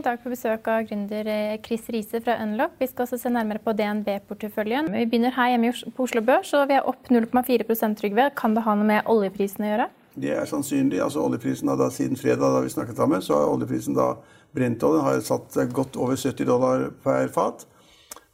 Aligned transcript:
I 0.00 0.04
dag 0.06 0.22
på 0.22 0.30
besøk 0.32 0.68
av 0.72 0.86
gründer 0.88 1.26
eh, 1.28 1.58
Chris 1.60 1.82
Riise 1.92 2.22
fra 2.24 2.38
Unlock. 2.40 2.78
Vi 2.80 2.86
skal 2.88 3.04
også 3.04 3.18
se 3.20 3.28
nærmere 3.34 3.60
på 3.60 3.74
DNB-porteføljen. 3.76 4.86
Vi 4.94 5.02
begynner 5.10 5.34
her 5.36 5.50
hjemme 5.52 5.74
på 5.92 6.06
Oslo 6.06 6.22
Børs, 6.24 6.54
og 6.56 6.70
vi 6.70 6.78
er 6.78 6.88
opp 6.88 7.10
0,4% 7.12 7.98
Trygve. 7.98 8.30
Kan 8.38 8.56
det 8.56 8.62
ha 8.64 8.78
noe 8.80 8.88
med 8.88 9.10
oljeprisen 9.12 9.66
å 9.66 9.68
gjøre? 9.68 9.88
Det 10.24 10.32
er 10.32 10.48
sannsynlig. 10.48 11.02
altså 11.04 11.20
oljeprisen 11.20 11.68
da, 11.68 11.90
Siden 11.92 12.16
fredag 12.16 12.56
da 12.56 12.64
vi 12.64 12.72
snakket 12.72 12.96
sammen, 12.96 13.20
så 13.20 13.42
har 13.42 13.52
oljeprisen 13.52 13.98
da 13.98 14.14
Brentoljen 14.56 15.04
har 15.04 15.20
satt 15.26 15.60
godt 15.76 16.00
over 16.00 16.16
70 16.16 16.48
dollar 16.48 16.88
per 17.04 17.28
fat. 17.36 17.68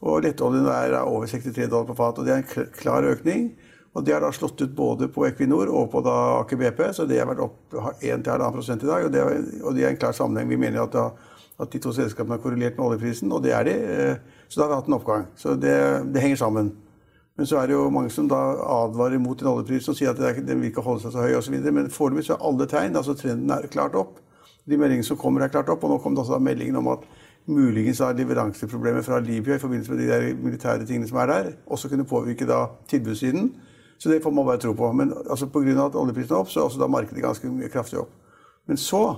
Og 0.06 0.22
lettoljen 0.22 0.70
er 0.70 1.00
over 1.02 1.26
63 1.26 1.66
dollar 1.66 1.90
på 1.90 1.98
fat. 1.98 2.22
og 2.22 2.30
Det 2.30 2.36
er 2.36 2.44
en 2.44 2.74
klar 2.78 3.10
økning. 3.10 3.56
Og 3.96 4.04
Det 4.06 4.14
har 4.14 4.22
da 4.22 4.30
slått 4.30 4.62
ut 4.62 4.70
både 4.70 5.10
på 5.10 5.26
Equinor 5.26 5.66
og 5.66 5.90
på 5.90 6.06
da 6.06 6.44
Aker 6.44 6.62
BP, 6.62 6.92
så 6.94 7.10
det 7.10 7.18
har 7.18 7.26
vært 7.26 7.48
opp 7.48 7.80
1-1,5 8.04 8.84
i 8.84 8.86
dag. 8.86 9.06
Og 9.08 9.10
det, 9.10 9.24
er, 9.24 9.48
og 9.64 9.74
det 9.74 9.82
er 9.82 9.96
en 9.96 10.04
klar 10.04 10.14
sammenheng. 10.14 10.52
Vi 10.52 10.62
mener 10.62 10.84
at, 10.84 10.94
da, 10.94 11.25
at 11.60 11.72
de 11.72 11.80
to 11.80 11.92
selskapene 11.96 12.36
har 12.36 12.42
korrelert 12.42 12.76
med 12.76 12.86
oljeprisen, 12.86 13.32
og 13.32 13.42
det 13.44 13.52
er 13.56 13.64
de. 13.64 13.76
Eh, 13.76 14.42
så 14.48 14.60
da 14.60 14.66
har 14.66 14.72
vi 14.72 14.80
hatt 14.80 14.90
en 14.90 14.98
oppgang. 14.98 15.26
Så 15.36 15.54
det, 15.54 15.76
det, 16.12 16.22
henger 16.22 16.36
sammen. 16.36 16.72
Men 17.36 17.46
så 17.46 17.58
er 17.60 17.68
det 17.68 17.76
jo 17.76 17.88
mange 17.92 18.10
som 18.12 18.28
da 18.28 18.38
advarer 18.80 19.20
mot 19.20 19.40
en 19.42 19.50
oljepris 19.50 19.88
og 19.92 19.96
sier 19.98 20.12
at 20.12 20.20
er, 20.20 20.40
den 20.44 20.60
vil 20.60 20.70
ikke 20.70 20.84
holde 20.84 21.04
seg 21.04 21.12
så 21.12 21.24
høy 21.24 21.36
osv. 21.36 21.56
Men 21.64 21.90
foreløpig 21.92 22.30
er 22.32 22.44
alle 22.48 22.68
tegn, 22.70 22.96
altså 22.96 23.16
trenden 23.16 23.52
er 23.52 23.68
klart 23.72 23.96
opp. 23.96 24.18
De 24.66 24.78
meldingene 24.80 25.06
som 25.06 25.18
kommer, 25.20 25.44
er 25.44 25.52
klart 25.52 25.68
opp. 25.72 25.84
Og 25.84 25.92
nå 25.92 26.00
kom 26.04 26.16
det 26.16 26.24
også 26.24 26.40
meldingen 26.42 26.80
om 26.80 26.88
at 26.94 27.04
muligens 27.46 28.00
har 28.02 28.16
leveranseproblemer 28.18 29.04
fra 29.06 29.20
Libya 29.22 29.56
i 29.56 29.62
forbindelse 29.62 29.92
med 29.92 30.00
de 30.02 30.08
der 30.10 30.26
militære 30.42 30.86
tingene 30.86 31.08
som 31.08 31.20
er 31.22 31.30
der, 31.30 31.52
også 31.66 31.88
kunne 31.88 32.04
påvirke 32.08 32.48
da 32.48 32.64
tilbudssiden. 32.90 33.52
Så 33.98 34.10
det 34.10 34.22
får 34.22 34.30
man 34.34 34.44
bare 34.44 34.60
tro 34.60 34.72
på. 34.72 34.92
Men 34.92 35.12
altså, 35.30 35.46
pga. 35.46 35.86
at 35.86 35.94
oljeprisen 35.94 36.34
er 36.34 36.40
opp, 36.40 36.50
så 36.50 36.60
er 36.60 36.64
også 36.64 36.80
da 36.80 36.86
markedet 36.86 37.22
ganske 37.22 37.68
kraftig 37.72 37.98
opp. 37.98 38.10
Men 38.66 38.76
så 38.76 39.16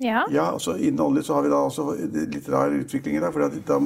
ja. 0.00 0.24
ja 0.32 0.46
altså 0.52 0.76
Innen 0.76 1.00
olje 1.04 1.22
så 1.26 1.36
har 1.36 1.46
vi 1.46 1.52
da 1.52 1.60
også 1.66 1.86
litt 2.34 2.48
rar 2.52 2.74
utvikling. 2.76 3.20
Da, 3.22 3.32
for 3.34 3.60
da 3.68 3.80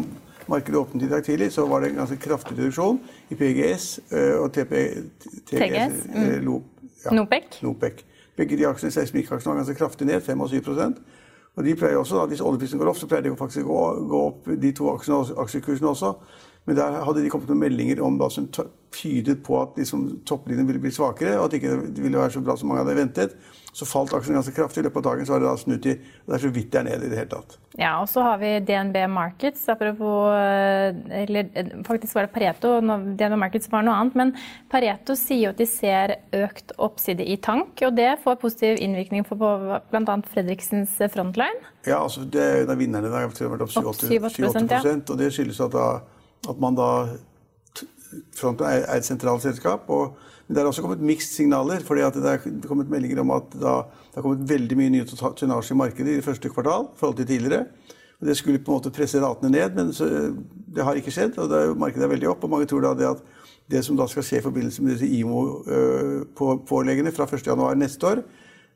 markedet 0.51 0.81
åpnet 0.81 1.07
i 1.07 1.11
dag 1.11 1.25
tidlig, 1.25 1.53
så 1.53 1.67
var 1.67 1.83
det 1.83 1.93
en 1.93 2.03
ganske 2.03 2.21
kraftig 2.23 2.59
reduksjon 2.59 3.01
i 3.31 3.39
PGS 3.41 3.89
øh, 4.13 4.41
og 4.45 4.53
TP, 4.53 4.75
TGS, 5.51 6.07
mm. 6.15 6.63
ja, 7.05 7.15
Nopec. 7.17 7.61
Nopec. 7.63 8.05
Begge 8.37 8.59
de 8.59 8.67
aksjene, 8.67 8.93
seismikkaksjene 8.93 9.53
var 9.55 9.63
ganske 9.63 9.79
kraftig 9.79 10.09
ned, 10.09 10.21
5 10.21 10.41
og 10.41 10.51
7% 10.51 11.05
og 11.55 11.65
de 11.65 11.75
pleier 11.79 11.97
også, 11.97 12.17
da, 12.19 12.27
Hvis 12.27 12.41
oljeprisen 12.41 12.79
går 12.79 12.91
opp, 12.91 12.99
så 12.99 13.07
pleier 13.07 13.23
de 13.23 13.37
faktisk 13.39 13.67
å 13.67 13.69
gå, 13.69 14.07
gå 14.11 14.23
opp 14.29 14.49
de 14.63 14.73
to 14.75 14.91
aksjekursene 14.91 15.91
også. 15.91 16.15
Men 16.65 16.79
der 16.79 17.03
hadde 17.05 17.21
de 17.21 17.31
kommet 17.33 17.51
med 17.53 17.67
meldinger 17.67 18.01
om 18.05 18.17
hva 18.21 18.31
som 18.33 18.47
tydet 18.95 19.43
på 19.45 19.59
at 19.61 19.77
liksom, 19.77 20.07
topplinjen 20.29 20.69
ville 20.69 20.81
bli 20.81 20.93
svakere, 20.95 21.37
og 21.39 21.49
at 21.49 21.53
det 21.53 21.61
ikke 21.61 21.77
ville 21.99 22.21
være 22.21 22.37
så 22.37 22.43
bra 22.45 22.57
som 22.57 22.71
mange 22.71 22.85
hadde 22.85 22.97
ventet. 22.97 23.35
Så 23.75 23.89
falt 23.91 24.13
aksjen 24.15 24.37
ganske 24.39 24.55
kraftig. 24.55 24.85
I 24.85 24.87
løpet 24.87 25.01
av 25.01 25.07
dagen 25.09 25.27
så 25.27 25.35
har 25.35 25.43
det 25.43 25.49
da 25.49 25.59
snudd 25.59 25.81
til 25.83 25.97
Det 25.99 26.37
er 26.37 26.43
så 26.45 26.51
vidt 26.55 26.69
det 26.71 26.79
er 26.79 26.85
ned 26.87 27.05
i 27.05 27.09
det 27.11 27.19
hele 27.19 27.31
tatt. 27.33 27.57
Ja, 27.75 27.97
og 27.99 28.07
så 28.07 28.23
har 28.23 28.39
vi 28.39 28.53
DNB 28.63 29.01
Markets. 29.11 29.65
Apropos 29.73 30.31
eh, 30.31 30.95
Eller 31.25 31.51
eh, 31.59 31.73
faktisk 31.83 32.15
var 32.15 32.29
det 32.29 32.33
Pareto. 32.37 32.77
DNB 32.79 33.35
Markets 33.43 33.67
var 33.73 33.83
noe 33.83 33.99
annet. 33.99 34.15
Men 34.21 34.33
Pareto 34.71 35.19
sier 35.19 35.49
jo 35.49 35.53
at 35.57 35.59
de 35.59 35.67
ser 35.67 36.15
økt 36.39 36.71
oppside 36.79 37.27
i 37.27 37.35
tank, 37.43 37.83
og 37.83 37.99
det 37.99 38.13
får 38.23 38.39
positiv 38.47 38.79
innvirkning 38.79 39.27
på 39.27 39.41
bl.a. 39.43 40.19
Fredriksens 40.31 40.95
frontline? 41.11 41.67
Ja, 41.83 41.99
altså 41.99 42.23
det 42.23 42.47
er 42.47 42.63
en 42.63 42.77
av 42.77 42.79
vinnerne 42.79 43.11
det 43.11 43.19
har 43.19 43.27
vært 43.27 43.67
opp 43.67 43.75
7-8 43.75 44.15
ja. 44.15 44.95
og 44.95 45.19
det 45.19 45.35
skyldes 45.35 45.61
at 45.67 45.75
da 45.75 45.89
at 46.50 46.60
man 46.60 46.77
da 46.78 46.88
Fronten 48.37 48.66
er, 48.69 48.84
et 48.94 49.06
sentralt 49.06 49.43
selskap. 49.43 49.88
Og, 49.91 50.15
men 50.47 50.55
det 50.56 50.62
er 50.62 50.69
også 50.69 50.84
kommet 50.84 51.03
mixed 51.03 51.34
signaler. 51.34 51.78
det 51.82 52.31
er 52.31 52.38
kommet 52.66 52.91
meldinger 52.91 53.21
om 53.21 53.31
at 53.34 53.43
da, 53.53 53.82
det 54.10 54.15
har 54.15 54.22
kommet 54.22 54.49
veldig 54.49 54.77
mye 54.78 54.91
ny 54.91 55.04
tonnasje 55.04 55.75
i 55.75 55.77
markedet 55.77 56.12
i 56.12 56.16
det 56.21 56.25
første 56.25 56.49
kvartal 56.49 56.84
i 56.84 56.99
forhold 56.99 57.16
til 57.16 57.27
tidligere. 57.27 57.65
Og 58.21 58.27
Det 58.27 58.37
skulle 58.37 58.59
på 58.59 58.71
en 58.71 58.77
måte 58.78 58.91
presse 58.91 59.21
ratene 59.21 59.50
ned, 59.50 59.75
men 59.75 59.93
så, 59.93 60.04
det 60.75 60.84
har 60.84 60.94
ikke 60.94 61.10
skjedd. 61.10 61.38
og 61.38 61.50
er, 61.53 61.75
Markedet 61.75 62.04
er 62.04 62.09
veldig 62.15 62.28
opp, 62.31 62.44
og 62.44 62.50
mange 62.50 62.66
tror 62.66 62.81
da 62.81 62.94
det 62.94 63.09
at 63.09 63.22
det 63.71 63.84
som 63.84 63.97
da 63.97 64.06
skal 64.06 64.22
skje 64.22 64.38
i 64.38 64.44
forbindelse 64.44 64.83
med 64.83 64.93
disse 64.93 65.09
IMO-påleggene 65.19 67.12
fra 67.16 67.25
1.1 67.27 67.75
neste 67.81 68.06
år, 68.06 68.22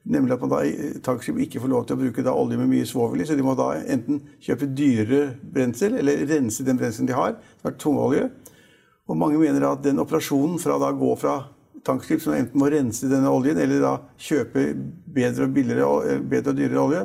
Nemlig 0.09 0.36
at 0.36 0.44
man 0.44 0.53
da 0.53 0.60
tankskip 1.04 1.41
ikke 1.42 1.60
får 1.60 1.72
lov 1.72 1.86
til 1.86 1.97
å 1.97 2.00
bruke 2.00 2.25
olje 2.31 2.59
med 2.60 2.70
mye 2.70 2.86
svovel 2.88 3.20
i, 3.20 3.26
så 3.28 3.36
de 3.36 3.44
må 3.44 3.56
da 3.59 3.75
enten 3.81 4.22
kjøpe 4.44 4.70
dyrere 4.72 5.34
brensel, 5.42 5.98
eller 6.00 6.22
rense 6.31 6.64
den 6.64 6.78
brenselen 6.81 7.10
de 7.10 7.16
har, 7.16 7.34
som 7.60 7.70
er 7.70 7.76
tungolje. 7.82 8.28
Og 9.08 9.19
mange 9.19 9.41
mener 9.41 9.66
at 9.69 9.82
den 9.84 10.00
operasjonen 10.00 10.58
fra 10.62 10.78
da 10.81 10.92
gå 10.97 11.12
fra 11.20 11.41
tankskip 11.84 12.22
som 12.22 12.37
enten 12.37 12.60
må 12.60 12.70
rense 12.72 13.08
denne 13.10 13.31
oljen, 13.32 13.58
eller 13.60 13.82
da 13.82 13.94
kjøpe 14.20 14.70
bedre 15.19 15.48
og, 15.48 15.53
billigere, 15.56 16.19
bedre 16.31 16.54
og 16.54 16.58
dyrere 16.58 16.84
olje, 16.84 17.04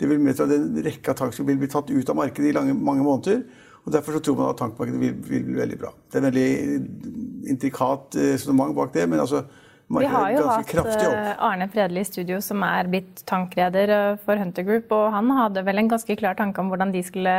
det 0.00 0.08
vil 0.10 0.22
medføre 0.22 0.50
at 0.50 0.56
en 0.58 0.86
rekke 0.86 1.12
av 1.12 1.18
tankskip 1.18 1.46
vil 1.46 1.60
bli 1.60 1.70
tatt 1.70 1.90
ut 1.92 2.08
av 2.10 2.18
markedet 2.18 2.50
i 2.50 2.54
lange, 2.56 2.74
mange 2.74 3.04
måneder. 3.06 3.42
og 3.84 3.92
Derfor 3.94 4.16
så 4.16 4.22
tror 4.24 4.38
man 4.38 4.50
at 4.50 4.58
tankmarkedet 4.58 5.00
vil, 5.00 5.12
vil, 5.28 5.44
bli 5.46 5.58
veldig 5.60 5.78
bra. 5.78 5.92
Det 6.10 6.18
er 6.18 6.22
en 6.22 6.28
veldig 6.30 7.50
intrikat 7.52 8.16
eh, 8.18 8.32
resonnement 8.34 8.74
bak 8.74 8.94
det. 8.94 9.08
men 9.08 9.22
altså 9.22 9.44
vi 10.00 10.08
har 10.08 10.30
jo 10.32 10.46
hatt 10.48 10.72
eh, 10.76 11.28
Arne 11.42 11.68
Fredli 11.72 12.02
i 12.02 12.06
studio, 12.08 12.40
som 12.44 12.62
er 12.64 12.88
blitt 12.90 13.22
tankreder 13.28 13.92
eh, 13.92 14.16
for 14.24 14.40
Hunter 14.40 14.64
Group. 14.66 14.92
og 14.94 15.12
Han 15.12 15.30
hadde 15.36 15.64
vel 15.66 15.82
en 15.82 15.90
ganske 15.92 16.16
klar 16.18 16.38
tanke 16.38 16.62
om 16.62 16.70
hvordan 16.72 16.92
de, 16.94 17.02
skulle, 17.04 17.34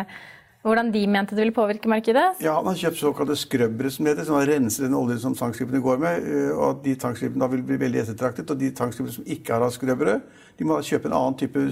hvordan 0.62 0.92
de 0.94 1.04
mente 1.08 1.36
det 1.36 1.46
ville 1.46 1.56
påvirke 1.56 1.90
markedet? 1.90 2.26
Ja, 2.44 2.58
Han 2.60 2.70
har 2.72 2.80
kjøpt 2.84 3.02
såkalte 3.02 3.38
skrøbbere, 3.40 3.92
som 3.94 4.10
heter, 4.10 4.28
som 4.28 4.38
renser 4.38 4.88
den 4.88 4.98
oljen 5.00 5.22
som 5.24 5.38
tankskipene 5.38 5.82
går 5.84 6.04
med. 6.04 6.28
Eh, 6.30 6.52
og 6.54 6.68
at 6.70 6.84
De 6.86 6.98
tankskipene 7.06 7.46
da 7.46 7.50
vil 7.56 7.66
bli 7.66 7.80
veldig 7.82 8.04
ettertraktet. 8.04 8.54
Og 8.54 8.62
de 8.62 8.74
tankskipene 8.76 9.18
som 9.18 9.34
ikke 9.38 9.56
har 9.56 9.66
hatt 9.66 9.78
skrøbbere, 9.80 10.20
de 10.60 10.68
må 10.68 10.78
da 10.78 10.86
kjøpe 10.86 11.10
en 11.10 11.18
annen 11.18 11.40
type 11.42 11.66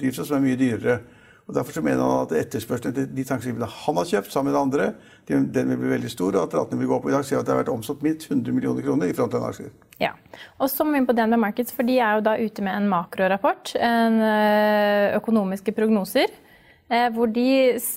drivstoff 0.00 0.28
som 0.28 0.40
er 0.40 0.46
mye 0.50 0.60
dyrere. 0.60 1.00
Og 1.50 1.56
Derfor 1.56 1.82
mener 1.82 1.98
han 1.98 2.28
at 2.28 2.32
etterspørselen 2.44 2.94
til 2.94 3.06
de 3.10 3.24
tankskipene 3.26 3.66
han 3.66 3.96
har 3.98 4.06
kjøpt 4.06 4.30
sammen 4.30 4.52
med 4.54 4.60
andre, 4.60 4.84
den 5.26 5.72
vil 5.72 5.80
bli 5.80 5.88
veldig 5.96 6.10
stor, 6.12 6.36
og 6.36 6.44
at 6.44 6.54
ratene 6.54 6.78
vil 6.78 6.86
gå 6.86 6.94
opp. 6.94 7.08
I 7.10 7.14
dag 7.16 7.24
ser 7.26 7.36
vi 7.36 7.40
at 7.40 7.48
det 7.48 7.54
har 7.54 7.58
vært 7.64 7.72
omsatt 7.72 8.04
minst 8.06 8.28
100 8.28 8.54
millioner 8.54 8.86
kroner 8.86 9.10
i 9.10 9.16
frontline-aksjer. 9.18 9.72
Ja. 9.98 10.12
Og 10.62 10.70
så 10.70 10.86
må 10.86 10.94
vi 10.94 11.00
inn 11.02 11.08
på 11.08 11.16
DNB 11.18 11.40
Markets, 11.42 11.74
for 11.74 11.88
de 11.88 11.96
er 11.98 12.20
jo 12.20 12.22
da 12.28 12.36
ute 12.38 12.62
med 12.62 12.76
en 12.76 12.86
makrorapport. 12.92 13.72
En 13.82 14.20
eh, 14.22 15.16
økonomiske 15.18 15.74
prognoser. 15.74 16.30
Eh, 16.86 17.08
hvor 17.14 17.34
de, 17.34 17.48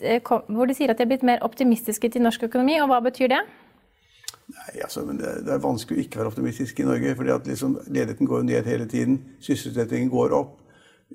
eh, 0.01 0.33
hvor 0.49 0.69
de, 0.69 0.77
sier 0.77 0.89
at 0.89 0.97
de 0.97 1.05
er 1.05 1.11
blitt 1.13 1.27
mer 1.29 1.45
optimistiske 1.45 2.09
til 2.09 2.25
norsk 2.25 2.49
økonomi. 2.49 2.79
Og 2.81 2.89
hva 2.89 3.03
betyr 3.05 3.35
det? 3.35 3.43
Nei, 4.53 4.81
altså, 4.81 5.05
men 5.05 5.21
det, 5.21 5.43
det 5.45 5.53
er 5.53 5.61
vanskelig 5.61 5.99
å 5.99 6.07
ikke 6.07 6.23
være 6.23 6.33
optimistisk 6.33 6.81
i 6.81 6.89
Norge. 6.89 7.13
fordi 7.21 7.37
at 7.37 7.53
liksom, 7.53 7.77
Ledigheten 7.85 8.33
går 8.33 8.49
ned 8.49 8.73
hele 8.73 8.89
tiden. 8.89 9.21
Sysselsettingen 9.45 10.09
går 10.13 10.33
opp. 10.41 10.57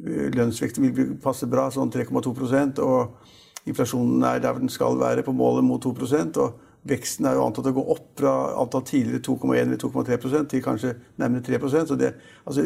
Lønnsveksten 0.04 0.86
vil 0.94 1.16
passe 1.22 1.48
bra, 1.50 1.68
sånn 1.74 1.90
3,2 1.90 2.82
og 2.84 3.68
inflasjonen 3.68 4.24
er 4.24 4.40
der 4.42 4.60
den 4.60 4.70
skal 4.72 4.98
være, 5.00 5.24
på 5.26 5.34
målet 5.34 5.66
mot 5.66 5.82
2 5.82 5.94
og 6.38 6.64
Veksten 6.88 7.26
er 7.26 7.34
jo 7.36 7.42
antatt 7.44 7.66
å 7.68 7.74
gå 7.74 7.82
opp 7.92 8.20
fra 8.20 8.32
antall 8.62 8.84
tidligere 8.86 9.20
2,1 9.26 9.56
eller 9.60 9.80
2,3% 9.82 10.50
til 10.52 10.62
kanskje 10.64 10.92
nærmere 11.20 11.44
3% 11.44 11.90
så 11.90 11.96
det, 11.98 12.12
altså, 12.46 12.64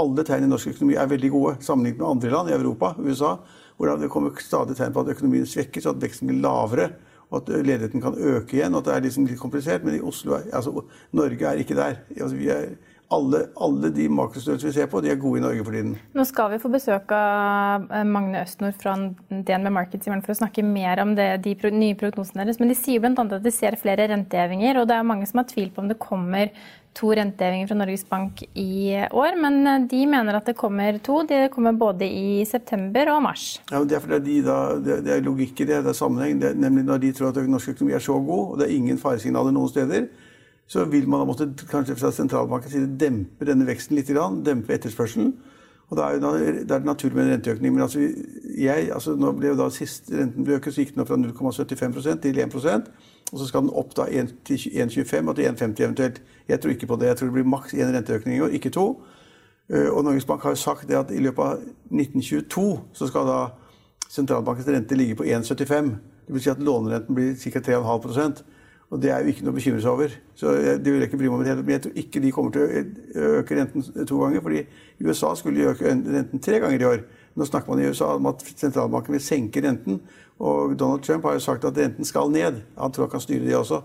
Alle 0.00 0.24
tegn 0.24 0.46
i 0.46 0.50
norsk 0.50 0.70
økonomi 0.70 0.94
er 0.96 1.10
veldig 1.10 1.30
gode 1.34 1.56
sammenlignet 1.66 2.00
med 2.00 2.08
andre 2.08 2.30
land 2.30 2.52
i 2.52 2.54
Europa, 2.54 2.94
USA. 2.98 3.36
hvor 3.76 3.96
det 3.98 4.10
kommer 4.12 4.38
stadig 4.38 4.76
tegn 4.78 4.94
på 4.94 5.02
at 5.02 5.12
økonomien 5.16 5.46
svekkes, 5.46 5.86
at 5.90 6.00
veksten 6.00 6.28
blir 6.28 6.40
lavere. 6.44 6.92
Og 7.30 7.42
at 7.42 7.48
ledigheten 7.64 8.02
kan 8.02 8.14
øke 8.14 8.56
igjen. 8.56 8.74
og 8.74 8.80
at 8.80 8.84
det 8.84 8.94
er 8.94 9.04
liksom 9.06 9.26
litt 9.26 9.38
komplisert, 9.38 9.84
Men 9.84 9.94
i 9.94 10.00
Oslo, 10.00 10.34
altså, 10.52 10.84
Norge 11.12 11.46
er 11.46 11.58
ikke 11.58 11.74
der. 11.74 11.96
Altså, 12.20 12.36
vi 12.36 12.48
er 12.48 12.76
alle, 13.10 13.40
alle 13.58 13.90
de 13.90 14.06
makrostørrelser 14.12 14.68
vi 14.68 14.74
ser 14.76 14.90
på, 14.90 15.00
de 15.02 15.10
er 15.10 15.18
gode 15.18 15.40
i 15.40 15.42
Norge 15.42 15.64
for 15.66 15.74
tiden. 15.74 15.96
Nå 16.14 16.24
skal 16.28 16.52
vi 16.52 16.60
få 16.62 16.70
besøk 16.70 17.10
av 17.14 17.88
eh, 17.90 18.04
Magne 18.06 18.44
Østnord 18.44 18.76
fra 18.78 18.94
DNB 19.30 19.70
Markets 19.74 20.06
for 20.06 20.34
å 20.34 20.38
snakke 20.38 20.62
mer 20.66 21.02
om 21.02 21.16
det, 21.18 21.32
de 21.42 21.56
nye 21.74 21.98
prognosene 21.98 22.44
deres. 22.44 22.60
Men 22.62 22.70
de 22.70 22.78
sier 22.78 23.02
bl.a. 23.02 23.14
at 23.24 23.42
de 23.42 23.54
ser 23.54 23.78
flere 23.80 24.06
rentehevinger. 24.12 24.78
Og 24.78 24.86
det 24.86 24.98
er 24.98 25.08
mange 25.10 25.26
som 25.26 25.42
har 25.42 25.50
tvil 25.50 25.72
på 25.74 25.82
om 25.82 25.90
det 25.90 25.98
kommer 26.02 26.54
to 26.94 27.10
rentehevinger 27.14 27.70
fra 27.70 27.78
Norges 27.80 28.06
Bank 28.06 28.44
i 28.54 28.94
år. 29.10 29.34
Men 29.42 29.60
eh, 29.66 29.82
de 29.90 30.06
mener 30.14 30.38
at 30.38 30.46
det 30.46 30.58
kommer 30.62 31.02
to. 31.02 31.24
De 31.26 31.42
kommer 31.50 31.74
både 31.74 32.06
i 32.06 32.46
september 32.46 33.10
og 33.16 33.24
mars. 33.26 33.56
Ja, 33.72 33.82
men 33.82 33.90
det, 33.90 33.98
er 34.06 34.26
de 34.30 34.40
da, 34.46 34.62
det, 34.78 35.02
er 35.18 35.26
logikk 35.26 35.64
i 35.64 35.70
det. 35.72 35.82
Det 35.82 35.96
er 35.96 35.98
sammenheng. 35.98 36.38
Det, 36.38 36.54
nemlig 36.62 36.86
når 36.86 37.02
de 37.08 37.14
tror 37.18 37.34
at 37.34 37.42
norsk 37.42 37.74
økonomi 37.74 37.98
er 37.98 38.06
så 38.06 38.22
god, 38.22 38.44
og 38.52 38.58
det 38.62 38.70
er 38.70 38.78
ingen 38.78 39.02
faresignaler 39.02 39.58
noen 39.58 39.74
steder 39.74 40.10
så 40.70 40.84
vil 40.86 41.08
man 41.10 41.18
da 41.18 41.26
måtte 41.26 41.48
kanskje 41.66 41.96
fra 41.98 42.12
sentralbankens 42.14 42.76
side 42.76 42.98
dempe 43.00 43.46
denne 43.46 43.66
veksten 43.66 43.96
litt. 43.98 44.12
Dempe 44.46 44.76
etterspørselen. 44.76 45.32
Og 45.90 45.98
da 45.98 46.12
er, 46.14 46.20
det, 46.62 46.70
er 46.70 46.84
naturlig 46.86 47.16
med 47.16 47.24
en 47.24 47.32
renteøkning. 47.32 47.72
Men 47.74 47.82
altså, 47.82 48.04
jeg, 48.54 48.90
altså 48.94 49.16
nå 49.18 49.32
ble 49.34 49.50
jo 49.50 49.56
da 49.58 49.66
sist 49.74 50.12
renten 50.14 50.46
ble 50.46 50.60
øket, 50.60 50.76
så 50.76 50.84
gikk 50.84 50.92
den 50.94 51.02
opp 51.02 51.10
fra 51.10 51.18
0,75% 51.18 52.22
til 52.22 52.38
1% 52.38 52.86
Og 53.32 53.40
så 53.40 53.48
skal 53.48 53.64
den 53.64 53.72
opp 53.82 53.96
da 53.98 54.06
1 54.06 54.30
til 54.46 54.68
1,25 54.84 55.32
og 55.32 55.40
til 55.40 55.48
1,50 55.48 55.82
eventuelt. 55.88 56.22
Jeg 56.48 56.60
tror 56.60 56.76
ikke 56.76 56.90
på 56.92 57.00
det. 57.00 57.10
Jeg 57.10 57.18
tror 57.18 57.32
det 57.32 57.38
blir 57.40 57.50
maks 57.56 57.74
én 57.74 57.90
renteøkning 57.96 58.36
i 58.36 58.40
år, 58.46 58.54
ikke 58.54 58.70
to. 58.70 58.86
Eh, 59.66 59.90
og 59.90 60.04
Norges 60.04 60.24
Bank 60.24 60.46
har 60.46 60.54
jo 60.54 60.62
sagt 60.62 60.86
det 60.88 60.98
at 60.98 61.10
i 61.10 61.18
løpet 61.18 61.42
av 61.42 61.66
1922 61.90 62.68
så 62.94 63.10
skal 63.10 63.26
da 63.26 63.40
sentralbankens 64.06 64.70
rente 64.70 64.94
ligge 64.94 65.18
på 65.18 65.26
1,75. 65.26 65.90
Det 66.26 66.38
vil 66.38 66.46
si 66.46 66.54
at 66.54 66.62
lånerenten 66.62 67.18
blir 67.18 67.34
ca. 67.34 67.58
3,5 67.58 68.59
og 68.90 69.02
det 69.02 69.10
er 69.10 69.22
jo 69.22 69.30
ikke 69.30 69.44
noe 69.46 69.52
å 69.52 69.54
bekymre 69.54 69.82
seg 69.84 69.92
over. 69.92 70.14
Så 70.34 70.52
det 70.82 70.90
vil 70.90 70.98
jeg 70.98 71.10
ikke 71.10 71.18
bry 71.20 71.28
meg 71.30 71.36
om. 71.36 71.62
Men 71.62 71.74
jeg 71.76 71.82
tror 71.84 71.98
ikke 72.02 72.22
de 72.24 72.32
kommer 72.34 72.54
til 72.54 72.64
å 72.64 73.34
øke 73.38 73.58
renten 73.58 73.84
to 74.06 74.18
ganger. 74.18 74.40
fordi 74.42 74.64
USA 75.06 75.34
skulle 75.38 75.68
øke 75.70 75.86
renten 75.86 76.42
tre 76.42 76.58
ganger 76.58 76.80
i 76.80 76.88
år. 76.88 77.04
Nå 77.38 77.46
snakker 77.46 77.70
man 77.70 77.82
i 77.82 77.86
USA 77.86 78.16
om 78.16 78.26
at 78.26 78.42
sentralbanken 78.42 79.14
vil 79.14 79.22
senke 79.22 79.62
renten. 79.62 80.00
Og 80.40 80.74
Donald 80.78 81.02
Trump 81.06 81.24
har 81.24 81.38
jo 81.38 81.44
sagt 81.44 81.64
at 81.64 81.78
renten 81.78 82.04
skal 82.04 82.30
ned. 82.34 82.62
Han 82.78 82.92
tror 82.92 83.06
han 83.06 83.10
kan 83.14 83.22
styre 83.22 83.46
det 83.46 83.56
også. 83.56 83.82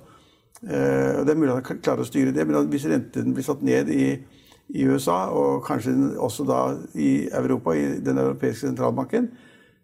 Eh, 0.64 1.22
Det 1.22 1.30
er 1.30 1.38
mulig 1.38 1.54
han 1.54 1.82
klarer 1.82 2.02
å 2.02 2.10
styre 2.10 2.34
det, 2.34 2.48
men 2.48 2.70
hvis 2.72 2.88
renten 2.90 3.34
blir 3.34 3.44
satt 3.44 3.62
ned 3.62 3.90
i, 3.90 4.18
i 4.74 4.88
USA, 4.88 5.30
og 5.30 5.66
kanskje 5.68 6.18
også 6.18 6.46
da 6.48 6.78
i 6.96 7.28
Europa, 7.30 7.76
i 7.76 8.00
den 8.00 8.18
europeiske 8.18 8.68
sentralbanken, 8.68 9.30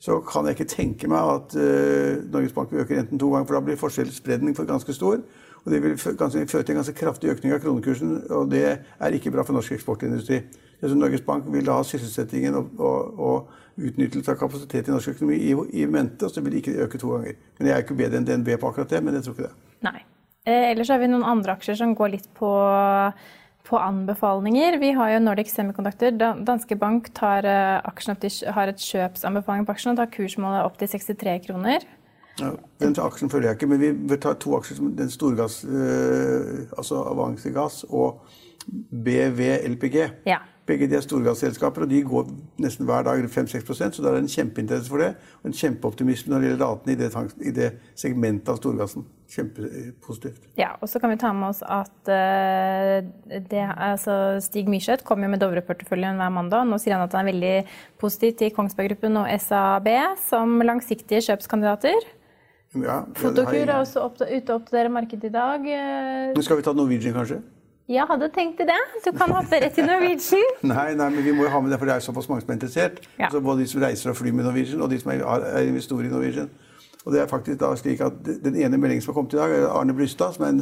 så 0.01 0.17
kan 0.25 0.47
jeg 0.49 0.57
ikke 0.57 0.71
tenke 0.71 1.09
meg 1.11 1.29
at 1.35 1.55
uh, 1.61 2.23
Norges 2.33 2.55
Bank 2.55 2.73
øker 2.73 2.97
renten 2.97 3.19
to 3.21 3.29
ganger, 3.29 3.45
for 3.47 3.57
da 3.59 3.63
blir 3.67 3.77
forskjellsspredning 3.77 4.57
for 4.57 4.65
ganske 4.69 4.93
stor. 4.97 5.21
Og 5.61 5.71
det 5.71 5.83
vil 5.83 5.97
føre 5.97 6.63
til 6.63 6.73
en 6.73 6.79
ganske 6.79 6.95
kraftig 6.97 7.29
økning 7.29 7.53
av 7.53 7.61
kronekursen, 7.61 8.15
og 8.33 8.49
det 8.51 8.63
er 8.65 9.13
ikke 9.13 9.31
bra 9.31 9.45
for 9.45 9.53
norsk 9.53 9.75
eksportindustri. 9.77 10.39
Altså, 10.81 10.95
Norges 10.97 11.21
Bank 11.21 11.45
vil 11.53 11.67
da 11.67 11.75
ha 11.77 11.83
sysselsettingen 11.85 12.57
og, 12.57 12.71
og, 12.81 13.19
og 13.19 13.51
utnyttelse 13.77 14.33
av 14.33 14.39
kapasitet 14.39 14.89
i 14.89 14.95
norsk 14.95 15.13
økonomi 15.13 15.37
i, 15.37 15.53
i 15.83 15.85
mente, 15.85 16.25
og 16.25 16.33
så 16.33 16.41
vil 16.41 16.55
de 16.55 16.63
ikke 16.63 16.79
øke 16.87 17.01
to 17.01 17.13
ganger. 17.13 17.37
Men 17.59 17.67
Jeg 17.67 17.75
er 17.75 17.85
ikke 17.85 17.99
bedre 17.99 18.17
enn 18.17 18.25
DNB 18.25 18.55
på 18.57 18.71
akkurat 18.71 18.89
det, 18.89 19.03
men 19.05 19.19
jeg 19.19 19.27
tror 19.27 19.37
ikke 19.37 19.51
det. 19.51 19.75
Nei. 19.85 19.99
Eh, 20.49 20.71
ellers 20.71 20.89
har 20.89 20.97
vi 20.97 21.11
noen 21.11 21.27
andre 21.27 21.53
aksjer 21.53 21.77
som 21.77 21.93
går 21.93 22.15
litt 22.15 22.25
på 22.33 22.49
på 23.67 23.79
anbefalinger. 23.79 24.77
Vi 24.81 24.91
har 24.97 25.13
jo 25.13 25.23
Nordic 25.23 25.51
Semiconductor. 25.53 26.13
Danske 26.45 26.75
Bank 26.79 27.11
tar 27.17 27.47
eh, 27.47 28.13
til, 28.21 28.37
har 28.55 28.71
et 28.71 28.83
kjøpsanbefaling 28.83 29.65
på 29.67 29.75
aksjen 29.75 29.93
og 29.93 30.01
tar 30.01 30.11
kursmålet 30.13 30.65
opp 30.65 30.79
til 30.81 30.91
63 30.91 31.39
kroner. 31.47 31.87
Ja, 32.39 32.53
den 32.79 32.95
aksjen 32.97 33.29
følger 33.29 33.51
jeg 33.51 33.59
ikke, 33.59 33.69
men 33.69 34.07
vi 34.09 34.17
tar 34.21 34.37
to 34.41 34.55
aksjer 34.57 34.79
som 34.79 34.93
den 34.97 35.11
storgass, 35.11 35.61
øh, 35.65 36.63
altså 36.77 37.03
Avanse 37.11 37.51
Gass 37.53 37.83
og 37.89 38.23
BV 38.91 39.41
LPG. 39.75 39.97
Ja. 40.25 40.41
Begge 40.69 40.85
de 40.87 40.95
er 40.95 41.01
storgasselskaper, 41.01 41.83
og 41.85 41.89
de 41.89 42.03
går 42.05 42.27
nesten 42.61 42.85
hver 42.85 43.01
dag 43.07 43.23
5-6% 43.33 43.97
så 43.97 44.03
da 44.03 44.11
er 44.11 44.19
det 44.19 44.25
en 44.27 44.29
kjempeinteresse 44.29 44.91
for 44.91 45.01
det. 45.01 45.09
Og 45.41 45.49
en 45.49 45.55
kjempeoptimisme 45.57 46.29
når 46.31 46.43
det 46.43 46.51
gjelder 46.51 46.67
ratene 46.67 46.93
i 46.93 46.99
det, 46.99 47.09
i 47.41 47.53
det 47.55 47.69
segmentet 47.97 48.51
av 48.53 48.59
storgassen. 48.59 49.07
Kjempepositivt. 49.31 50.43
Ja, 50.59 50.73
og 50.77 50.91
så 50.91 50.99
kan 51.01 51.13
vi 51.13 51.17
ta 51.21 51.31
med 51.33 51.49
oss 51.49 51.63
at 51.65 52.11
uh, 52.11 52.97
det, 53.31 53.63
altså 53.73 54.37
Stig 54.43 54.69
Myrseth 54.69 55.07
kommer 55.07 55.31
med 55.31 55.41
Dovre-porteføljen 55.41 56.19
hver 56.21 56.33
mandag. 56.35 56.67
Nå 56.69 56.77
sier 56.83 56.97
han 56.97 57.07
at 57.07 57.15
han 57.17 57.25
er 57.25 57.31
veldig 57.31 57.55
positiv 58.01 58.35
til 58.41 58.51
Kongsberg 58.53 58.91
Gruppen 58.91 59.17
og 59.23 59.31
SAB 59.41 59.89
som 60.27 60.59
langsiktige 60.67 61.23
kjøpskandidater. 61.29 62.05
Ja, 62.75 63.01
Fotokur 63.17 63.57
er 63.65 63.73
også 63.79 64.05
ute 64.05 64.53
og 64.53 64.61
oppdaterer 64.61 64.91
markedet 64.93 65.31
i 65.31 65.33
dag. 65.33 65.65
Nå 66.35 66.45
skal 66.45 66.61
vi 66.61 66.67
ta 66.67 66.75
Norwegian, 66.75 67.17
kanskje? 67.17 67.41
Jeg 67.91 68.07
hadde 68.07 68.29
tenkt 68.31 68.61
det. 68.63 68.79
Du 69.03 69.11
kan 69.17 69.31
hoppe 69.35 69.59
rett 69.59 69.77
i 69.79 69.83
Norwegian. 69.83 70.57
nei, 70.71 70.91
nei, 70.95 71.07
men 71.11 71.25
vi 71.25 71.33
må 71.35 71.43
jo 71.47 71.51
ha 71.51 71.59
med 71.63 71.73
det, 71.73 71.79
for 71.81 71.89
det 71.89 71.97
er 71.97 72.03
såpass 72.05 72.29
mange 72.31 72.43
som 72.43 72.53
er 72.53 72.59
interessert. 72.59 73.01
Ja. 73.17 73.27
Altså 73.27 73.41
både 73.43 73.65
de 73.65 73.71
som 73.71 73.81
reiser 73.83 74.13
og 74.13 74.19
flyr 74.19 74.35
med 74.37 74.47
Norwegian, 74.47 74.83
og 74.85 74.91
de 74.93 74.99
som 75.01 75.11
er, 75.11 75.23
er 75.25 75.67
investorer 75.67 76.07
i 76.07 76.11
Norwegian. 76.13 76.51
Og 77.01 77.15
det 77.15 77.23
er 77.23 77.27
faktisk 77.27 77.57
da 77.59 77.71
slik 77.75 78.03
at 78.05 78.19
Den 78.21 78.55
ene 78.55 78.77
meldingen 78.77 79.01
som 79.01 79.11
har 79.11 79.17
kommet 79.17 79.33
i 79.33 79.39
dag, 79.41 79.55
er 79.57 79.71
Arne 79.73 79.95
Brystad, 79.97 80.35
som 80.35 80.45
er 80.45 80.53
en 80.53 80.61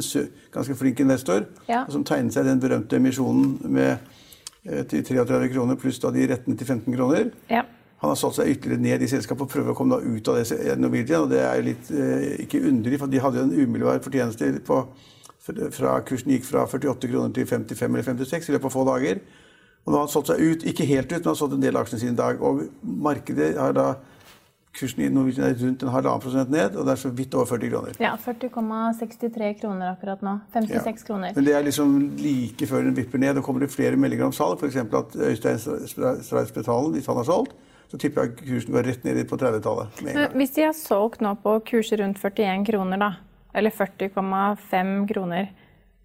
ganske 0.54 0.76
flink 0.80 1.02
investor, 1.04 1.44
ja. 1.68 1.84
og 1.84 1.92
som 1.94 2.06
tegnet 2.08 2.34
seg 2.34 2.48
den 2.48 2.62
berømte 2.62 2.96
emisjonen 2.96 3.58
med, 3.76 4.08
eh, 4.64 4.82
til 4.88 5.04
33 5.04 5.52
kroner 5.52 5.78
pluss 5.78 6.00
da 6.02 6.10
de 6.10 6.26
rettene 6.32 6.56
til 6.56 6.66
15 6.66 6.96
kroner. 6.96 7.30
Ja. 7.52 7.62
Han 8.00 8.14
har 8.14 8.16
satt 8.16 8.40
seg 8.40 8.56
ytterligere 8.56 8.80
ned 8.80 9.04
i 9.04 9.12
selskapet 9.12 9.44
og 9.44 9.52
prøver 9.52 9.74
å 9.74 9.76
komme 9.76 10.00
ut 10.00 10.28
av 10.32 10.40
det 10.40 10.78
Norwegian. 10.80 11.28
og 11.28 11.30
Det 11.30 11.44
er 11.44 11.62
litt 11.62 11.92
eh, 11.92 12.42
ikke 12.46 12.64
underlig, 12.64 12.98
for 12.98 13.12
de 13.12 13.20
hadde 13.20 13.38
jo 13.38 13.46
en 13.46 13.54
umiddelbar 13.54 14.00
fortjeneste 14.02 14.54
på 14.66 14.82
fra 15.74 15.98
kursen 16.06 16.34
gikk 16.34 16.46
fra 16.48 16.66
48 16.66 17.10
kroner 17.10 17.34
til 17.36 17.46
55 17.48 17.94
eller 17.94 18.06
56 18.06 18.48
i 18.50 18.56
løpet 18.56 18.70
av 18.70 18.74
få 18.76 18.84
dager. 18.88 19.22
Og 19.84 19.92
nå 19.92 19.96
har 19.96 20.06
han 20.06 20.12
solgt 20.12 20.30
seg 20.32 20.40
ut, 20.44 20.64
ikke 20.68 20.86
helt 20.88 21.08
ut, 21.08 21.16
men 21.16 21.24
han 21.24 21.34
har 21.34 21.40
solgt 21.40 21.56
en 21.56 21.64
del 21.64 21.76
av 21.76 21.86
aksjene 21.86 22.02
sine 22.02 22.16
i 22.16 22.20
dag. 22.20 22.42
Og 22.44 22.64
markedet 23.08 23.54
har 23.58 23.76
da 23.76 23.90
Kursen 24.70 25.02
i 25.02 25.08
Norwegian 25.10 25.48
er 25.48 25.56
rundt 25.58 25.80
en 25.82 25.90
halvannen 25.90 26.22
prosent 26.22 26.50
ned, 26.52 26.76
og 26.78 26.84
det 26.86 26.92
er 26.92 26.98
så 27.00 27.10
vidt 27.10 27.34
over 27.34 27.48
40 27.50 27.70
kroner. 27.72 27.96
Ja, 27.98 28.12
40,63 28.22 29.48
kroner 29.58 29.88
akkurat 29.90 30.20
nå. 30.22 30.36
56 30.54 30.86
ja. 30.86 31.06
kroner. 31.08 31.32
Men 31.34 31.48
det 31.48 31.56
er 31.58 31.64
liksom 31.66 31.96
like 32.20 32.68
før 32.70 32.86
den 32.86 32.94
vipper 32.94 33.18
ned. 33.18 33.40
og 33.40 33.44
kommer 33.44 33.64
det 33.64 33.72
flere 33.74 33.98
meldinger 33.98 34.28
om 34.28 34.36
salg, 34.36 34.62
f.eks. 34.62 34.76
at 34.78 35.16
Øystein 35.26 35.58
Streisbetalen, 36.22 36.94
hvis 36.94 37.10
han 37.10 37.18
har 37.18 37.26
solgt, 37.26 37.56
så 37.90 37.98
tipper 37.98 38.28
jeg 38.28 38.36
kursen 38.44 38.76
går 38.76 38.86
rett 38.86 39.04
ned 39.04 39.18
på 39.26 39.40
30-tallet. 39.40 40.04
Hvis 40.38 40.54
de 40.54 40.68
har 40.68 40.76
solgt 40.78 41.24
nå 41.26 41.34
på 41.42 41.56
kurser 41.72 42.04
rundt 42.04 42.22
41 42.22 42.62
kroner, 42.70 43.02
da, 43.02 43.10
eller 43.54 43.74
40,5 43.74 44.94
kroner. 45.12 45.50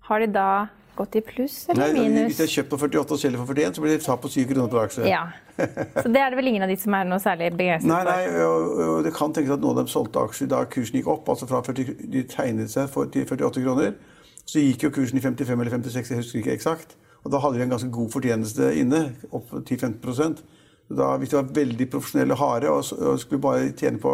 Har 0.09 0.19
de 0.19 0.27
da 0.33 0.49
gått 0.95 1.15
i 1.15 1.21
pluss 1.21 1.65
eller 1.69 1.93
Nei, 1.93 2.05
minus? 2.05 2.29
Hvis 2.31 2.41
har 2.45 2.51
kjøpt 2.53 2.71
på 2.71 2.79
48 2.79 3.15
og 3.15 3.21
selger 3.21 3.41
for 3.41 3.51
41, 3.51 3.75
så 3.75 3.83
blir 3.83 3.95
det 3.95 4.05
tap 4.05 4.21
på 4.23 4.31
7 4.31 4.45
kroner 4.51 4.71
på 4.71 4.81
aksje. 4.81 5.05
Ja. 5.09 5.23
Så 5.55 6.09
det 6.11 6.21
er 6.21 6.31
det 6.31 6.39
vel 6.39 6.51
ingen 6.51 6.65
av 6.65 6.71
de 6.71 6.77
som 6.79 6.95
er 6.97 7.07
noe 7.09 7.21
særlig 7.23 7.51
begeistret 7.55 7.91
for? 7.91 8.09
Nei, 8.09 8.25
nei 8.27 8.43
og, 8.43 8.81
og 8.87 8.97
det 9.07 9.13
kan 9.15 9.35
tenkes 9.35 9.55
at 9.55 9.63
noen 9.63 9.75
av 9.75 9.83
dem 9.83 9.91
solgte 9.91 10.23
aksjer 10.23 10.51
da 10.51 10.63
kursen 10.71 10.99
gikk 10.99 11.09
opp. 11.11 11.31
altså 11.31 11.47
fra 11.49 11.61
40, 11.65 11.95
De 12.11 12.23
tegnet 12.31 12.71
seg 12.71 12.91
for, 12.91 13.11
til 13.11 13.27
48 13.27 13.63
kroner. 13.63 13.95
Så 14.45 14.61
gikk 14.61 14.87
jo 14.87 14.93
kursen 14.93 15.19
i 15.19 15.23
55 15.23 15.55
eller 15.57 15.73
56, 15.73 16.11
jeg 16.11 16.21
husker 16.21 16.41
ikke 16.43 16.55
eksakt. 16.55 16.95
Og 17.25 17.33
da 17.33 17.41
hadde 17.41 17.57
de 17.57 17.65
en 17.65 17.73
ganske 17.73 17.89
god 17.91 18.11
fortjeneste 18.13 18.69
inne, 18.77 19.07
opp 19.33 19.49
10-15 19.57 20.43
da, 20.85 21.15
Hvis 21.17 21.31
de 21.31 21.39
var 21.39 21.47
veldig 21.49 21.87
profesjonelle 21.89 22.35
og 22.35 22.39
harde 22.39 22.69
og, 22.69 22.91
og 23.01 23.17
skulle 23.19 23.41
bare 23.41 23.71
tjene 23.73 23.97
på 23.97 24.11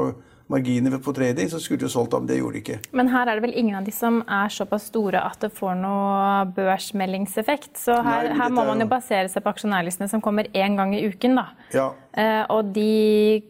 marginer 0.52 0.98
på 1.02 1.14
trading, 1.16 1.50
så 1.52 1.60
skulle 1.62 1.82
de 1.82 1.88
jo 1.88 1.94
solgt 1.94 2.12
dem. 2.14 2.26
men 2.26 2.32
det 2.32 2.40
gjorde 2.40 2.58
de 2.58 2.64
ikke. 2.66 2.80
Men 2.98 3.12
her 3.14 3.30
er 3.30 3.40
det 3.40 3.46
vel 3.48 3.56
ingen 3.58 3.78
av 3.80 3.88
de 3.88 3.94
som 3.96 4.22
er 4.28 4.52
såpass 4.54 4.90
store 4.92 5.22
at 5.24 5.40
det 5.44 5.52
får 5.56 5.78
noe 5.80 6.50
børsmeldingseffekt. 6.58 7.74
Så 7.80 7.96
her, 8.04 8.30
Nei, 8.30 8.40
her 8.42 8.54
må 8.54 8.66
man 8.68 8.84
jo 8.84 8.90
basere 8.92 9.32
seg 9.32 9.46
på 9.46 9.54
aksjonærlistene 9.54 10.10
som 10.12 10.24
kommer 10.24 10.50
én 10.52 10.78
gang 10.80 10.94
i 10.98 11.06
uken, 11.08 11.40
da. 11.40 11.48
Ja. 11.76 11.88
Eh, 12.14 12.44
og 12.52 12.74
de 12.76 13.42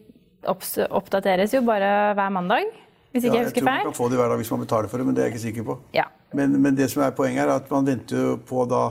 oppdateres 0.48 1.54
jo 1.54 1.62
bare 1.66 2.14
hver 2.18 2.32
mandag. 2.34 2.70
Hvis 3.12 3.26
ikke 3.26 3.36
ja, 3.36 3.42
jeg 3.42 3.50
husker 3.50 3.66
feil. 3.66 3.68
Jeg 3.68 3.84
tror 3.84 3.90
man 3.90 3.92
kan 3.92 3.98
få 3.98 4.08
det 4.08 4.18
hver 4.18 4.30
dag 4.32 4.40
hvis 4.40 4.50
man 4.50 4.62
betaler 4.64 4.88
for 4.88 5.00
det, 5.00 5.06
men 5.06 5.16
det 5.16 5.22
er 5.22 5.28
jeg 5.28 5.34
ikke 5.34 5.46
sikker 5.46 5.66
på. 5.68 5.78
Ja. 5.94 6.08
Men, 6.32 6.54
men, 6.64 6.76
det 6.76 6.88
som 6.90 7.02
er 7.04 7.12
poenget, 7.16 7.44
er 7.44 7.52
at 7.58 7.68
man 7.70 7.86
venter 7.86 8.16
jo 8.16 8.36
på 8.48 8.64
da 8.70 8.84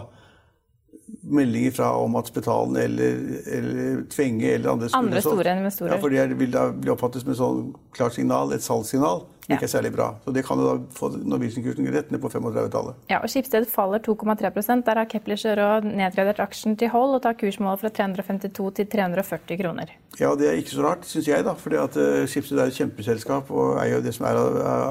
meldinger 1.21 1.71
fra 1.71 1.91
om 2.01 2.15
at 2.17 2.29
Spetalen 2.31 2.77
eller, 2.81 3.19
eller 3.45 4.01
Tvenge 4.09 4.55
eller 4.55 4.71
andre 4.71 4.89
Andre 4.97 5.21
store 5.21 5.53
investorer. 5.57 5.93
Ja, 5.93 5.99
for 6.01 6.13
det 6.13 6.39
vil 6.39 6.53
da 6.53 6.69
bli 6.73 6.91
oppfattet 6.93 7.23
som 7.23 7.33
et 7.33 7.39
sånn 7.39 7.61
klart 7.93 8.15
signal, 8.15 8.53
et 8.55 8.65
salgssignal, 8.65 9.21
ja. 9.45 9.55
ikke 9.55 9.67
er 9.67 9.71
særlig 9.73 9.91
bra. 9.93 10.07
Så 10.23 10.33
det 10.33 10.43
kan 10.47 10.61
jo 10.61 10.67
da 10.67 10.95
få 10.97 11.11
Norwegian-kursen 11.19 11.89
rett 11.93 12.13
ned 12.13 12.21
på 12.23 12.31
35-tallet. 12.33 13.03
Ja, 13.11 13.19
og 13.21 13.29
Skipsted 13.31 13.67
faller 13.69 14.01
2,3% 14.03 14.85
Der 14.87 15.01
har 15.01 15.09
Kepler 15.11 15.39
Sjøråd 15.39 15.87
nedgradert 15.89 16.41
aksjen 16.43 16.77
til 16.79 16.91
hold 16.93 17.17
og 17.17 17.21
tar 17.25 17.37
kursmålet 17.39 17.83
fra 17.83 17.91
352 18.01 18.71
til 18.79 18.89
340 18.95 19.61
kroner. 19.61 19.93
Ja, 20.19 20.33
det 20.39 20.49
er 20.49 20.61
ikke 20.61 20.75
så 20.75 20.87
rart, 20.87 21.05
syns 21.09 21.29
jeg, 21.29 21.45
da. 21.47 21.53
For 21.59 21.75
uh, 21.77 21.85
eh, 21.85 22.23
Skipsted 22.31 22.61
er 22.61 22.71
et 22.71 22.79
kjempeselskap 22.79 23.51
og 23.53 23.77
eier 23.83 23.99
jo 23.99 24.05
det 24.05 24.15
som 24.17 24.25
er 24.29 24.41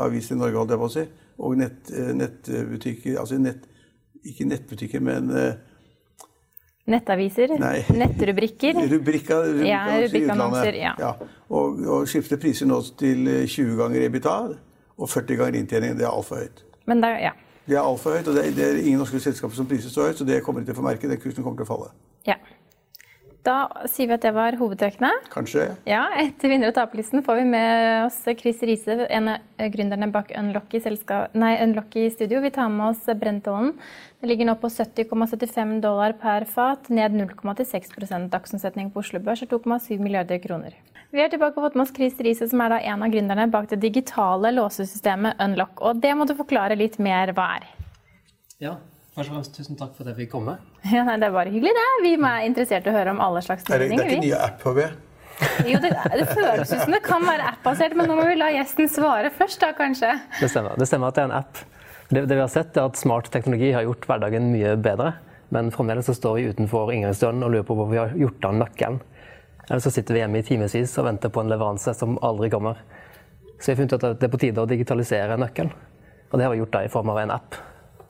avis 0.04 0.30
i 0.30 0.38
Norge, 0.38 0.60
holdt 0.60 0.76
jeg 0.76 0.84
på 0.84 0.92
å 0.92 0.94
si. 0.94 1.08
Og 1.40 1.56
nett, 1.56 1.90
eh, 1.96 2.12
nettbutikker 2.12 3.18
Altså 3.18 3.38
nett, 3.40 3.64
ikke 4.26 4.46
nettbutikker, 4.46 5.02
men 5.02 5.32
uh, 5.32 5.69
Nettaviser? 6.90 7.52
Nei. 7.60 7.84
Nettrubrikker? 7.94 8.80
Rubrikka, 8.90 9.38
Ja, 9.66 9.84
utlandet. 10.06 10.74
ja. 10.80 11.12
Og, 11.50 11.78
og 11.86 12.08
skifte 12.10 12.38
priser 12.40 12.66
nå 12.70 12.80
til 12.98 13.28
20 13.46 13.76
ganger 13.78 14.06
EBITA 14.08 14.34
og 14.98 15.08
40 15.08 15.38
ganger 15.40 15.60
inntjening. 15.60 15.96
Det 15.98 16.04
er 16.06 16.10
altfor 16.10 16.42
høyt. 16.42 16.64
Men 16.90 17.02
det, 17.04 17.12
ja. 17.22 17.32
Det 17.68 17.76
er 17.78 17.84
altfor 17.86 18.16
høyt, 18.18 18.28
og 18.28 18.34
det 18.34 18.46
er, 18.48 18.54
det 18.56 18.64
er 18.66 18.78
ingen 18.82 18.98
norske 18.98 19.20
selskaper 19.22 19.54
som 19.54 19.68
priser 19.70 19.92
så 19.92 20.08
høyt, 20.08 20.18
så 20.18 20.26
det 20.26 20.40
kommer 20.42 20.60
de 20.64 20.70
til 20.70 20.74
å 20.74 20.80
få 20.80 20.86
merke. 20.86 21.08
Den 21.10 21.20
kursen 21.22 21.44
kommer 21.46 21.60
til 21.62 21.68
å 21.68 21.70
falle. 21.70 21.90
Da 23.46 23.70
sier 23.88 24.10
vi 24.10 24.16
at 24.18 24.24
det 24.24 24.34
var 24.36 24.56
hovedtrekkene. 24.60 25.08
Kanskje. 25.32 25.70
Ja, 25.88 26.02
Etter 26.20 26.50
vinner- 26.52 26.68
og 26.68 26.76
taperlisten 26.76 27.22
får 27.24 27.38
vi 27.38 27.44
med 27.48 28.04
oss 28.04 28.18
Chris 28.36 28.60
Riise, 28.60 29.06
en 29.08 29.30
av 29.32 29.70
gründerne 29.72 30.10
bak 30.12 30.34
Unlock 30.36 30.74
i, 30.76 30.80
selskap, 30.84 31.32
nei, 31.32 31.54
Unlock 31.64 31.96
i 31.96 32.10
studio. 32.12 32.42
Vi 32.44 32.50
tar 32.52 32.68
med 32.68 32.90
oss 32.90 33.08
Brentollen. 33.16 33.72
Det 34.20 34.28
ligger 34.28 34.50
nå 34.50 34.58
på 34.60 34.68
70,75 34.68 35.80
dollar 35.80 36.12
per 36.20 36.44
fat, 36.44 36.90
ned 36.92 37.16
0,86% 37.16 38.28
Dagsomsetning 38.28 38.92
på 38.92 39.00
Oslo 39.00 39.22
Børs 39.24 39.40
er 39.42 39.48
2,7 39.48 39.96
milliarder 39.98 40.38
kroner. 40.38 40.76
Vi 41.10 41.22
har 41.22 41.32
tilbake 41.32 41.64
fått 41.64 41.74
med 41.74 41.88
oss 41.88 41.96
Chris 41.96 42.20
Riise, 42.20 42.46
som 42.46 42.60
er 42.60 42.76
da 42.76 42.82
en 42.92 43.02
av 43.02 43.10
gründerne 43.10 43.48
bak 43.50 43.72
det 43.72 43.80
digitale 43.80 44.52
låsesystemet 44.52 45.40
Unlock. 45.40 45.80
Og 45.80 46.04
det 46.04 46.12
må 46.14 46.28
du 46.28 46.36
forklare 46.36 46.76
litt 46.76 47.00
mer 47.00 47.32
hva 47.32 47.54
er. 47.56 47.70
Ja, 48.60 48.76
først 49.20 49.30
og 49.30 49.36
fremst 49.36 49.54
tusen 49.58 49.78
takk 49.78 49.92
for 49.96 50.06
at 50.06 50.12
jeg 50.14 50.24
fikk 50.24 50.32
komme. 50.34 50.56
Ja, 50.96 51.04
nei, 51.06 51.18
det 51.20 51.28
er 51.28 51.36
bare 51.36 51.52
hyggelig, 51.52 51.76
det. 51.76 51.86
Vi 52.06 52.16
er 52.16 52.48
interessert 52.48 52.88
i 52.88 52.92
å 52.92 52.96
høre 52.96 53.14
om 53.14 53.22
alle 53.22 53.44
slags 53.44 53.66
Det 53.68 53.76
er, 53.76 53.86
det 53.86 53.98
er 53.98 54.12
ikke 54.14 54.24
nye 54.24 54.42
app-HV. 54.48 54.82
Jo, 55.70 55.78
det, 55.80 55.90
det 56.20 56.26
føles 56.28 56.68
ut 56.68 56.82
som 56.82 56.92
det 56.92 57.00
kan 57.04 57.24
være 57.24 57.46
app-basert, 57.54 57.94
men 57.96 58.10
nå 58.10 58.16
må 58.18 58.26
vi 58.28 58.36
la 58.36 58.50
gjesten 58.52 58.88
svare 58.92 59.30
først, 59.32 59.60
da 59.62 59.72
kanskje. 59.76 60.12
Det 60.40 60.50
stemmer. 60.52 60.76
Det 60.80 60.88
stemmer 60.88 61.12
at 61.12 61.16
det 61.16 61.22
er 61.24 61.30
en 61.30 61.36
app. 61.38 61.62
Det, 62.10 62.24
det 62.26 62.36
vi 62.36 62.42
har 62.42 62.52
sett 62.52 62.76
er 62.76 62.90
at 62.90 62.98
Smart 63.00 63.30
teknologi 63.32 63.70
har 63.72 63.86
gjort 63.86 64.08
hverdagen 64.10 64.50
mye 64.52 64.74
bedre. 64.82 65.14
Men 65.54 65.70
fremdeles 65.74 66.06
så 66.06 66.14
står 66.14 66.36
vi 66.36 66.50
utenfor 66.52 66.92
inngangsdøren 66.94 67.42
og 67.46 67.54
lurer 67.54 67.66
på 67.66 67.76
hvor 67.78 67.88
vi 67.90 67.98
har 67.98 68.12
gjort 68.18 68.44
av 68.50 68.58
nøkkelen. 68.60 69.00
Eller 69.70 69.82
så 69.84 69.92
sitter 69.94 70.16
vi 70.16 70.22
hjemme 70.22 70.42
i 70.42 70.46
timevis 70.46 70.96
og 70.98 71.06
venter 71.06 71.32
på 71.32 71.42
en 71.42 71.50
leveranse 71.50 71.94
som 71.94 72.18
aldri 72.26 72.50
kommer. 72.52 72.78
Så 73.60 73.70
vi 73.70 73.72
har 73.72 73.80
funnet 73.80 73.96
ut 73.96 74.06
at 74.10 74.20
det 74.20 74.28
er 74.28 74.32
på 74.32 74.40
tide 74.42 74.62
å 74.62 74.68
digitalisere 74.70 75.38
nøkkelen. 75.40 75.72
Og 76.30 76.38
det 76.38 76.46
har 76.46 76.52
vi 76.54 76.60
gjort 76.62 76.74
da 76.74 76.84
i 76.86 76.92
form 76.92 77.10
av 77.12 77.20
en 77.22 77.34
app. 77.34 77.58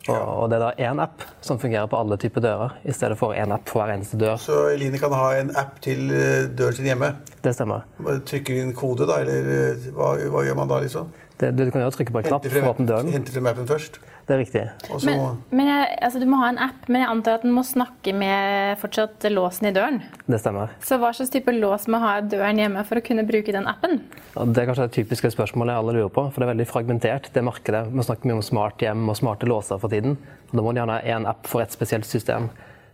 Og, 0.08 0.16
og 0.16 0.46
det 0.50 0.56
er 0.56 0.62
da 0.64 0.90
én 0.90 1.00
app 1.02 1.24
som 1.44 1.58
fungerer 1.60 1.88
på 1.90 1.98
alle 2.00 2.16
typer 2.20 2.44
dører, 2.44 2.76
i 2.88 2.94
stedet 2.96 3.18
for 3.20 3.36
én 3.36 3.52
app 3.52 3.66
på 3.68 3.80
hver 3.80 3.92
eneste 3.92 4.16
dør. 4.20 4.38
Så 4.40 4.62
Eline 4.72 5.00
kan 5.02 5.12
ha 5.12 5.26
en 5.36 5.52
app 5.60 5.76
til 5.84 6.08
eh, 6.14 6.46
døren 6.56 6.78
sin 6.78 6.88
hjemme. 6.88 7.12
Det 7.44 7.52
stemmer. 7.56 7.84
Trykker 8.00 8.22
Trykker 8.30 8.62
inn 8.62 8.72
kode, 8.76 9.08
da, 9.10 9.20
eller 9.20 9.50
eh, 9.56 9.90
hva, 9.96 10.14
hva 10.32 10.46
gjør 10.46 10.56
man 10.62 10.72
da, 10.72 10.80
liksom? 10.86 11.10
Det, 11.40 11.52
du 11.56 11.66
kan 11.72 11.84
jo 11.84 11.90
trykke 11.92 12.12
på 12.12 12.20
en 12.20 12.26
knapp 12.30 12.46
for 12.48 12.68
å 12.68 12.72
åpne 12.74 12.88
døren. 12.88 13.12
henter 13.12 13.36
frem 13.36 13.48
appen 13.48 13.68
først. 13.68 14.00
Det 14.30 14.36
er 14.36 14.40
riktig. 14.44 14.60
Også... 14.94 15.10
Men, 15.10 15.38
men 15.50 15.66
jeg, 15.66 15.86
altså, 16.06 16.20
du 16.22 16.26
må 16.30 16.38
ha 16.38 16.52
en 16.52 16.58
app, 16.62 16.84
men 16.86 17.02
jeg 17.02 17.10
antar 17.10 17.40
at 17.40 17.42
den 17.42 17.50
må 17.50 17.64
snakke 17.66 18.12
med 18.14 18.78
fortsatt 18.78 19.26
låsen 19.32 19.66
i 19.66 19.72
døren. 19.74 19.98
Det 20.30 20.38
stemmer. 20.38 20.70
Så 20.86 21.00
hva 21.02 21.10
slags 21.16 21.32
type 21.34 21.50
lås 21.56 21.88
må 21.90 21.98
ha 21.98 22.12
døren 22.22 22.60
hjemme 22.62 22.84
for 22.86 23.00
å 23.00 23.02
kunne 23.02 23.24
bruke 23.26 23.50
den 23.50 23.66
appen? 23.66 23.98
Ja, 24.36 24.44
Det 24.46 24.62
er 24.62 24.68
kanskje 24.70 24.86
det 24.86 24.94
typiske 25.00 25.32
spørsmålet 25.34 25.80
alle 25.80 25.96
lurer 25.96 26.12
på, 26.14 26.28
for 26.30 26.38
det 26.38 26.46
er 26.46 26.52
veldig 26.52 26.68
fragmentert, 26.70 27.26
det 27.34 27.42
markedet. 27.42 27.88
Vi 27.90 28.06
snakker 28.06 28.30
mye 28.30 28.38
om 28.38 28.46
smart 28.52 28.86
hjem 28.86 29.10
og 29.10 29.18
smarte 29.18 29.50
låser 29.50 29.82
for 29.82 29.90
tiden. 29.90 30.14
Da 30.52 30.62
må 30.62 30.70
de 30.70 30.84
gjerne 30.84 31.00
ha 31.00 31.16
én 31.18 31.26
app 31.26 31.50
for 31.50 31.66
et 31.66 31.74
spesielt 31.74 32.06
system. 32.06 32.46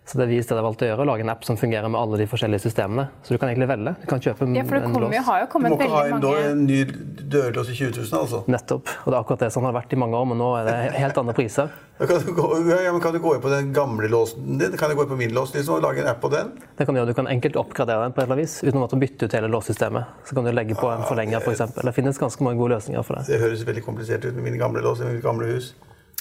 Så 0.06 0.18
det 0.18 0.26
vi 0.30 0.36
i 0.38 0.42
stedet 0.44 0.62
valgte 0.62 0.86
å 0.86 0.90
gjøre, 0.92 1.02
å 1.02 1.08
lage 1.08 1.24
en 1.24 1.30
app 1.32 1.42
som 1.42 1.56
fungerer 1.58 1.90
med 1.90 1.98
alle 1.98 2.20
de 2.20 2.26
forskjellige 2.30 2.62
systemene. 2.62 3.08
Så 3.26 3.34
du 3.34 3.40
kan 3.42 3.50
egentlig 3.50 3.66
velge. 3.72 3.96
Du 4.04 4.06
kan 4.06 4.20
kjøpe 4.22 4.46
Ja, 4.54 4.62
for 4.62 4.78
det 4.78 4.84
en 4.86 4.92
lås. 5.02 5.16
har 5.26 5.40
jo 5.40 5.46
du 5.50 5.64
må 5.66 5.74
ikke 5.74 5.88
ha 5.90 6.02
en, 6.06 6.12
mange 6.14 6.44
en 6.52 6.60
ny 6.68 6.84
dørlås 7.26 7.72
i 7.72 7.74
20 7.74 8.04
000, 8.04 8.20
altså. 8.20 8.44
Nettopp. 8.46 8.92
Og 9.02 9.08
det 9.10 9.16
er 9.16 9.18
akkurat 9.18 9.42
det 9.42 9.50
som 9.56 9.66
har 9.66 9.74
vært 9.74 9.96
i 9.96 9.98
mange 9.98 10.14
år, 10.14 10.28
men 10.30 10.38
nå 10.38 10.52
er 10.60 10.68
det 10.68 10.76
helt 11.00 11.18
andre 11.18 11.34
priser. 11.34 11.74
Kan, 11.98 12.20
du 12.22 12.30
gå, 12.36 12.44
ja, 12.68 12.92
men 12.92 13.00
kan 13.00 13.14
du 13.14 13.18
gå 13.24 13.30
inn 13.34 13.40
på 13.40 13.48
den 13.48 13.70
gamle 13.72 14.06
låsen 14.12 14.58
din? 14.60 14.74
Kan 14.76 14.90
du 14.92 14.98
gå 14.98 15.06
inn 15.06 15.08
på 15.08 15.16
min 15.16 15.32
lås 15.32 15.54
liksom, 15.54 15.78
og 15.78 15.82
lage 15.82 16.04
en 16.04 16.10
app 16.10 16.20
på 16.20 16.28
den? 16.28 16.50
Det 16.76 16.84
kan 16.84 16.92
du 16.92 17.00
gjøre. 17.00 17.08
Du 17.08 17.16
kan 17.16 17.30
enkelt 17.32 17.56
oppgradere 17.56 18.04
den 18.04 18.12
på 18.12 18.20
et 18.20 18.26
eller 18.26 18.36
annet 18.36 18.44
vis, 18.44 18.58
uten 18.60 18.76
å 18.76 18.82
måtte 18.84 18.98
bytte 19.00 19.26
ut 19.26 19.36
hele 19.38 19.48
låssystemet. 19.48 20.18
Så 20.28 20.36
kan 20.36 20.44
du 20.44 20.52
legge 20.52 20.76
på 20.76 20.90
en 20.92 21.06
forlenger, 21.08 21.40
f.eks. 21.40 21.80
Det 21.80 21.96
finnes 21.96 22.20
ganske 22.20 22.44
mange 22.44 22.60
gode 22.60 22.76
løsninger 22.76 23.00
for 23.00 23.16
det. 23.16 23.24
Det 23.32 23.40
høres 23.40 23.64
veldig 23.64 23.86
komplisert 23.88 24.28
ut 24.28 24.36
med 24.36 24.44
min 24.50 24.60
gamle 24.60 24.84
lås 24.84 25.00
i 25.00 25.08
mitt 25.08 25.24
gamle 25.24 25.48
hus. 25.54 25.72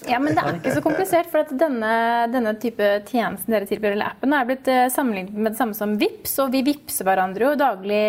Ja, 0.04 0.20
men 0.20 0.36
det 0.36 0.44
er 0.44 0.58
ikke 0.60 0.74
så 0.76 0.82
komplisert, 0.84 1.30
for 1.32 1.46
at 1.46 1.54
denne, 1.56 1.92
denne 2.34 2.52
type 2.60 2.84
tjenesten 3.08 3.54
dere 3.56 3.66
tilbyr, 3.70 3.94
eller 3.96 4.12
appen, 4.12 4.34
er 4.36 4.48
blitt 4.50 4.68
eh, 4.68 4.90
sammenlignet 4.92 5.34
med 5.40 5.54
det 5.54 5.60
samme 5.62 5.74
som 5.78 5.94
VIPS, 6.02 6.34
og 6.44 6.52
vi 6.52 6.66
vippser 6.68 7.08
hverandre 7.08 7.48
jo 7.48 7.54
daglig 7.62 8.02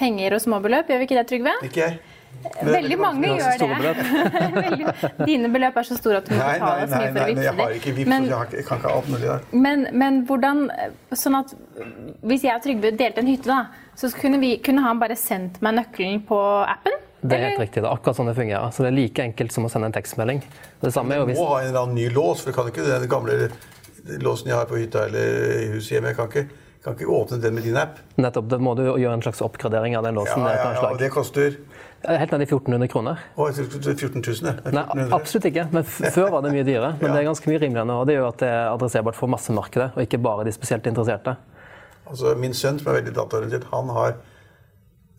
penger 0.00 0.38
og 0.38 0.40
småbeløp, 0.46 0.88
gjør 0.88 1.02
vi 1.02 1.08
ikke 1.10 1.18
det, 1.20 1.26
Trygve? 1.28 1.52
Ikke 1.68 1.82
jeg. 1.84 1.98
Men- 2.62 2.68
Veldig 2.70 2.96
mange 3.00 3.28
Det 3.28 3.44
er 3.44 3.62
gjør 3.64 3.80
det. 3.82 4.02
Veldig, 4.68 5.26
dine 5.26 5.48
beløp 5.52 5.76
er 5.80 5.86
så 5.88 5.96
store 5.98 6.20
at 6.20 6.28
du 6.28 6.34
må 6.36 6.38
Nei, 6.38 6.52
nei, 6.52 6.58
betale 6.58 6.86
så 6.88 7.00
mye 7.00 7.08
for 7.08 7.18
nei, 7.18 7.24
å 7.24 7.34
men 7.34 7.42
jeg 7.42 7.48
har 7.48 7.56
vippse 7.58 7.78
ikke 7.78 7.88
dem. 7.88 7.96
vips, 7.98 8.08
Men, 8.12 8.26
jeg, 8.28 8.36
har 8.38 8.46
ikke, 8.46 8.56
jeg 8.60 8.66
kan 8.68 8.78
ikke 8.82 8.92
alt 8.94 9.08
mulig 9.12 9.26
der. 9.28 9.46
men, 9.66 9.86
men 10.04 10.18
hvordan 10.28 10.60
Sånn 11.18 11.38
at 11.40 11.54
hvis 12.30 12.44
jeg 12.46 12.54
og 12.54 12.62
Trygve 12.68 12.92
delte 13.00 13.24
en 13.24 13.30
hytte, 13.32 13.48
da, 13.50 13.90
så 13.98 14.10
kunne, 14.14 14.38
vi, 14.44 14.52
kunne 14.62 14.84
han 14.86 15.00
bare 15.02 15.16
sendt 15.18 15.58
meg 15.64 15.74
nøkkelen 15.80 16.22
på 16.28 16.38
appen? 16.68 16.94
Det 17.20 17.34
er 17.34 17.48
helt 17.48 17.58
riktig. 17.58 17.82
Det 17.82 17.88
er 17.88 17.94
akkurat 17.96 18.16
sånn 18.16 18.28
det 18.30 18.36
fungerer. 18.38 18.70
Så 18.70 18.84
det 18.84 18.92
er 18.92 18.96
like 18.98 19.22
enkelt 19.24 19.52
som 19.52 19.64
å 19.66 19.70
sende 19.72 19.88
en 19.90 19.96
tekstmelding. 19.96 20.42
Det 20.80 20.92
samme 20.94 21.14
er 21.16 21.18
jo 21.22 21.26
Du 21.26 21.34
må 21.34 21.48
ha 21.50 21.60
en 21.62 21.68
eller 21.72 21.80
annen 21.82 21.94
ny 21.98 22.08
lås, 22.14 22.40
for 22.44 22.52
du 22.52 22.56
kan 22.56 22.68
ikke 22.70 22.84
den 22.86 23.08
gamle 23.10 23.50
låsen 24.22 24.48
jeg 24.52 24.56
har 24.56 24.66
på 24.70 24.78
hytta 24.78 25.06
eller 25.08 25.58
i 25.64 25.66
huset 25.74 25.96
hjemme. 25.98 26.12
Jeg 26.12 26.16
kan 26.16 26.28
ikke, 26.30 26.44
kan 26.84 26.94
ikke 26.94 27.10
åpne 27.10 27.40
den 27.42 27.54
med 27.58 27.66
din 27.66 27.76
app. 27.76 27.98
Nettopp, 28.16 28.46
da 28.48 28.58
må 28.62 28.76
du 28.78 28.84
gjøre 28.86 29.16
en 29.18 29.22
slags 29.26 29.42
oppgradering 29.42 29.96
av 29.98 30.06
den 30.06 30.14
låsen. 30.14 30.46
ja, 30.46 30.54
ja, 30.54 30.72
ja, 30.78 30.90
og 30.92 30.98
det 31.02 31.10
koster 31.10 31.58
Helt 32.06 32.30
ned 32.30 32.44
i 32.44 32.46
1400 32.46 32.86
kroner. 32.92 33.18
å, 33.34 33.48
jeg 33.50 33.66
tror 33.66 33.80
det 33.82 33.90
er 33.90 33.96
14 34.06 34.22
000. 34.22 34.50
ja. 34.70 34.84
Nei, 34.94 35.06
absolutt 35.10 35.48
ikke. 35.50 35.64
Men 35.74 35.82
før 35.82 36.30
var 36.30 36.42
det 36.46 36.52
mye 36.54 36.62
dyrere. 36.62 36.92
Men 37.00 37.08
Ja. 37.10 37.14
det 37.16 37.24
er 37.24 37.26
ganske 37.26 37.50
mye 37.50 37.58
rimeligere 37.58 37.86
nå. 37.90 37.96
Og 38.00 38.06
det 38.06 38.14
gjør 38.14 38.28
at 38.28 38.38
det 38.38 38.48
er 38.48 38.68
adresserbart 38.70 39.16
for 39.18 39.26
massemarkedet, 39.26 39.88
og 39.96 40.02
ikke 40.06 40.20
bare 40.22 40.44
de 40.46 40.52
spesielt 40.54 40.86
interesserte. 40.86 41.34
Altså, 42.06 42.36
min 42.38 42.54
sønn, 42.54 42.78
som 42.78 42.92
er 42.94 43.00
veldig 43.02 43.14
dataorientert, 43.18 43.64
han 43.72 43.88
har 43.88 44.14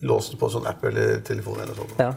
låsen 0.06 0.40
på 0.40 0.50
sånn 0.52 0.68
app 0.70 0.84
eller 0.88 1.20
telefon 1.28 1.60
eller 1.64 1.76
sånt. 1.78 2.00
Ja. 2.00 2.14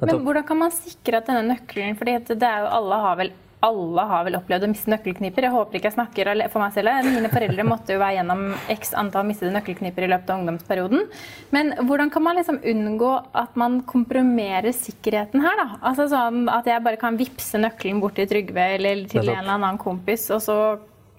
Men 0.00 0.20
hvordan 0.26 0.44
kan 0.44 0.58
man 0.58 0.74
sikre 0.74 1.20
at 1.20 1.30
denne 1.30 1.46
nøkkelen 1.54 1.96
fordi 1.98 2.18
det 2.34 2.44
er 2.44 2.64
jo, 2.64 2.70
alle, 2.76 2.98
har 3.00 3.18
vel, 3.20 3.30
alle 3.64 4.04
har 4.10 4.24
vel 4.26 4.36
opplevd 4.36 4.66
å 4.66 4.70
miste 4.72 4.90
nøkkelkniper. 4.92 5.46
Jeg 5.46 5.54
håper 5.54 5.78
ikke 5.78 5.88
jeg 5.88 5.96
snakker 5.96 6.30
for 6.52 6.60
meg 6.60 6.74
selv. 6.76 7.08
Mine 7.08 7.30
foreldre 7.32 7.66
måtte 7.68 7.96
jo 7.96 8.02
være 8.02 8.18
gjennom 8.18 8.42
x 8.74 8.92
antall 9.00 9.28
mistede 9.28 9.54
nøkkelkniper 9.54 10.04
i 10.06 10.10
løpet 10.12 10.32
av 10.34 10.42
ungdomsperioden. 10.42 11.06
Men 11.54 11.72
hvordan 11.80 12.12
kan 12.12 12.26
man 12.26 12.40
liksom 12.40 12.60
unngå 12.74 13.12
at 13.44 13.56
man 13.60 13.80
kompromerer 13.88 14.74
sikkerheten 14.76 15.44
her? 15.46 15.60
da? 15.62 15.68
Altså 15.80 16.08
sånn 16.12 16.48
At 16.52 16.68
jeg 16.68 16.84
bare 16.84 17.00
kan 17.00 17.20
vippse 17.20 17.60
nøkkelen 17.62 18.02
bort 18.02 18.18
til 18.18 18.28
Trygve 18.28 18.72
eller 18.76 19.06
til 19.08 19.24
en 19.24 19.38
eller 19.38 19.56
annen 19.56 19.80
kompis, 19.80 20.26
og 20.34 20.42
så 20.44 20.58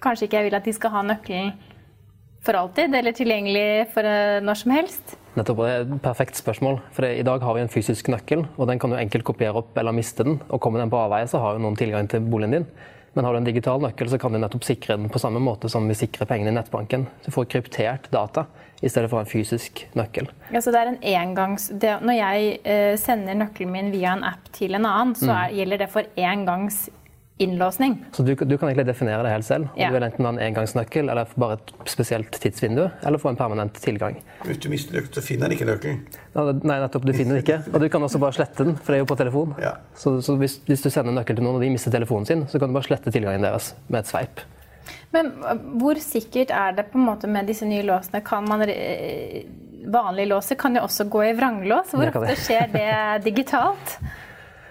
kanskje 0.04 0.28
ikke 0.28 0.38
jeg 0.38 0.50
vil 0.50 0.58
at 0.60 0.66
de 0.68 0.74
skal 0.76 0.92
ha 0.92 1.02
nøkkelen 1.06 1.54
for 2.46 2.54
alltid, 2.54 2.94
eller 2.94 3.14
tilgjengelig 3.16 3.88
for 3.90 4.06
eh, 4.06 4.38
når 4.44 4.60
som 4.60 4.74
helst. 4.76 5.16
Nettopp, 5.36 5.58
og 5.60 5.66
Det 5.66 5.72
er 5.72 5.82
et 5.84 6.02
perfekt 6.02 6.38
spørsmål. 6.38 6.78
For 6.96 7.04
I 7.04 7.24
dag 7.26 7.42
har 7.44 7.54
vi 7.54 7.60
en 7.60 7.72
fysisk 7.72 8.08
nøkkel, 8.08 8.46
og 8.56 8.68
den 8.70 8.78
kan 8.80 8.90
du 8.90 8.96
enkelt 8.96 9.24
kopiere 9.24 9.60
opp 9.60 9.76
eller 9.76 9.92
miste 9.92 10.24
den. 10.24 10.38
Og 10.48 10.60
kommer 10.60 10.80
den 10.80 10.92
på 10.92 10.96
avveie, 10.96 11.28
så 11.28 11.40
har 11.42 11.56
jo 11.56 11.64
noen 11.64 11.76
tilgang 11.76 12.08
til 12.08 12.24
boligen 12.24 12.56
din. 12.56 12.68
Men 13.16 13.24
har 13.24 13.32
du 13.32 13.38
en 13.38 13.48
digital 13.48 13.80
nøkkel, 13.80 14.10
så 14.12 14.18
kan 14.20 14.32
du 14.32 14.38
nettopp 14.40 14.64
sikre 14.64 14.96
den 14.96 15.08
på 15.08 15.20
samme 15.20 15.40
måte 15.40 15.70
som 15.72 15.86
vi 15.88 15.96
sikrer 15.96 16.28
pengene 16.28 16.52
i 16.52 16.56
nettbanken. 16.56 17.06
Du 17.24 17.30
får 17.32 17.48
kryptert 17.52 18.10
data 18.12 18.44
i 18.84 18.90
stedet 18.92 19.08
for 19.08 19.20
en 19.20 19.28
fysisk 19.28 19.86
nøkkel. 19.96 20.28
Ja, 20.52 20.60
så 20.60 20.72
det 20.72 20.82
er 20.82 20.90
en 20.90 21.00
engangs... 21.00 21.70
Det, 21.72 21.94
når 22.04 22.18
jeg 22.18 22.58
eh, 22.64 22.92
sender 23.00 23.38
nøkkelen 23.40 23.72
min 23.72 23.88
via 23.94 24.12
en 24.16 24.24
app 24.28 24.50
til 24.56 24.76
en 24.76 24.84
annen, 24.84 25.16
så 25.16 25.30
er, 25.32 25.56
gjelder 25.56 25.84
det 25.84 25.88
for 25.92 26.08
engangs 26.20 26.86
innlåsning. 27.38 27.98
Så 28.16 28.22
du, 28.24 28.34
du 28.34 28.54
kan 28.58 28.68
egentlig 28.70 28.86
definere 28.88 29.22
det 29.26 29.30
helt 29.34 29.44
selv. 29.44 29.64
Om 29.74 29.80
Ja. 29.80 29.88
du 29.90 29.96
vil 29.98 30.06
enten 30.06 30.24
ha 30.24 30.30
en 30.32 30.38
engangsnøkkel 30.40 31.10
eller 31.12 31.28
bare 31.36 31.58
et 31.58 31.72
spesielt 31.92 32.30
tidsvindu, 32.40 32.86
eller 33.06 33.18
få 33.20 33.28
en 33.28 33.36
permanent 33.36 33.74
tilgang. 33.82 34.16
Hvis 34.46 34.58
du 34.64 34.68
mister 34.72 34.96
nøkkelen, 34.96 35.14
så 35.18 35.24
finner 35.26 35.48
den 35.48 35.56
ikke 35.58 35.68
nøkkelen. 35.68 36.00
Nei, 36.64 36.78
nettopp, 36.80 37.04
du 37.04 37.12
finner 37.12 37.36
den 37.36 37.42
ikke. 37.44 37.58
Og 37.74 37.80
du 37.84 37.88
kan 37.92 38.02
også 38.08 38.18
bare 38.22 38.32
slette 38.38 38.64
den, 38.64 38.76
for 38.80 38.92
det 38.92 39.00
er 39.00 39.04
jo 39.04 39.10
på 39.12 39.18
telefon. 39.20 39.54
Ja. 39.60 39.74
Så, 39.94 40.16
så 40.24 40.36
hvis, 40.40 40.58
hvis 40.66 40.82
du 40.86 40.88
sender 40.90 41.12
nøkkel 41.12 41.36
til 41.36 41.44
noen, 41.44 41.60
og 41.60 41.66
de 41.66 41.70
mister 41.76 41.92
telefonen 41.92 42.26
sin, 42.26 42.46
så 42.48 42.58
kan 42.58 42.72
du 42.72 42.78
bare 42.78 42.88
slette 42.88 43.12
tilgangen 43.12 43.44
deres 43.44 43.74
med 43.88 44.00
et 44.00 44.08
sveip. 44.10 44.40
Men 45.12 45.32
eh, 45.44 45.60
hvor 45.80 46.00
sikkert 46.00 46.50
er 46.56 46.72
det 46.80 46.88
på 46.92 46.98
en 46.98 47.04
måte 47.08 47.28
med 47.28 47.46
disse 47.52 47.68
nye 47.68 47.84
låsene? 47.84 48.24
Kan 48.24 48.48
man 48.48 48.64
eh, 48.68 49.44
Vanlige 49.86 50.26
låser 50.32 50.56
kan 50.58 50.74
jo 50.74 50.80
også 50.82 51.04
gå 51.06 51.20
i 51.28 51.34
vranglås. 51.38 51.92
Hvor 51.94 52.08
ofte 52.10 52.34
skjer 52.42 52.72
det 52.72 53.24
digitalt? 53.28 53.98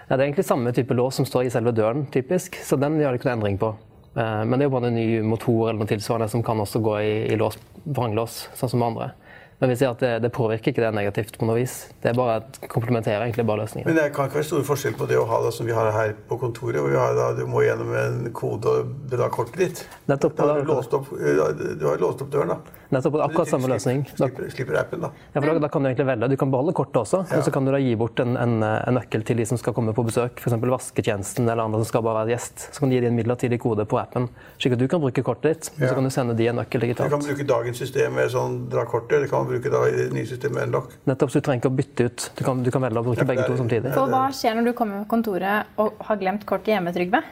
Ja, 0.06 0.14
det 0.16 0.22
er 0.22 0.28
egentlig 0.28 0.46
samme 0.46 0.70
type 0.72 0.94
lås 0.94 1.16
som 1.18 1.26
står 1.26 1.48
i 1.48 1.50
selve 1.50 1.72
døren, 1.74 2.04
typisk, 2.14 2.54
så 2.62 2.78
den 2.78 3.00
gjør 3.00 3.10
det 3.16 3.20
ikke 3.20 3.30
noe 3.32 3.38
endring 3.40 3.56
på. 3.58 3.72
Eh, 4.16 4.42
Men 4.46 4.58
det 4.58 4.64
er 4.66 4.70
jo 4.70 4.74
bare 4.78 4.90
en 4.92 4.94
ny 4.94 5.20
motor 5.26 5.68
eller 5.70 5.80
noe 5.82 5.90
tilsvarende 5.90 6.28
som 6.30 6.44
kan 6.46 6.60
også 6.62 6.78
gå 6.84 6.98
i, 7.02 7.14
i 7.32 7.36
lås, 7.40 7.58
vranglås, 7.84 8.44
sånn 8.54 8.70
som 8.70 8.82
andre. 8.86 9.10
Men 9.58 9.70
vi 9.72 9.76
sier 9.80 9.88
at 9.94 10.02
det, 10.04 10.10
det 10.20 10.28
påvirker 10.36 10.68
ikke 10.68 10.82
det 10.84 10.90
negativt 10.92 11.38
på 11.40 11.46
noe 11.48 11.56
vis. 11.56 11.88
Det 12.04 12.10
er 12.10 12.16
bare 12.18 12.34
et 12.42 12.58
komplementerer 12.68 13.22
egentlig 13.24 13.46
bare 13.48 13.62
løsningen. 13.62 13.86
Men 13.88 13.96
det 13.96 14.10
kan 14.12 14.28
ikke 14.28 14.36
være 14.42 14.48
stor 14.50 14.66
forskjell 14.68 14.96
på 14.98 15.06
det 15.08 15.16
å 15.16 15.24
ha 15.30 15.38
det 15.46 15.52
som 15.56 15.64
vi 15.66 15.72
har 15.72 15.88
her 15.96 16.12
på 16.28 16.36
kontoret, 16.42 16.76
hvor 16.76 16.92
vi 16.92 16.98
har 17.00 17.16
da, 17.16 17.30
du 17.38 17.46
må 17.48 17.62
gjennom 17.64 17.94
en 17.96 18.18
kode 18.36 18.68
og 18.68 18.90
bedra 19.08 19.30
kortet 19.32 19.56
ditt. 19.62 19.80
Nettopp, 20.12 20.36
Da 20.36 20.50
har 20.50 20.60
du, 20.60 20.68
låst 20.74 20.92
opp, 21.00 21.08
du 21.08 21.86
har 21.88 21.96
låst 22.04 22.20
opp 22.26 22.30
døren, 22.36 22.52
da. 22.52 22.76
Nettopp 22.94 23.16
akkurat 23.24 23.48
samme 23.50 23.68
løsning. 23.70 24.04
Da, 24.16 24.26
Slipper, 24.26 24.50
slipper 24.50 24.76
appen, 24.80 25.00
da. 25.02 25.10
ja, 25.34 25.40
for 25.40 25.46
da, 25.50 25.58
da 25.64 25.68
kan 25.72 25.82
Du 25.82 25.88
egentlig 25.90 26.06
velge. 26.06 26.28
Du 26.30 26.36
kan 26.36 26.50
beholde 26.50 26.72
kortet 26.76 26.96
også, 27.02 27.24
men 27.30 27.42
så 27.42 27.50
kan 27.54 27.64
du 27.66 27.72
da 27.74 27.78
gi 27.82 27.94
bort 27.98 28.20
en, 28.22 28.36
en, 28.36 28.62
en 28.62 28.94
nøkkel 28.94 29.24
til 29.26 29.36
de 29.40 29.46
som 29.46 29.58
skal 29.58 29.74
komme 29.74 29.92
på 29.96 30.04
besøk. 30.06 30.38
F.eks. 30.42 30.54
vasketjenesten 30.60 31.48
eller 31.48 31.64
andre 31.64 31.80
som 31.82 31.88
skal 31.90 32.02
bare 32.06 32.22
være 32.24 32.34
gjest. 32.36 32.68
Så 32.72 32.80
kan 32.80 32.90
du 32.92 32.96
gi 32.96 33.00
dem 33.04 33.12
en 33.14 33.18
midlertidig 33.20 33.58
kode 33.62 33.86
på 33.90 33.98
appen, 34.00 34.28
slik 34.62 34.76
at 34.76 34.82
du 34.82 34.86
kan 34.88 35.00
bruke 35.02 35.22
kortet 35.26 35.46
ditt. 35.56 35.70
Ja. 35.80 35.88
så 35.90 35.94
kan 35.98 36.04
du 36.06 36.10
sende 36.14 36.36
de 36.38 36.46
en 36.50 36.56
nøkkel 36.60 36.80
digitalt. 36.86 37.10
Du 37.10 37.16
kan 37.16 37.24
bruke 37.26 37.46
dagens 37.46 37.78
system 37.82 38.14
med 38.18 38.30
sånn 38.34 38.58
dra 38.72 38.84
kortet, 38.88 39.18
eller 39.18 39.28
kan 39.30 39.44
man 39.44 39.50
bruke 39.54 39.72
da 39.72 39.82
det 39.90 40.08
nye 40.14 40.26
systemet 40.26 40.56
med 40.60 40.68
Unlock. 40.70 40.92
Nettopp, 41.06 41.30
så 41.34 41.40
Du 41.40 41.46
trenger 41.48 41.62
ikke 41.64 41.72
å 41.72 41.76
bytte 41.76 42.06
ut. 42.10 42.30
Du 42.38 42.44
kan, 42.44 42.62
du 42.62 42.70
kan 42.70 42.82
velge 42.82 43.02
å 43.02 43.04
bruke 43.06 43.18
Ja, 43.22 43.28
begge 43.28 43.44
er- 43.44 43.50
to 43.50 43.56
samtidig. 43.60 43.92
For 43.94 44.08
hva 44.10 44.26
skjer 44.32 44.56
når 44.56 44.70
du 44.70 44.72
kommer 44.78 45.02
på 45.04 45.10
kontoret 45.16 45.66
og 45.78 45.98
har 46.08 46.16
glemt 46.22 46.46
kortet 46.46 46.74
hjemme, 46.74 46.92
Trygve? 46.96 47.22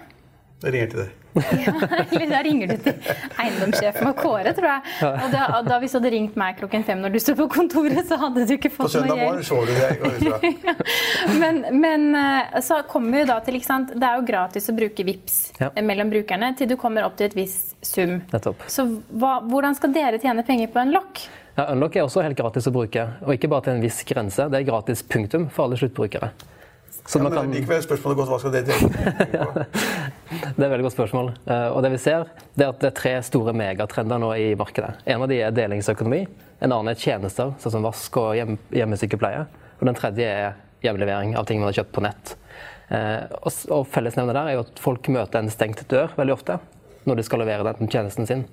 Jeg 0.65 0.73
ringer 0.75 0.91
til 0.95 1.01
deg. 1.05 1.13
Eller 2.15 2.29
da 2.31 2.41
ringer 2.47 2.71
du 2.71 2.75
til 2.85 3.09
eiendomssjefen 3.43 4.07
og 4.07 4.17
Kåre, 4.21 4.53
tror 4.55 4.69
jeg. 4.71 4.83
Og 5.11 5.33
da, 5.33 5.41
og 5.59 5.67
da 5.67 5.79
Hvis 5.83 5.93
du 5.95 5.99
hadde 5.99 6.13
ringt 6.15 6.37
meg 6.39 6.57
klokken 6.61 6.85
fem 6.87 7.01
når 7.03 7.15
du 7.15 7.19
sto 7.23 7.35
på 7.39 7.49
kontoret, 7.51 8.05
så 8.09 8.19
hadde 8.21 8.45
du 8.47 8.53
ikke 8.55 8.71
fått 8.73 8.87
noe 8.87 8.95
søndag 8.95 9.19
morgen 9.19 9.43
hjelp. 9.43 9.49
så 9.49 9.59
du 9.67 9.73
det. 9.75 10.53
jeg. 10.79 11.39
Men, 11.43 11.61
men 11.83 12.07
eh, 12.21 12.61
så 12.65 12.81
kommer 12.91 13.17
vi 13.19 13.25
jo 13.25 13.31
da 13.33 13.41
til 13.45 13.59
ikke 13.59 13.67
sant? 13.71 13.93
Det 13.99 14.09
er 14.09 14.21
jo 14.21 14.27
gratis 14.31 14.71
å 14.71 14.77
bruke 14.79 15.07
VIPS 15.11 15.39
Ja. 15.61 15.73
eh, 15.75 15.83
mellom 15.85 16.15
brukerne 16.15 16.53
til 16.59 16.71
du 16.71 16.77
kommer 16.81 17.07
opp 17.09 17.19
til 17.19 17.29
et 17.33 17.37
visst 17.39 17.75
sum. 17.85 18.21
Nettopp. 18.33 18.65
Så 18.71 18.87
hva, 19.11 19.41
hvordan 19.45 19.75
skal 19.79 19.93
dere 19.97 20.23
tjene 20.23 20.47
penger 20.47 20.71
på 20.73 20.81
en 20.87 20.95
lokk? 20.95 21.27
Ja, 21.59 21.69
Unlock 21.71 21.95
er 21.99 22.07
også 22.07 22.23
helt 22.25 22.39
gratis 22.39 22.67
å 22.67 22.73
bruke, 22.75 23.05
og 23.23 23.35
ikke 23.37 23.51
bare 23.53 23.69
til 23.69 23.77
en 23.77 23.83
viss 23.85 24.01
grense. 24.09 24.49
Det 24.51 24.59
er 24.63 24.67
gratis 24.67 25.05
punktum 25.07 25.47
for 25.55 25.67
alle 25.69 25.77
sluttbrukere. 25.79 26.33
Så 27.07 27.19
Ja, 27.19 27.25
men 27.27 27.33
kan, 27.37 27.51
likevel 27.53 27.77
er 27.81 27.85
spørsmålet 27.85 28.17
godt 28.21 28.31
hva 28.33 28.39
skal 28.41 28.53
det 28.55 28.63
til? 28.69 28.89
det 30.57 30.63
er 30.63 30.67
et 30.67 30.71
veldig 30.73 30.87
godt 30.87 30.97
spørsmål. 30.97 31.33
Eh, 31.47 31.67
Og 31.75 31.83
det 31.85 31.91
vi 31.95 32.01
ser, 32.01 32.25
det 32.57 32.65
er 32.67 32.73
at 32.73 32.81
det 32.81 32.91
er 32.91 32.97
tre 33.01 33.13
store 33.27 33.53
megatrender 33.57 34.21
nå 34.23 34.31
i 34.41 34.47
markedet. 34.59 34.95
En 35.07 35.23
av 35.25 35.29
de 35.31 35.41
er 35.45 35.53
delingsøkonomi, 35.57 36.23
en 36.65 36.73
annen 36.73 36.93
er 36.95 37.01
tjenester, 37.01 37.53
sånn 37.61 37.77
som 37.77 37.85
vask 37.85 38.17
og 38.21 38.33
hjem, 38.39 38.57
hjemmesykepleie. 38.73 39.45
Og 39.81 39.87
den 39.91 39.99
tredje 39.99 40.29
er 40.31 40.57
hjemlevering 40.85 41.37
av 41.37 41.47
ting 41.49 41.61
man 41.61 41.71
har 41.73 41.81
kjøpt 41.83 41.93
på 41.97 42.05
nett. 42.05 42.37
Eh, 42.89 43.23
Og, 43.43 43.53
og 43.73 43.87
fellesnevnet 43.93 44.37
der 44.37 44.51
er 44.51 44.59
jo 44.59 44.65
at 44.67 44.81
folk 44.81 45.09
møter 45.13 45.41
en 45.43 45.53
stengt 45.53 45.85
dør 45.91 46.13
veldig 46.17 46.35
ofte 46.39 46.59
når 47.05 47.19
de 47.21 47.25
skal 47.27 47.43
levere 47.45 47.75
den 47.77 47.89
tjenesten 47.93 48.27
sin. 48.29 48.47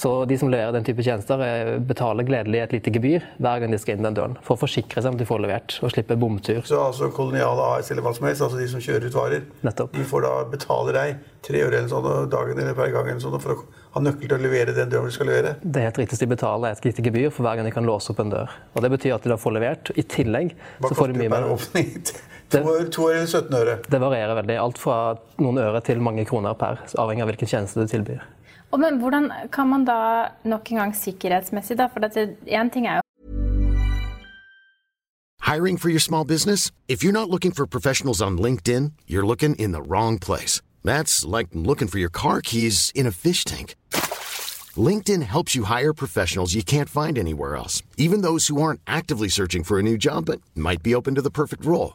Så 0.00 0.24
de 0.24 0.38
som 0.40 0.48
leverer 0.48 0.72
den 0.72 0.84
type 0.86 1.02
tjenester, 1.04 1.42
eh, 1.44 1.78
betaler 1.84 2.24
gledelig 2.24 2.62
et 2.62 2.72
lite 2.72 2.92
gebyr 2.94 3.24
hver 3.36 3.60
gang 3.60 3.74
de 3.74 3.78
skal 3.78 3.98
inn 3.98 4.06
den 4.06 4.14
døren, 4.16 4.36
for 4.40 4.56
å 4.56 4.60
forsikre 4.62 5.02
seg 5.02 5.10
om 5.10 5.18
at 5.18 5.20
de 5.20 5.26
får 5.28 5.42
levert 5.44 5.74
og 5.84 5.92
slipper 5.92 6.16
bomtur. 6.16 6.62
Så 6.64 6.78
altså 6.80 7.10
koloniale 7.12 7.66
AS 7.74 7.90
eller 7.92 8.06
hva 8.06 8.14
som 8.16 8.24
helst, 8.24 8.40
altså 8.46 8.56
de 8.56 8.68
som 8.72 8.80
kjører 8.80 9.10
ut 9.10 9.18
varer, 9.18 9.44
Nettopp. 9.66 9.92
de 9.92 10.06
får 10.08 10.24
da 10.24 10.32
betale 10.54 10.96
deg 10.96 11.20
tre 11.44 11.60
øre 11.66 11.82
eller 11.82 11.92
sånn 11.92 12.32
dagen 12.32 12.62
eller 12.64 12.78
per 12.78 12.94
gang 12.94 13.12
eller 13.12 13.20
sånn 13.20 13.36
for 13.44 13.58
å 13.58 13.68
ha 13.98 14.04
nøkkel 14.06 14.28
til 14.30 14.38
å 14.38 14.40
levere 14.40 14.72
den 14.76 14.88
døren 14.88 15.12
du 15.12 15.12
skal 15.18 15.28
levere. 15.28 15.54
Det 15.60 15.82
er 15.82 15.90
helt 15.90 16.00
riktig, 16.00 16.22
de 16.24 16.32
betaler 16.32 16.72
et 16.72 16.88
lite 16.88 17.04
gebyr 17.04 17.28
for 17.28 17.44
hver 17.44 17.60
gang 17.60 17.68
de 17.68 17.76
kan 17.76 17.84
låse 17.84 18.14
opp 18.14 18.24
en 18.24 18.32
dør. 18.32 18.56
Og 18.72 18.82
Det 18.82 18.94
betyr 18.96 19.18
at 19.18 19.28
de 19.28 19.34
da 19.34 19.36
får 19.36 19.56
levert. 19.58 19.92
I 20.00 20.02
tillegg 20.16 20.54
Hva 20.80 20.88
så 20.88 20.96
får 20.96 20.96
koster 20.96 21.12
de 21.12 21.18
det 21.18 21.28
mye 21.28 21.36
per 21.36 21.48
mer. 21.76 22.12
Åpning? 22.54 22.90
To 22.90 22.90
to 22.90 23.08
eller 23.08 23.26
17 23.26 23.54
øre? 23.54 23.78
Det 23.90 24.00
varierer 24.00 24.34
veldig. 24.42 24.58
Alt 24.58 24.78
fra 24.78 24.98
noen 25.38 25.58
øre 25.58 25.80
til 25.80 26.00
mange 26.02 26.24
kroner 26.28 26.54
per, 26.58 26.82
avhengig 26.98 27.22
av 27.22 27.30
hvilken 27.32 27.50
tjeneste 27.50 27.80
du 27.80 27.90
tilbyr. 27.90 28.24
Og 28.70 28.78
men 28.78 29.00
hvordan 29.02 29.30
kan 29.52 29.68
man 29.68 29.84
da 29.84 30.30
nok 30.44 30.70
en 30.70 30.82
gang 30.84 30.92
sikkerhetsmessig, 30.94 31.78
da? 31.78 31.88
For 31.90 32.00
én 32.00 32.70
ting 32.70 32.86
er 32.86 33.00
jo 33.00 33.06
Hiring 35.40 35.78
for 35.78 35.88
your 35.88 35.98
small 35.98 36.24
business? 36.24 36.70
If 36.86 37.02
you're 37.02 37.12
not 37.12 37.28
looking 37.28 37.50
for 37.50 37.66
professionals 37.66 38.22
on 38.22 38.38
LinkedIn, 38.38 38.92
you're 39.08 39.26
looking 39.26 39.56
in 39.56 39.72
the 39.72 39.82
wrong 39.82 40.18
place. 40.18 40.62
That's 40.84 41.24
like 41.24 41.48
looking 41.52 41.88
for 41.88 41.98
your 41.98 42.10
car 42.10 42.40
keys 42.40 42.92
in 42.94 43.04
a 43.04 43.10
fish 43.10 43.44
tank. 43.44 43.74
LinkedIn 44.76 45.22
helps 45.22 45.56
you 45.56 45.64
hire 45.64 45.92
professionals 45.92 46.54
you 46.54 46.62
can't 46.62 46.88
find 46.88 47.18
anywhere 47.18 47.56
else, 47.56 47.82
even 47.96 48.20
those 48.20 48.46
who 48.46 48.62
aren't 48.62 48.80
actively 48.86 49.28
searching 49.28 49.64
for 49.64 49.80
a 49.80 49.82
new 49.82 49.98
job 49.98 50.26
but 50.26 50.40
might 50.54 50.84
be 50.84 50.94
open 50.94 51.16
to 51.16 51.22
the 51.22 51.30
perfect 51.30 51.64
role. 51.64 51.94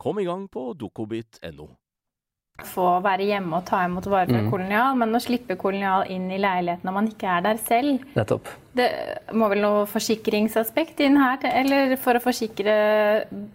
Kom 0.00 0.18
i 0.18 0.24
gang 0.24 0.46
på 0.48 0.70
dokobit.no. 0.80 1.68
få 2.60 2.86
være 3.00 3.24
hjemme 3.24 3.56
og 3.56 3.62
ta 3.68 3.78
imot 3.86 4.04
varer 4.12 4.28
fra 4.28 4.40
Kolonial, 4.52 4.96
men 5.00 5.16
å 5.16 5.20
slippe 5.20 5.54
Kolonial 5.60 6.02
inn 6.12 6.26
i 6.32 6.36
leiligheten 6.40 6.84
når 6.84 6.92
man 6.96 7.06
ikke 7.08 7.28
er 7.38 7.44
der 7.46 7.60
selv 7.64 8.02
Nettopp. 8.16 8.50
Det 8.76 8.88
må 9.32 9.48
vel 9.48 9.62
noe 9.64 9.86
forsikringsaspekt 9.88 11.00
inn 11.06 11.16
her, 11.16 11.38
til- 11.40 11.56
eller 11.62 11.94
for 12.00 12.18
å 12.18 12.20
forsikre 12.20 12.74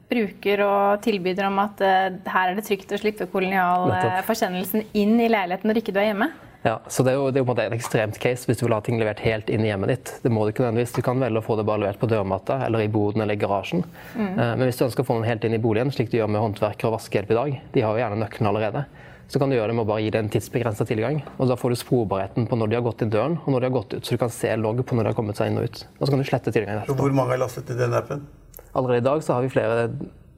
bruker 0.10 0.64
og 0.66 1.02
tilbyder 1.06 1.46
om 1.52 1.60
at 1.66 1.82
eh, 1.86 2.18
her 2.34 2.50
er 2.50 2.58
det 2.58 2.66
trygt 2.66 2.94
å 2.98 3.02
slippe 3.02 3.30
Kolonial-forsendelsen 3.30 4.86
inn 4.98 5.20
i 5.22 5.30
leiligheten 5.30 5.70
når 5.70 5.82
ikke 5.84 5.94
du 5.94 6.02
er 6.02 6.10
hjemme? 6.12 6.32
Ja, 6.66 6.80
så 6.90 7.04
Det 7.06 7.12
er 7.14 7.20
jo, 7.20 7.28
det 7.30 7.38
er 7.38 7.44
jo 7.44 7.46
på 7.46 7.54
en 7.54 7.58
måte 7.60 7.66
en 7.70 7.78
ekstremt 7.78 8.18
case 8.18 8.48
hvis 8.50 8.58
du 8.58 8.66
vil 8.66 8.74
ha 8.74 8.82
ting 8.82 8.98
levert 8.98 9.20
helt 9.22 9.52
inn 9.54 9.62
i 9.62 9.70
hjemmet 9.70 9.92
ditt. 9.92 10.14
Det 10.24 10.32
må 10.34 10.48
Du 10.48 10.52
ikke 10.52 10.64
nødvendigvis. 10.66 10.96
Du 10.98 11.04
kan 11.06 11.20
velge 11.22 11.38
å 11.38 11.46
få 11.46 11.58
det 11.60 11.66
bare 11.68 11.84
levert 11.84 12.00
på 12.02 12.10
dørmatta 12.10 12.58
eller 12.66 12.82
i 12.82 12.88
boden 12.90 13.22
eller 13.22 13.38
i 13.38 13.42
garasjen. 13.42 13.84
Mm. 14.18 14.32
Men 14.36 14.64
hvis 14.66 14.80
du 14.82 14.86
ønsker 14.88 15.06
å 15.06 15.10
få 15.12 15.20
den 15.20 15.28
helt 15.30 15.46
inn 15.46 15.54
i 15.54 15.62
boligen, 15.62 15.94
slik 15.94 16.10
du 16.10 16.18
gjør 16.18 16.32
med 16.34 16.42
håndverkere 16.42 16.90
og 16.90 16.98
vaskehjelp 16.98 17.32
i 17.36 17.38
dag, 17.38 17.60
de 17.76 17.84
har 17.86 17.94
jo 17.94 18.02
gjerne 18.02 18.18
nøkkelen 18.24 18.50
allerede, 18.50 18.86
så 19.30 19.40
kan 19.42 19.50
du 19.50 19.56
gjøre 19.58 19.70
det 19.72 19.76
med 19.78 19.86
å 19.86 19.90
bare 19.90 20.02
gi 20.06 20.10
det 20.14 20.20
en 20.24 20.30
tidsbegrensa 20.34 20.86
tilgang. 20.90 21.22
og 21.38 21.48
Da 21.50 21.56
får 21.58 21.70
du 21.70 21.76
sporbarheten 21.82 22.50
på 22.50 22.58
når 22.58 22.74
de 22.74 22.76
har 22.80 22.86
gått 22.86 23.02
inn 23.06 23.14
døren 23.14 23.38
og 23.46 23.48
når 23.54 23.62
de 23.62 23.70
har 23.70 23.78
gått 23.78 23.94
ut, 23.94 24.06
så 24.06 24.18
du 24.18 24.22
kan 24.26 24.30
se 24.34 24.52
logg 24.58 24.82
på 24.86 24.98
når 24.98 25.04
de 25.04 25.14
har 25.14 25.18
kommet 25.22 25.38
seg 25.38 25.50
inn 25.54 25.58
og 25.62 25.70
ut. 25.70 25.86
Og 26.00 26.06
så 26.08 26.12
kan 26.14 26.22
du 26.22 26.26
slette 26.30 26.54
tilgangen 26.54 26.82
Så 26.82 26.92
etterpå. 26.94 27.02
hvor 27.06 27.14
mange 27.14 27.34
har 27.34 27.42
lastet 27.46 27.70
i 27.70 27.78
den 27.78 27.94
appen? 27.94 28.26
Allerede 28.74 29.02
i 29.02 29.06
dag 29.06 29.24
så 29.26 29.34
har 29.38 29.42
vi 29.46 29.50
flere 29.54 29.90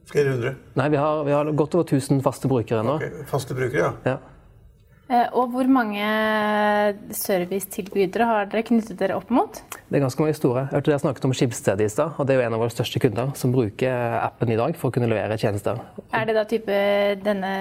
Flere 0.08 0.30
hundre? 0.32 0.54
Nei, 0.76 0.88
vi 0.88 0.96
har, 0.96 1.24
vi 1.24 1.32
har 1.36 1.44
godt 1.52 1.74
over 1.76 1.84
1000 1.84 2.22
faste 2.24 2.48
brukere 2.48 2.80
nå. 2.82 2.94
Okay. 2.96 3.24
Faste 3.28 3.52
brukere, 3.52 3.76
ja. 3.82 3.90
Ja. 4.08 4.16
Eh, 5.08 5.26
Og 5.32 5.48
hvor 5.54 5.68
mange 5.72 6.04
servicetilbydere 7.16 8.26
har 8.28 8.48
dere 8.52 8.64
knyttet 8.68 8.98
dere 9.00 9.16
opp 9.16 9.30
mot? 9.32 9.60
Det 9.88 9.96
er 9.96 10.04
ganske 10.04 10.20
mange 10.20 10.36
store. 10.36 10.66
Jeg 10.66 10.76
hørte 10.76 10.92
dere 10.92 11.00
snakket 11.00 11.24
om 11.24 11.34
Skipsstedet 11.36 11.86
i 11.86 11.92
stad, 11.92 12.18
og 12.18 12.28
det 12.28 12.34
er 12.34 12.42
jo 12.42 12.46
en 12.48 12.56
av 12.58 12.64
våre 12.64 12.74
største 12.74 13.00
kunder 13.00 13.32
som 13.40 13.54
bruker 13.54 14.18
appen 14.20 14.52
i 14.52 14.58
dag 14.60 14.76
for 14.76 14.90
å 14.90 14.94
kunne 14.94 15.08
levere 15.08 15.38
tjenester. 15.40 15.80
Er 16.12 16.28
det 16.28 16.36
da 16.36 16.44
type 16.48 16.80
denne 17.24 17.54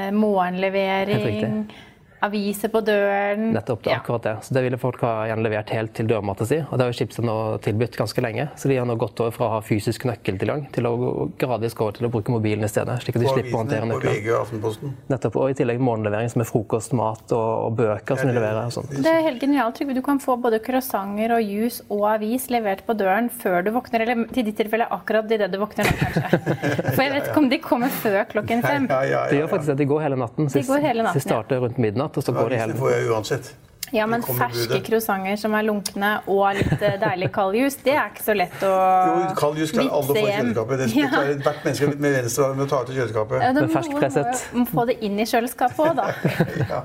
Helt 1.15 1.29
riktig. 1.29 1.77
Aviser 2.25 2.71
på 2.73 2.81
døren. 2.81 3.51
Nettopp, 3.53 3.83
det, 3.85 3.91
er 3.91 3.99
akkurat 4.01 4.23
det. 4.25 4.35
Så 4.47 4.55
det 4.55 4.63
ville 4.65 4.79
folk 4.81 5.01
ha 5.05 5.27
gjerne 5.29 5.45
levert 5.45 5.69
helt 5.75 5.93
til 5.97 6.07
dørmatta 6.09 6.47
si. 6.49 6.59
Og 6.65 6.73
det 6.77 6.85
har 6.85 6.91
jo 6.91 6.97
Schibsted 6.97 7.27
nå 7.27 7.35
tilbudt 7.65 7.97
ganske 7.99 8.23
lenge. 8.25 8.47
Så 8.57 8.71
de 8.71 8.77
har 8.79 8.87
nå 8.89 8.95
gått 8.99 9.19
over 9.23 9.35
fra 9.35 9.47
å 9.47 9.51
ha 9.57 9.59
fysisk 9.65 10.07
nøkkeltilgang 10.09 10.65
til 10.73 10.89
å 10.89 10.93
gradvis 11.39 11.75
gå 11.77 11.85
over 11.85 11.97
til 11.99 12.09
å 12.09 12.11
bruke 12.13 12.33
mobilen 12.33 12.65
i 12.65 12.71
stedet. 12.71 12.97
slik 13.03 13.19
at 13.19 13.23
de 13.23 13.29
På 13.29 13.35
slipper 13.37 13.53
å 13.53 13.61
håndtere 13.61 13.85
avisene, 13.85 14.01
på. 14.01 14.15
VG 14.15 14.31
og 14.33 14.39
Aftenposten. 14.41 14.95
Nettopp, 15.13 15.37
Og 15.43 15.51
i 15.53 15.57
tillegg 15.61 15.83
morgenlevering 15.83 16.31
som 16.33 16.43
er 16.43 16.49
frokost, 16.49 16.95
mat 16.97 17.35
og, 17.37 17.47
og 17.67 17.77
bøker 17.77 18.17
som 18.21 18.31
de 18.31 18.37
leverer. 18.37 18.63
og 18.65 18.73
sånt. 18.77 18.95
Det 18.97 19.13
er 19.13 19.21
helt 19.27 19.41
genialt, 19.43 19.77
Trygve. 19.77 19.97
Du 19.97 20.01
kan 20.05 20.19
få 20.23 20.37
både 20.41 20.59
croissanter 20.63 21.35
og 21.37 21.43
juice 21.43 21.83
og 21.93 22.07
avis 22.15 22.47
levert 22.53 22.81
på 22.87 22.95
døren 22.97 23.29
før 23.29 23.61
du 23.65 23.71
våkner. 23.75 24.05
Eller 24.07 24.25
til 24.33 24.47
ditt 24.47 24.57
tilfelle 24.57 24.87
akkurat 24.89 25.29
idet 25.31 25.51
du 25.53 25.59
våkner 25.61 25.85
nå, 25.85 25.93
kanskje. 26.01 26.41
For 26.95 27.03
jeg 27.03 27.13
vet 27.13 27.29
ikke 27.29 27.41
om 27.43 27.49
de 27.51 27.59
kommer 27.61 27.93
før 28.01 28.19
klokken 28.31 28.63
fem. 28.65 28.87
Ja, 28.89 29.01
ja, 29.05 29.21
De 29.29 29.35
ja, 29.37 29.43
gjør 29.43 29.51
faktisk 29.53 29.69
det. 29.73 29.77
De 29.83 29.87
går 29.91 30.03
hele 30.07 30.17
natten. 30.19 30.49
De 30.53 30.63
går 30.65 30.83
hele 30.87 31.03
natten, 31.05 31.19
de 31.19 31.25
starter 31.25 31.61
rundt 31.63 31.77
midnatt, 31.81 32.06
og 32.15 32.23
så 32.23 32.31
går 32.31 32.49
det 32.49 32.59
hele 32.63 32.73
får 32.79 32.91
jeg 32.95 33.09
uansett. 33.11 33.55
Ja, 33.95 34.03
men 34.03 34.19
ferske 34.19 34.81
croissanter 34.83 35.37
som 35.39 35.53
er 35.55 35.63
lunkne 35.63 36.09
og 36.27 36.57
litt 36.57 36.81
eh, 36.83 36.97
deilig 36.99 37.29
kald 37.31 37.55
jus, 37.55 37.77
det 37.85 37.93
er 37.95 38.09
ikke 38.11 38.25
så 38.25 38.33
lett 38.35 38.63
å 38.67 38.71
Jo, 38.73 39.21
kald 39.39 39.61
jus 39.61 39.71
klarer 39.71 39.93
alle 39.95 40.11
å 40.11 40.17
få 40.17 40.17
i 40.27 40.33
kjøleskapet. 40.33 40.81
Det 40.81 40.87
Ja. 40.97 41.07
klarer 41.13 41.39
hvert 41.45 41.61
menneske 41.63 41.87
med 41.95 42.15
venstre 42.17 42.43
arm 42.49 42.59
å 42.59 42.67
ta 42.67 42.81
ut 42.83 42.89
i 42.91 42.97
kjøleskapet. 42.97 43.41
Ja, 43.45 43.53
Men 43.53 43.63
må 43.63 43.71
ferskpresset. 43.77 44.43
må 44.59 44.65
få 44.67 44.85
det 44.87 44.97
inn 45.07 45.15
i 45.19 45.23
kjøleskapet 45.23 45.79
òg, 45.79 45.95
da. 45.95 46.07
Ja. 46.73 46.81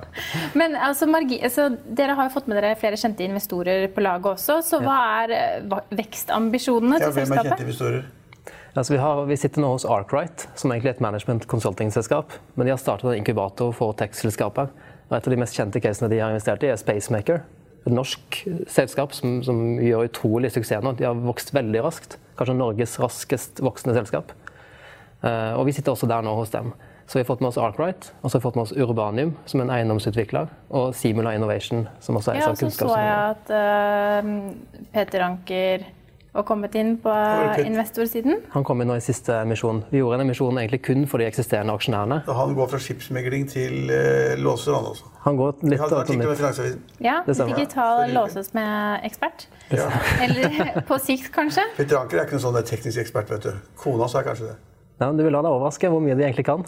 Men 0.54 0.76
altså, 0.78 1.08
margi, 1.10 1.40
altså, 1.42 1.76
dere 1.90 2.14
har 2.14 2.30
jo 2.30 2.34
fått 2.36 2.46
med 2.46 2.62
dere 2.62 2.76
flere 2.78 2.94
kjente 2.94 3.26
investorer 3.26 3.88
på 3.90 4.00
laget 4.06 4.30
også. 4.36 4.60
Så 4.62 4.78
hva 4.78 5.00
er 5.24 5.34
vekstambisjonene 5.90 7.02
til 7.02 7.02
vekstambisjonene 7.02 7.02
Ja, 7.02 7.08
hvem 7.18 7.32
er 7.32 7.42
kjente 7.50 7.66
investorer? 7.66 8.04
Altså, 8.76 8.94
vi, 8.94 8.98
har, 9.02 9.24
vi 9.26 9.36
sitter 9.36 9.60
nå 9.60 9.74
hos 9.74 9.84
Arkwright, 9.84 10.46
som 10.54 10.70
egentlig 10.72 10.94
er 10.94 10.94
et 10.96 11.02
management 11.04 11.44
consulting-selskap. 11.50 12.32
Men 12.54 12.66
de 12.66 12.72
har 12.72 12.80
startet 12.80 13.10
en 13.10 13.18
inkubator 13.18 13.74
for 13.76 13.92
tech-selskaper. 13.98 14.70
Og 15.12 15.18
et 15.18 15.26
av 15.28 15.34
de 15.34 15.40
mest 15.42 15.56
kjente 15.58 15.80
casene 15.84 16.08
de 16.08 16.22
har 16.22 16.32
investert 16.32 16.62
i, 16.64 16.70
er 16.72 16.80
Spacemaker. 16.80 17.42
Et 17.82 17.92
norsk 17.92 18.38
selskap 18.70 19.12
som, 19.12 19.42
som 19.44 19.58
gjør 19.76 20.06
utrolig 20.08 20.48
suksess 20.54 20.80
nå. 20.80 20.94
De 20.96 21.04
har 21.04 21.18
vokst 21.20 21.52
veldig 21.52 21.82
raskt. 21.84 22.16
Kanskje 22.38 22.56
Norges 22.56 22.96
raskest 23.02 23.60
voksende 23.60 23.98
selskap. 23.98 24.32
Eh, 25.20 25.52
og 25.52 25.66
vi 25.68 25.76
sitter 25.76 25.92
også 25.92 26.08
der 26.08 26.24
nå 26.24 26.32
hos 26.38 26.54
dem. 26.54 26.72
Så 27.04 27.18
vi 27.18 27.26
har 27.26 27.28
fått 27.28 27.42
med 27.44 27.50
oss 27.50 27.58
Arkwright, 27.60 28.08
og 28.22 28.30
så 28.30 28.38
har 28.38 28.40
vi 28.40 28.46
fått 28.46 28.56
med 28.56 28.62
oss 28.64 28.72
Urbanium, 28.72 29.34
som 29.44 29.60
er 29.60 29.66
en 29.66 29.72
eiendomsutvikler, 29.74 30.52
og 30.72 30.94
Simula 30.96 31.34
Innovation, 31.36 31.82
som 32.00 32.16
også 32.16 32.32
er 32.32 32.38
Ja, 32.40 32.46
ja, 32.48 32.54
så 32.56 32.70
så 32.72 32.94
jeg 32.96 33.18
at 33.26 33.52
uh, 33.52 34.86
Peter 34.94 35.26
Anker 35.26 35.84
var 36.32 36.42
kommet 36.48 36.74
inn 36.74 36.94
på 36.98 37.12
investorsiden. 37.60 38.38
Han 38.54 38.64
kom 38.64 38.80
inn 38.80 38.88
nå 38.88 38.96
i 38.96 39.04
siste 39.04 39.36
emisjon. 39.42 39.82
Vi 39.90 40.00
gjorde 40.00 40.16
en 40.20 40.24
emisjon 40.24 40.58
egentlig 40.62 40.80
kun 40.86 41.04
for 41.10 41.20
de 41.20 41.26
eksisterende 41.28 41.74
aksjonærene. 41.76 42.22
Så 42.24 42.36
Han 42.38 42.54
går 42.56 42.70
fra 42.72 42.80
skipsmegling 42.80 43.44
til 43.52 43.92
uh, 43.92 44.32
låser, 44.40 44.72
han 44.72 44.88
også. 44.94 45.12
Han 45.26 45.36
går 45.36 45.54
Vi 45.60 45.74
litt 45.74 45.84
hadde 45.84 45.98
av 45.98 46.04
artikkel 46.06 46.28
med 46.28 46.40
Finansavisen. 46.40 46.82
Ja, 47.04 47.20
digital 47.28 48.16
låses 48.16 48.52
med 48.56 49.04
ekspert. 49.04 49.46
Ja. 49.70 49.90
Eller 50.24 50.58
på 50.88 50.98
sikt, 50.98 51.28
kanskje. 51.36 51.68
Petter 51.76 52.00
Anker 52.00 52.22
er 52.22 52.26
ikke 52.26 52.38
noen 52.40 52.48
sånn 52.48 52.60
teknisk 52.66 53.04
ekspert, 53.04 53.30
vet 53.36 53.50
du. 53.50 53.64
Kona 53.84 54.08
er 54.08 54.30
kanskje 54.32 54.52
det. 54.54 54.60
Ja, 55.00 55.08
du 55.10 55.22
vil 55.24 55.32
la 55.34 55.40
deg 55.42 55.50
overraske 55.50 55.88
hvor 55.90 56.02
mye 56.04 56.14
de 56.14 56.22
egentlig 56.26 56.44
kan. 56.46 56.62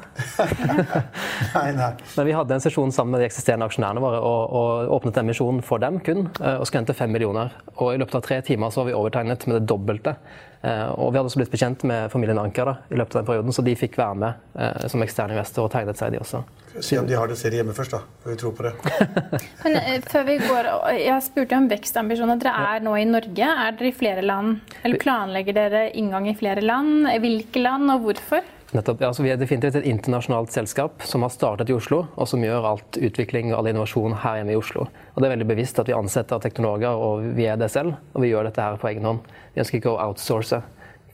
Nei, 1.54 1.68
nei. 1.76 1.90
Men 2.16 2.26
vi 2.26 2.32
hadde 2.34 2.56
en 2.56 2.62
sesjon 2.64 2.90
sammen 2.94 3.14
med 3.14 3.22
de 3.22 3.28
eksisterende 3.28 3.68
aksjonærene 3.68 4.02
våre 4.02 4.18
og, 4.24 4.54
og 4.58 4.94
åpnet 4.96 5.20
en 5.20 5.28
emisjon 5.28 5.60
for 5.62 5.82
dem 5.82 6.00
kun, 6.02 6.24
eh, 6.40 6.56
og 6.56 6.66
skulle 6.66 6.82
hente 6.82 6.96
fem 6.98 7.12
millioner. 7.14 7.54
Og 7.76 7.92
i 7.92 8.00
løpet 8.00 8.18
av 8.18 8.24
tre 8.26 8.40
timer 8.46 8.72
så 8.74 8.82
var 8.82 8.88
vi 8.90 8.96
overtegnet 8.98 9.46
med 9.46 9.60
det 9.60 9.68
dobbelte. 9.70 10.16
Eh, 10.64 10.90
Og 10.96 11.12
vi 11.12 11.18
hadde 11.18 11.29
også 11.29 11.40
blitt 11.42 11.53
bekjent 11.53 11.83
med 11.85 12.11
familien 12.12 12.38
Anker 12.40 12.64
da, 12.70 12.74
i 12.88 12.96
løpet 12.96 13.18
av 13.18 13.20
den 13.22 13.29
perioden, 13.29 13.53
så 13.53 13.64
de 13.66 13.74
fikk 13.77 13.98
være 14.00 14.16
med 14.22 14.44
eh, 14.57 14.87
som 14.88 15.03
eksterne 15.05 15.37
investor 15.37 15.66
og 15.66 15.72
tegnet 15.74 16.00
seg, 16.00 16.14
de 16.14 16.22
også. 16.22 16.40
Se 16.83 16.96
om 16.98 17.07
de 17.07 17.14
har 17.14 17.29
det 17.31 17.37
selv 17.38 17.55
hjemme 17.59 17.74
først, 17.77 17.92
da. 17.94 18.00
For 18.22 18.33
vi 18.33 18.38
tror 18.40 18.55
på 18.57 18.64
det. 18.66 18.72
Men 19.64 19.77
eh, 19.83 20.00
før 20.11 20.24
vi 20.31 20.38
går, 20.42 20.70
Jeg 21.03 21.27
spurte 21.29 21.61
om 21.61 21.68
vekstambisjoner. 21.70 22.40
Dere 22.40 22.64
er 22.74 22.87
nå 22.87 22.96
i 22.98 23.05
Norge. 23.07 23.50
Er 23.66 23.77
dere 23.77 23.92
i 23.92 23.94
flere 23.94 24.24
land? 24.24 24.57
Eller 24.83 25.03
planlegger 25.03 25.55
dere 25.61 25.85
inngang 25.92 26.31
i 26.33 26.37
flere 26.38 26.64
land? 26.64 27.07
Hvilke 27.22 27.62
land, 27.62 27.92
og 27.94 28.09
hvorfor? 28.09 28.53
Nettopp, 28.74 29.00
ja, 29.00 29.08
altså 29.12 29.22
Vi 29.22 29.30
er 29.30 29.38
definitivt 29.38 29.76
et 29.78 29.84
internasjonalt 29.87 30.50
selskap 30.50 31.04
som 31.06 31.22
har 31.22 31.30
startet 31.30 31.68
i 31.70 31.74
Oslo, 31.76 32.08
og 32.18 32.26
som 32.26 32.42
gjør 32.42 32.64
alt 32.72 32.96
utvikling 32.98 33.52
og 33.52 33.60
all 33.60 33.68
innovasjon 33.70 34.16
her 34.24 34.40
hjemme 34.40 34.50
i 34.50 34.58
Oslo. 34.58 34.88
Og 35.14 35.22
Det 35.22 35.28
er 35.28 35.34
veldig 35.37 35.46
bevisst 35.46 35.78
at 35.78 35.87
vi 35.87 35.94
ansetter 35.94 36.42
teknologer, 36.42 36.90
og 36.90 37.22
vi 37.37 37.46
er 37.46 37.60
det 37.60 37.70
selv. 37.70 37.94
Og 38.14 38.24
vi 38.24 38.32
gjør 38.32 38.48
dette 38.48 38.64
her 38.64 38.80
på 38.82 38.90
egen 38.90 39.06
hånd. 39.06 39.20
Vi 39.54 39.62
ønsker 39.62 39.78
ikke 39.78 39.92
å 39.92 40.00
outsource. 40.08 40.58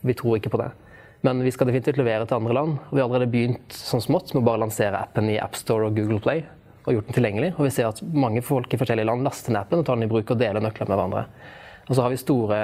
Vi 0.01 0.17
tror 0.17 0.39
ikke 0.39 0.55
på 0.55 0.63
det. 0.63 0.71
Men 1.21 1.45
vi 1.45 1.53
skal 1.53 1.69
definitivt 1.69 2.01
levere 2.01 2.25
til 2.25 2.39
andre 2.39 2.57
land. 2.57 2.79
og 2.89 2.97
Vi 2.97 3.03
har 3.03 3.11
allerede 3.11 3.29
begynt 3.35 3.77
sånn 3.77 4.01
smått 4.01 4.33
med 4.33 4.41
å 4.41 4.47
bare 4.49 4.65
lansere 4.65 4.97
appen 4.97 5.29
i 5.29 5.37
AppStore 5.37 5.91
og 5.91 6.01
Google 6.01 6.21
Play. 6.25 6.47
Og 6.87 6.95
gjort 6.97 7.13
den 7.13 7.19
tilgjengelig. 7.19 7.53
Og 7.59 7.67
vi 7.69 7.75
ser 7.77 7.91
at 7.91 8.01
mange 8.01 8.41
folk 8.41 8.73
i 8.73 8.81
forskjellige 8.81 9.11
land 9.11 9.29
laster 9.29 9.53
ned 9.53 9.67
appen 9.67 9.83
og 9.83 9.85
tar 9.85 10.01
den 10.01 10.09
i 10.09 10.13
bruk 10.15 10.33
og 10.33 10.41
deler 10.41 10.65
nøkler 10.65 10.89
med 10.89 10.97
hverandre. 10.97 11.27
Og 11.91 11.97
så 11.99 12.05
har 12.05 12.13
vi 12.13 12.19
store 12.23 12.59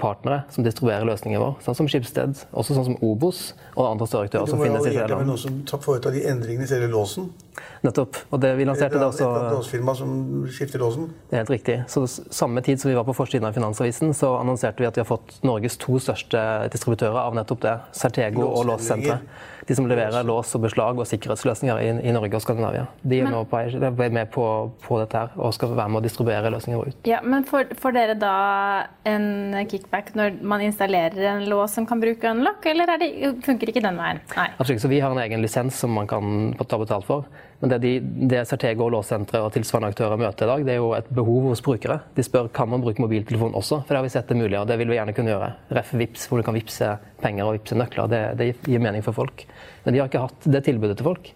partnere 0.00 0.38
som 0.54 0.64
distribuerer 0.64 1.04
løsningen 1.04 1.36
vår, 1.42 1.58
sånn 1.66 1.76
som 1.76 1.88
Skipsted, 1.90 2.38
også 2.56 2.72
sånn 2.78 2.86
som 2.88 2.96
Obos 3.04 3.50
og 3.76 3.84
andre 3.90 4.06
større 4.08 4.30
aktører 4.30 4.46
Du 4.48 4.54
som 4.54 4.58
må 4.62 4.64
jo 4.64 4.72
finnes 4.72 4.86
i 4.88 4.96
land. 4.96 5.26
noen 5.28 5.38
som 5.38 5.58
tar- 5.68 5.82
foretar 5.84 6.12
de 6.16 6.22
endringene 6.24 6.64
i 6.64 6.70
selve 6.70 6.88
låsen. 6.88 7.28
Nettopp. 7.84 8.16
Og 8.32 8.40
det 8.40 8.54
vi 8.56 8.64
lanserte 8.64 8.96
da 9.00 9.08
er 9.08 9.12
et 9.12 9.52
låsfirma 9.52 9.94
som 9.96 10.48
skifter 10.48 10.78
låsen. 10.80 11.10
Det 11.28 11.36
er 11.36 11.44
helt 11.44 11.50
riktig. 11.52 11.76
Så 11.92 12.06
samme 12.32 12.62
tid 12.64 12.80
som 12.80 12.88
vi 12.90 12.96
var 12.96 13.04
på 13.04 13.12
forsiden 13.14 13.44
av 13.44 13.52
Finansavisen, 13.52 14.14
så 14.16 14.38
annonserte 14.40 14.78
vi 14.80 14.86
at 14.88 14.96
vi 14.96 15.00
har 15.04 15.08
fått 15.08 15.42
Norges 15.44 15.76
to 15.76 15.98
største 16.00 16.40
distributører 16.72 17.20
av 17.20 17.34
nettopp 17.36 17.60
det. 17.60 17.76
Certego 17.92 18.48
og 18.48 18.64
Låssenteret. 18.66 19.20
De 19.66 19.74
som 19.76 19.86
leverer 19.86 20.24
lås 20.24 20.54
og 20.56 20.62
beslag 20.64 20.98
og 20.98 21.06
sikkerhetsløsninger 21.06 21.78
i, 21.78 22.08
i 22.08 22.12
Norge 22.12 22.34
og 22.34 22.42
Skandinavia. 22.42 22.86
De 23.06 23.20
er 23.20 23.28
nå 23.30 23.44
på, 23.46 23.60
de 23.70 23.86
er 24.04 24.10
med 24.10 24.30
på, 24.32 24.72
på 24.82 24.98
dette 24.98 25.14
her 25.20 25.28
og 25.36 25.52
skal 25.54 25.76
være 25.76 25.88
med 25.92 26.00
å 26.00 26.02
distribuere 26.02 26.50
løsninger 26.50 26.88
ut. 26.88 26.96
Ja, 27.06 27.20
men 27.22 27.44
får 27.44 27.92
dere 27.94 28.16
da 28.18 28.32
en 29.08 29.54
kickback 29.70 30.12
når 30.18 30.40
man 30.46 30.62
installerer 30.64 31.20
en 31.32 31.44
lås 31.50 31.74
som 31.76 31.86
kan 31.86 32.00
bruke 32.02 32.30
unlock, 32.30 32.66
eller 32.70 32.94
er 32.94 33.02
det, 33.02 33.10
funker 33.46 33.72
ikke 33.72 33.82
den 33.84 33.98
veien? 34.00 34.20
Nei. 34.36 34.48
Absolutt, 34.56 34.82
så 34.82 34.90
Vi 34.90 35.00
har 35.02 35.14
en 35.14 35.22
egen 35.22 35.42
lisens 35.42 35.78
som 35.78 35.94
man 35.96 36.08
kan 36.10 36.52
ta 36.68 36.78
betalt 36.80 37.08
for. 37.08 37.26
Men 37.60 37.74
det, 37.74 37.78
de, 37.82 37.92
det 38.30 38.44
Certego 38.48 38.86
og 38.86 38.94
Låssentre 38.94 39.42
og 39.44 39.52
tilsvarende 39.52 39.90
aktører 39.92 40.20
møter 40.20 40.46
i 40.46 40.50
dag, 40.50 40.62
det 40.64 40.74
er 40.74 40.80
jo 40.80 40.94
et 40.96 41.10
behov 41.12 41.50
hos 41.50 41.60
brukere. 41.64 41.98
De 42.16 42.24
spør 42.24 42.48
kan 42.56 42.70
man 42.72 42.80
bruke 42.80 43.02
mobiltelefon 43.04 43.56
også, 43.58 43.82
for 43.84 43.92
det 43.92 44.00
har 44.00 44.06
vi 44.06 44.14
sett 44.14 44.32
det 44.32 44.38
mulig, 44.40 44.56
og 44.56 44.64
det 44.70 44.78
vil 44.80 44.88
vi 44.88 44.96
gjerne 44.96 45.16
kunne 45.16 45.34
gjøre. 45.34 45.50
Ref 45.76 45.92
Vips, 46.00 46.24
hvor 46.30 46.40
du 46.40 46.46
kan 46.46 46.56
vippse 46.56 46.94
penger 47.20 47.44
og 47.44 47.58
vippse 47.58 47.76
nøkler. 47.76 48.08
Det, 48.08 48.22
det 48.40 48.48
gir 48.64 48.80
mening 48.80 49.04
for 49.04 49.16
folk. 49.16 49.44
Men 49.84 49.92
de 49.92 50.00
har 50.00 50.08
ikke 50.08 50.24
hatt 50.24 50.48
det 50.56 50.64
tilbudet 50.70 50.96
til 51.00 51.10
folk 51.10 51.34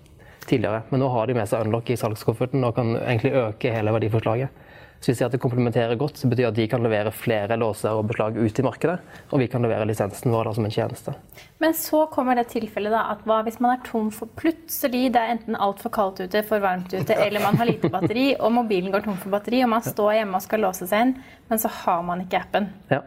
tidligere. 0.48 0.82
Men 0.90 1.04
nå 1.04 1.08
har 1.12 1.28
de 1.28 1.36
med 1.36 1.48
seg 1.48 1.64
Unlock 1.64 1.92
i 1.92 1.98
salgskofferten 2.00 2.64
og 2.66 2.76
kan 2.76 2.94
egentlig 2.96 3.34
øke 3.40 3.72
hele 3.74 3.92
verdiforslaget. 3.96 4.63
Så 5.04 5.12
at 5.26 5.34
det 5.34 5.40
komplementerer 5.42 5.98
godt. 6.00 6.16
så 6.16 6.28
betyr 6.30 6.46
det 6.46 6.48
at 6.48 6.56
de 6.56 6.64
kan 6.72 6.82
levere 6.84 7.10
flere 7.12 7.58
låser 7.60 7.92
og 7.92 8.06
beslag 8.08 8.38
ut 8.40 8.58
i 8.58 8.64
markedet, 8.64 8.94
og 9.28 9.42
vi 9.42 9.48
kan 9.52 9.60
levere 9.60 9.84
lisensen 9.84 10.32
vår 10.32 10.48
da 10.48 10.54
som 10.56 10.64
en 10.64 10.72
tjeneste. 10.72 11.12
Men 11.60 11.76
så 11.76 12.06
kommer 12.12 12.38
det 12.40 12.46
tilfellet 12.54 12.94
da, 12.94 13.02
at 13.12 13.20
hva 13.28 13.42
hvis 13.44 13.60
man 13.60 13.76
er 13.76 13.84
tom 13.84 14.08
for 14.14 14.32
plutselig 14.40 15.10
det 15.12 15.20
er 15.20 15.36
enten 15.36 15.60
altfor 15.60 15.92
kaldt 15.92 16.24
ute, 16.24 16.40
for 16.48 16.64
varmt 16.64 16.94
ute, 16.94 17.18
eller 17.26 17.44
man 17.44 17.60
har 17.60 17.68
lite 17.68 17.92
batteri, 17.92 18.30
og 18.38 18.56
mobilen 18.56 18.94
går 18.94 19.04
tom 19.04 19.20
for 19.20 19.36
batteri, 19.36 19.60
og 19.66 19.74
man 19.76 19.84
står 19.84 20.22
hjemme 20.22 20.40
og 20.40 20.46
skal 20.46 20.64
låse 20.64 20.88
seg 20.88 21.08
inn, 21.10 21.18
men 21.50 21.60
så 21.60 21.72
har 21.84 22.04
man 22.08 22.24
ikke 22.24 22.40
appen. 22.40 22.72
Ja. 22.92 23.04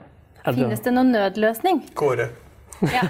Finnes 0.48 0.86
det 0.86 0.94
noen 0.94 1.10
nødløsning? 1.16 1.82
Kåre. 1.98 2.30
Ja. 2.80 3.02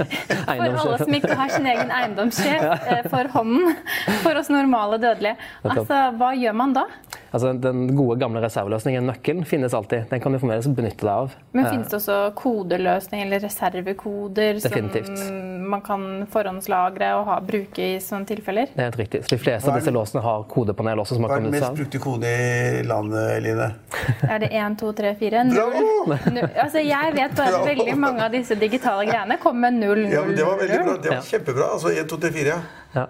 For 0.46 0.62
alle 0.62 0.98
som 1.00 1.14
ikke 1.16 1.34
har 1.34 1.50
sin 1.50 1.66
egen 1.66 1.90
eiendomssjef 1.90 2.62
eh, 2.92 3.08
for 3.10 3.30
hånden. 3.34 3.74
For 4.22 4.38
oss 4.38 4.50
normale 4.52 5.00
dødelige. 5.02 5.34
Altså, 5.66 5.98
Hva 6.18 6.30
gjør 6.38 6.56
man 6.60 6.76
da? 6.76 6.86
Altså, 7.36 7.52
den 7.60 7.86
gode, 7.96 8.16
gamle 8.22 8.40
reserveløsningen, 8.40 9.04
nøkkelen, 9.10 9.44
finnes 9.46 9.74
alltid. 9.76 10.06
Den 10.10 10.20
kan 10.24 10.32
du 10.32 10.38
fremdeles 10.40 10.66
benytte 10.72 11.04
deg 11.04 11.12
av. 11.12 11.34
Men 11.52 11.66
Eh, 11.66 11.70
Finnes 11.74 11.90
det 11.92 11.98
også 12.00 12.16
kodeløsning 12.38 13.22
eller 13.26 13.40
reservekoder 13.44 14.60
Definitivt. 14.62 15.18
som 15.18 15.68
man 15.70 15.80
kan 15.84 16.26
forhåndslagre 16.30 17.08
og 17.18 17.24
ha, 17.28 17.36
bruke 17.44 17.82
i 17.82 17.98
sånne 18.00 18.26
tilfeller? 18.28 18.70
Det 18.72 18.80
er 18.80 18.88
helt 18.90 18.98
riktig. 19.00 19.20
Så 19.26 19.34
de 19.34 19.38
fleste 19.42 19.68
av 19.70 19.78
disse 19.80 19.92
låsene 19.92 20.22
har 20.24 20.44
kodepanel 20.48 20.98
også, 21.02 21.16
som 21.18 21.26
Hva 21.26 21.36
er 21.36 21.44
den 21.44 21.50
mest 21.52 21.68
av. 21.68 21.76
brukte 21.76 21.98
kode 22.02 22.32
i 22.32 22.82
landet, 22.86 23.42
Line? 23.44 23.68
Er 24.32 24.38
det 24.44 24.50
1, 24.52 24.78
2, 24.80 24.92
3, 25.02 25.14
4? 25.20 25.44
Bravo! 25.52 26.16
Altså, 26.62 26.78
jeg 26.86 27.14
vet 27.16 27.34
bare 27.36 27.60
at 27.60 27.66
veldig 27.68 27.96
mange 27.98 28.24
av 28.24 28.32
disse 28.32 28.54
digitale 28.58 29.06
greiene 29.10 29.36
kommer 29.42 29.70
med 29.70 29.80
0, 29.82 30.04
0, 30.06 30.12
Ja, 30.12 30.22
men 30.24 30.36
Det 30.36 30.44
var 30.46 30.56
veldig 30.62 30.78
bra. 30.78 30.92
0. 30.94 31.02
Det 31.02 31.10
var 31.10 31.26
kjempebra. 31.32 31.72
Altså 31.76 31.92
1, 31.92 32.08
2, 32.08 32.16
3, 32.24 32.30
4, 32.32 32.46
ja. 32.46 32.60
Ja. 32.96 33.06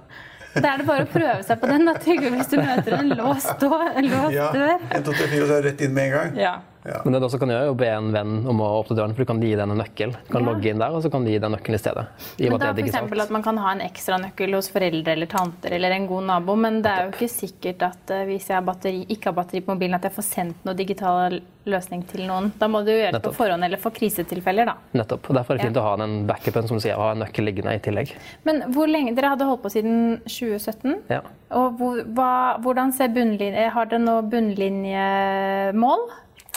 Da 0.57 0.73
er 0.73 0.81
det 0.81 0.87
bare 0.89 1.05
å 1.05 1.11
prøve 1.11 1.43
seg 1.47 1.61
på 1.61 1.69
den. 1.71 1.85
da, 1.89 1.95
Trygve, 2.01 2.31
hvis 2.37 2.49
du 2.53 2.57
møter 2.61 2.97
en 2.99 3.13
låst 3.19 3.53
dør. 3.61 3.91
Ja. 4.33 4.49
en 4.55 5.03
1, 5.03 5.05
2, 5.05 5.13
3, 5.13 5.29
4, 5.35 5.47
så 5.47 5.59
er 5.59 5.61
det 5.61 5.71
rett 5.71 5.85
inn 5.87 5.95
med 5.97 6.09
en 6.09 6.17
gang. 6.17 6.41
Ja. 6.41 6.55
Ja. 6.87 7.01
Men 7.05 7.13
det 7.17 7.21
du 7.21 7.27
også 7.27 7.39
kan 7.43 7.51
gjøre, 7.51 7.67
er 7.67 7.73
å 7.75 7.77
be 7.79 7.89
en 7.91 8.13
venn 8.15 8.47
om 8.47 8.61
å 8.63 8.69
åpne 8.83 8.97
døren, 8.97 9.15
for 9.17 9.25
du 9.25 9.31
kan 9.33 9.41
gi 9.43 9.55
den 9.59 9.71
en 9.75 9.79
nøkkel. 9.83 10.13
Du 10.27 10.33
kan 10.33 10.45
Ja. 10.45 10.53
logge 10.53 10.71
inn 10.71 10.79
der, 10.79 10.91
og 10.95 11.03
så 11.03 11.11
kan 11.11 11.25
du 11.25 11.31
gi 11.31 11.39
den 11.43 11.53
nøkkelen 11.53 11.75
i 11.75 11.83
stedet. 11.83 12.07
I 12.39 12.49
Men 12.49 12.59
da 12.61 12.71
er 12.71 12.83
eksempel 12.85 13.21
at 13.23 13.31
Man 13.31 13.43
kan 13.43 13.57
ha 13.59 13.73
en 13.73 13.81
ekstra 13.81 14.19
nøkkel 14.23 14.55
hos 14.55 14.69
foreldre 14.71 15.09
eller 15.13 15.27
tanter 15.27 15.73
eller 15.73 15.91
en 15.91 16.07
god 16.07 16.25
nabo, 16.25 16.55
men 16.57 16.81
det 16.83 16.91
er 16.93 17.05
jo 17.07 17.13
ikke 17.17 17.29
sikkert 17.31 17.83
at 17.83 18.11
uh, 18.15 18.25
hvis 18.25 18.47
jeg 18.49 18.57
har 18.57 18.63
batteri, 18.63 19.05
ikke 19.09 19.27
har 19.33 19.33
batteri 19.35 19.61
på 19.61 19.75
mobilen, 19.75 19.95
at 19.95 20.03
jeg 20.03 20.13
får 20.13 20.23
sendt 20.31 20.65
noen 20.65 20.77
digital 20.77 21.41
løsning 21.67 22.05
til 22.07 22.27
noen. 22.29 22.53
Da 22.59 22.69
må 22.69 22.85
du 22.87 22.93
gjøre 22.93 23.13
det 23.13 23.23
på 23.25 23.33
forhånd 23.35 23.65
eller 23.67 23.77
for 23.83 23.91
krisetilfeller, 23.91 24.67
da. 24.67 24.75
Nettopp. 24.95 25.31
og 25.31 25.35
Derfor 25.37 25.55
er 25.55 25.59
det 25.59 25.67
fint 25.67 25.77
Ja. 25.77 25.83
å 25.83 25.89
ha 25.91 25.97
den 25.97 26.27
backupen 26.27 26.69
som 26.69 26.77
du 26.77 26.81
sier, 26.85 26.95
ha 26.95 27.11
en 27.11 27.19
nøkkel 27.25 27.45
liggende 27.45 27.75
i 27.75 27.79
tillegg. 27.83 28.13
Men 28.45 28.63
hvor 28.73 28.87
lenge, 28.87 29.15
Dere 29.17 29.31
hadde 29.35 29.45
holdt 29.49 29.63
på 29.63 29.71
siden 29.73 30.21
2017. 30.29 31.03
Ja. 31.11 31.21
Og 31.51 31.77
hvor, 31.79 32.05
hva, 32.15 32.59
hvordan 32.63 32.93
ser 32.93 33.09
bunnlinje 33.09 33.71
Har 33.71 33.87
dere 33.87 34.01
noe 34.03 34.23
bunnlinjemål? 34.23 36.07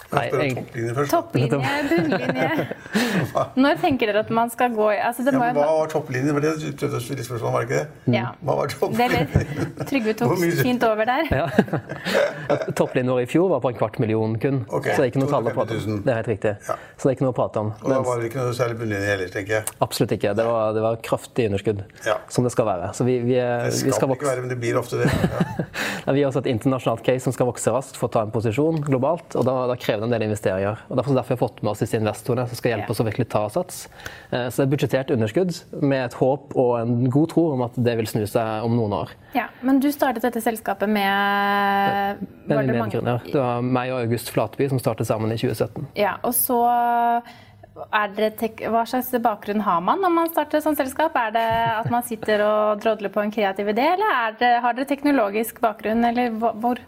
Nei, 0.10 0.26
topplinjen 0.34 0.96
først. 0.98 1.12
Topplinje, 1.14 1.58
bunnlinje? 1.90 2.68
Når 3.62 3.80
tenker 3.84 4.10
dere 4.10 4.24
at 4.26 4.32
man 4.34 4.50
skal 4.50 4.72
gå 4.74 4.88
i 4.96 4.98
altså 5.06 5.26
Ja, 5.28 5.34
hva 5.38 5.52
var 5.54 5.92
topplinjen? 5.92 6.34
Var 6.34 6.46
det 6.46 6.54
prøvde 6.80 6.98
å 6.98 7.04
stille 7.04 7.26
spørsmål, 7.26 7.54
var 7.54 7.66
det 7.66 7.68
ikke 7.70 7.82
det? 7.84 8.16
Ja. 8.18 8.32
Hva 8.42 8.56
var 8.58 8.72
Det 8.72 8.80
topplinjen? 8.80 9.76
Trygve 9.92 10.16
tok 10.18 10.34
fint 10.64 10.86
over 10.88 11.10
der. 11.10 11.30
Ja. 11.30 11.46
Topplinjen 12.80 13.12
vår 13.14 13.22
i 13.26 13.30
fjor 13.30 13.52
var 13.54 13.62
på 13.64 13.72
en 13.74 13.78
kvart 13.78 14.00
million 14.02 14.34
kun. 14.42 14.64
Okay. 14.68 14.96
Så 14.96 15.04
det 15.04 15.10
er 15.10 15.12
ikke 15.14 15.24
noe 15.24 15.32
tall 15.34 15.52
å 15.52 15.54
prate 15.56 15.78
om. 15.78 16.02
Det 16.06 16.14
er 16.14 16.20
helt 16.22 16.32
riktig. 16.34 16.56
Ja. 16.68 16.78
Så 16.98 17.06
det 17.06 17.12
er 17.14 17.18
ikke 17.20 17.28
noe 17.28 17.36
å 17.36 17.40
prate 17.40 17.64
om. 17.64 17.72
Og 17.84 17.94
da 17.94 18.00
var 18.10 18.22
det 18.24 18.32
ikke 18.32 18.42
noe 18.48 18.58
særlig 18.58 18.80
bunnlinje 18.82 19.12
heller, 19.14 19.32
tenker 19.36 19.60
jeg. 19.60 19.78
Absolutt 19.86 20.16
ikke. 20.18 20.34
Det 20.40 20.48
var, 20.50 20.74
det 20.78 20.86
var 20.88 21.00
kraftig 21.06 21.50
underskudd, 21.52 21.86
Ja. 22.08 22.18
som 22.34 22.48
det 22.48 22.54
skal 22.56 22.70
være. 22.72 22.90
Så 22.98 23.06
vi, 23.08 23.20
vi, 23.26 23.38
Det 23.38 23.70
vi 23.76 23.94
skal 23.94 24.00
skal 24.00 24.16
ikke 24.18 24.32
være, 24.32 24.46
men 24.48 24.54
det 24.56 24.60
blir 24.66 24.82
ofte 24.82 25.04
det. 25.04 25.12
Ja. 25.30 25.66
Ja, 26.10 26.14
vi 26.16 26.22
har 26.24 26.30
også 26.32 26.42
et 26.42 26.48
internasjonalt 26.50 27.04
case 27.06 27.22
som 27.28 27.34
skal 27.36 27.46
vokse 27.50 27.70
raskt 27.74 27.98
for 28.00 28.08
å 28.10 28.14
ta 28.14 28.22
en 28.26 28.32
posisjon 28.34 28.80
globalt. 28.86 29.36
og 29.38 29.46
Da, 29.46 29.56
da 29.70 29.76
krever 29.78 29.99
det 30.00 30.08
en 30.10 30.14
del 30.16 30.26
investeringer. 30.28 30.82
og 30.90 30.98
Derfor, 31.00 31.16
derfor 31.18 31.36
har 31.36 31.38
vi 31.38 31.44
fått 31.44 31.62
med 31.64 31.72
oss 31.72 31.84
disse 31.84 31.98
investorene 32.00 32.48
som 32.50 32.60
skal 32.60 32.74
hjelpe 32.74 32.94
oss 32.94 33.02
å 33.04 33.08
virkelig 33.08 33.28
ta 33.30 33.44
sats. 33.50 33.82
Eh, 34.32 34.48
Så 34.50 34.62
det 34.62 34.68
er 34.68 34.72
budsjettert 34.76 35.12
underskudd 35.16 35.54
med 35.82 36.06
et 36.06 36.14
håp 36.20 36.56
og 36.56 36.72
en 36.80 37.10
god 37.10 37.30
tro 37.34 37.46
om 37.54 37.62
at 37.68 37.76
det 37.76 37.98
vil 38.00 38.08
snu 38.08 38.26
seg 38.28 38.66
om 38.66 38.76
noen 38.78 38.96
år. 39.02 39.14
Ja, 39.36 39.48
Men 39.62 39.80
du 39.80 39.92
startet 39.92 40.24
dette 40.26 40.42
selskapet 40.42 40.90
med 40.90 42.18
Det 42.48 42.56
var 42.56 42.64
det 42.64 42.80
mange-. 42.80 43.22
Det 43.32 43.36
var 43.36 43.62
meg 43.62 43.92
og 43.92 44.02
August 44.08 44.30
Flatby 44.34 44.70
som 44.70 44.80
startet 44.80 45.08
sammen 45.08 45.32
i 45.32 45.38
2017. 45.38 45.88
Ja, 45.96 46.18
og 46.24 46.34
så 46.34 46.64
er 47.96 48.12
det 48.16 48.34
Hva 48.68 48.84
slags 48.88 49.12
bakgrunn 49.24 49.62
har 49.64 49.82
man 49.82 50.02
når 50.04 50.14
man 50.14 50.32
starter 50.34 50.64
sånt 50.64 50.80
selskap? 50.80 51.16
Er 51.16 51.32
det 51.36 51.48
at 51.80 51.90
man 51.92 52.04
sitter 52.04 52.44
og 52.44 52.82
drodler 52.84 53.12
på 53.14 53.24
en 53.24 53.32
kreativ 53.32 53.72
idé, 53.72 53.86
eller 53.96 54.16
er 54.28 54.40
det, 54.40 54.54
har 54.64 54.76
dere 54.76 54.90
teknologisk 54.90 55.62
bakgrunn, 55.64 56.04
eller 56.12 56.34
hvor? 56.40 56.82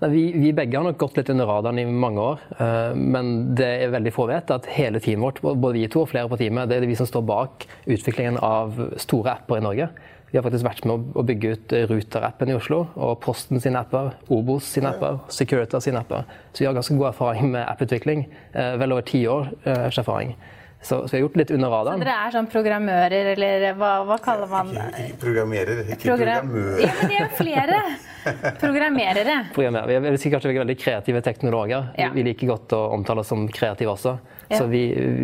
Vi, 0.00 0.32
vi 0.32 0.52
begge 0.54 0.78
har 0.78 0.84
nok 0.86 0.98
gått 1.00 1.16
litt 1.18 1.30
under 1.32 1.48
radaren 1.50 1.78
i 1.82 1.84
mange 1.90 2.22
år, 2.22 2.42
eh, 2.62 2.92
men 2.94 3.30
det 3.58 3.66
er 3.82 3.90
veldig 3.90 4.12
få 4.14 4.28
vet 4.30 4.52
at 4.54 4.68
hele 4.70 5.00
teamet 5.02 5.40
vårt, 5.42 5.56
både 5.58 5.74
vi 5.74 5.88
to 5.90 6.04
og 6.04 6.12
flere 6.12 6.30
på 6.30 6.38
teamet, 6.38 6.68
det 6.70 6.76
er 6.78 6.86
vi 6.86 6.94
som 6.94 7.08
står 7.08 7.24
bak 7.26 7.66
utviklingen 7.90 8.38
av 8.38 8.78
store 9.02 9.34
apper 9.40 9.58
i 9.58 9.64
Norge. 9.66 9.88
Vi 10.30 10.36
har 10.38 10.44
faktisk 10.44 10.66
vært 10.68 10.84
med 10.86 10.94
å- 10.94 11.18
å 11.18 11.24
bygge 11.26 11.50
ut 11.56 11.74
Ruter-appen 11.90 12.50
i 12.50 12.54
Oslo, 12.54 12.86
og 12.94 13.18
Posten 13.24 13.58
sine 13.60 13.80
apper, 13.80 14.12
Obos 14.30 14.62
sine 14.70 14.92
apper, 14.92 15.18
Securitas 15.32 15.82
sine 15.88 15.98
apper. 16.04 16.22
Så 16.52 16.60
vi 16.60 16.66
har 16.66 16.74
ganske 16.74 16.94
god 16.96 17.08
erfaring 17.14 17.50
med 17.50 17.66
apputvikling. 17.66 18.26
eh, 18.54 18.76
Vel 18.76 18.92
over 18.92 19.02
ti 19.02 19.26
års 19.26 19.48
eh, 19.66 19.88
erfaring. 19.88 20.36
Så, 20.80 21.08
så 21.08 21.10
vi 21.10 21.16
har 21.16 21.20
gjort 21.24 21.34
det 21.34 21.40
litt 21.42 21.50
under 21.56 21.72
radaren. 21.72 22.00
Så 22.00 22.06
Dere 22.06 22.18
er 22.26 22.34
sånn 22.36 22.48
programmører, 22.52 23.30
eller 23.34 23.64
hva, 23.78 23.90
hva 24.06 24.18
kaller 24.22 24.50
man 24.50 24.70
det? 24.72 24.84
Ikke 25.04 25.18
programmerer, 25.24 25.80
ikke 25.84 26.12
Program-. 26.12 26.52
Ja, 26.78 26.92
men 27.00 27.10
de 27.10 27.18
er 27.18 27.32
flere! 27.38 27.80
Programmerere. 28.62 29.36
Programmerer. 29.54 29.88
Vi 29.88 30.10
er, 30.12 30.18
sikkert 30.20 30.46
er 30.46 30.58
veldig 30.60 30.76
kreative 30.78 31.22
teknologer. 31.24 31.90
Ja. 31.98 32.10
Vi 32.14 32.24
liker 32.26 32.50
godt 32.50 32.74
å 32.76 32.82
omtale 32.94 33.24
oss 33.24 33.30
som 33.32 33.46
kreative 33.52 33.94
også. 33.94 34.18
Ja. 34.48 34.60
Så 34.60 34.68
vi, 34.70 34.82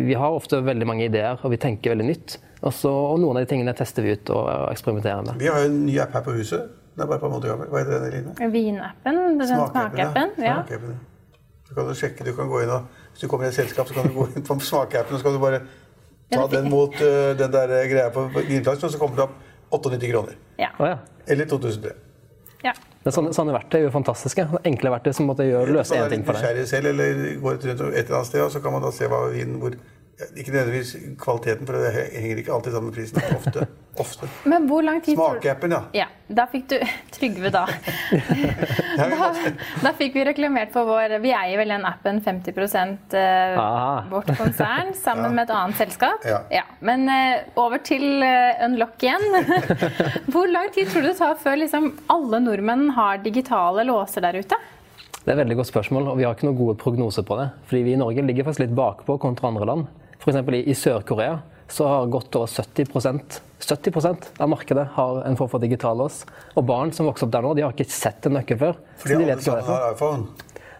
vi 0.09 0.17
har 0.17 0.35
ofte 0.35 0.59
veldig 0.65 0.87
mange 0.89 1.07
ideer, 1.07 1.39
og 1.41 1.53
vi 1.53 1.59
tenker 1.61 1.95
veldig 1.95 2.07
nytt. 2.09 2.37
Og, 2.61 2.71
så, 2.73 2.89
og 2.89 3.19
noen 3.21 3.37
av 3.37 3.45
de 3.45 3.51
tingene 3.51 3.75
tester 3.77 4.05
vi 4.05 4.15
ut 4.17 4.31
og 4.33 4.49
eksperimenterer 4.71 5.25
med. 5.27 5.39
Vi 5.41 5.49
har 5.51 5.61
jo 5.61 5.69
en 5.69 5.81
ny 5.85 5.99
app 6.01 6.15
her 6.17 6.25
på 6.25 6.35
huset. 6.37 6.71
Den 6.95 7.03
er 7.05 7.11
bare 7.11 7.21
på 7.21 7.27
en 7.29 7.35
måte 7.35 7.51
gammel. 7.51 7.69
Hva 7.69 7.81
heter 7.83 7.99
den, 7.99 8.07
Eline? 8.09 8.51
Vinappen, 8.53 9.19
den 9.39 9.49
smakeappen. 9.51 10.37
Ja. 10.41 10.61
Du 11.65 11.73
kan 11.75 11.89
du 11.89 11.97
sjekke, 11.97 12.25
du 12.25 12.31
kan 12.37 12.49
gå 12.49 12.61
inn 12.63 12.71
og, 12.71 13.01
Hvis 13.15 13.23
du 13.23 13.29
kommer 13.31 13.47
i 13.47 13.49
et 13.53 13.55
selskap, 13.55 13.87
så 13.87 13.95
kan 13.95 14.09
du 14.11 14.11
gå 14.11 14.25
inn 14.35 14.43
på 14.43 14.57
smakeappen 14.59 15.15
og 15.15 15.21
så 15.21 15.23
kan 15.23 15.35
du 15.37 15.39
bare 15.39 15.61
ta 16.33 16.41
den 16.51 16.65
mot 16.67 16.97
uh, 16.99 17.31
den 17.39 17.53
der 17.53 17.71
greia 17.87 18.09
på 18.11 18.25
vinflasken, 18.35 18.89
og 18.89 18.91
så 18.91 18.99
kommer 18.99 19.15
det 19.15 19.23
opp 19.23 19.37
98 19.85 20.09
kroner. 20.11 20.35
Ja. 20.59 20.73
Oh, 20.79 20.89
ja. 20.89 20.97
Eller 21.31 21.47
2003. 21.47 21.93
ja. 22.65 22.73
er 23.05 23.15
sånne, 23.15 23.31
sånne 23.37 23.55
verktøy 23.55 23.79
er 23.79 23.85
jo 23.85 23.93
fantastiske. 23.93 24.45
Enkle 24.67 24.91
verktøy 24.97 25.13
som 25.15 25.29
måtte 25.31 25.47
gjøre, 25.47 25.77
løse 25.77 25.95
én 25.95 26.11
ting 26.11 26.27
for 26.27 26.35
deg. 26.35 26.59
selv, 26.67 26.91
eller 26.91 27.23
går 27.39 27.55
et 27.55 27.67
rundt 27.71 27.85
et 27.87 28.03
eller 28.03 28.19
annet 28.19 28.31
sted, 28.33 28.43
og 28.43 28.51
så 28.51 28.59
kan 28.65 28.75
man 28.75 28.83
da 28.83 28.91
se 28.95 29.07
hva 29.11 29.27
vinen 29.31 29.61
hvor 29.63 29.79
Ikke 30.35 30.51
nødvendigvis 30.51 30.95
kvaliteten, 31.19 31.67
for 31.67 31.75
det 31.79 31.89
henger 31.93 32.37
ikke 32.43 32.53
alltid 32.55 32.71
sammen 32.75 32.91
med 32.91 32.99
prisen. 32.99 33.23
Ofte. 33.35 33.65
Ofte. 34.01 34.27
Men 34.49 34.67
hvor 34.69 34.83
lang 34.85 35.01
tid 35.05 35.15
Smakeappen, 35.17 35.71
ja. 35.71 35.81
Ja, 35.95 36.05
da 36.27 36.45
fikk 36.51 36.67
du 36.71 36.75
Trygve, 37.15 37.49
da. 37.53 37.65
da. 38.97 39.29
Da 39.83 39.91
fikk 39.97 40.15
vi 40.17 40.25
reklamert 40.27 40.71
for 40.73 40.87
vår 40.89 41.17
Vi 41.23 41.31
eier 41.35 41.59
vel 41.61 41.71
den 41.73 41.85
appen 41.87 42.21
50 42.25 42.51
eh, 43.15 43.57
vårt 44.11 44.31
konsern 44.37 44.93
sammen 45.05 45.29
Ja. 45.31 45.33
med 45.37 45.43
et 45.47 45.55
annet 45.55 45.79
selskap. 45.79 46.25
Ja. 46.51 46.63
Men 46.85 47.07
eh, 47.09 47.45
over 47.59 47.81
til 47.85 48.23
eh, 48.23 48.65
Unlock 48.65 49.03
igjen. 49.03 49.25
Hvor 50.31 50.47
lang 50.51 50.71
tid 50.75 50.91
tror 50.91 51.05
du 51.05 51.11
det 51.11 51.17
tar 51.19 51.35
før 51.41 51.59
liksom, 51.63 51.91
alle 52.11 52.39
nordmenn 52.43 52.89
har 52.97 53.21
digitale 53.23 53.85
låser 53.87 54.25
der 54.25 54.41
ute? 54.41 54.59
Det 55.25 55.31
er 55.31 55.39
et 55.39 55.41
veldig 55.41 55.55
godt 55.57 55.71
spørsmål, 55.71 56.11
og 56.11 56.19
vi 56.19 56.25
har 56.27 56.35
ikke 56.35 56.45
noen 56.45 56.59
gode 56.59 56.75
prognoser 56.77 57.25
på 57.25 57.37
det. 57.39 57.47
Fordi 57.65 57.79
vi 57.87 57.95
i 57.95 57.99
Norge 57.99 58.21
ligger 58.27 58.45
faktisk 58.45 58.67
litt 58.67 58.75
bakpå 58.77 59.15
kontra 59.23 59.49
andre 59.49 59.65
land. 59.65 59.87
F.eks. 60.21 60.37
i, 60.53 60.59
i 60.69 60.75
Sør-Korea 60.77 61.39
så 61.71 61.87
har 61.89 62.11
godt 62.13 62.35
over 62.37 62.45
70 62.45 62.91
70% 63.65 64.29
av 64.39 64.49
markedet 64.49 64.87
har 64.95 65.21
en 65.25 65.35
form 65.39 65.49
for 65.49 65.59
digital 65.59 65.97
lås. 65.97 66.23
Og 66.55 66.65
barn 66.65 66.91
som 66.93 67.07
vokser 67.09 67.25
opp 67.27 67.31
der 67.35 67.41
nå, 67.45 67.53
de 67.57 67.65
har 67.65 67.73
ikke 67.73 67.89
sett 67.89 68.25
en 68.29 68.37
nøkkel 68.37 68.59
før. 68.61 68.75
Fordi 69.01 69.17
de 69.23 69.31
alle 69.31 69.41
sammen 69.41 69.63
har 69.71 69.91
iPhone. 69.93 70.27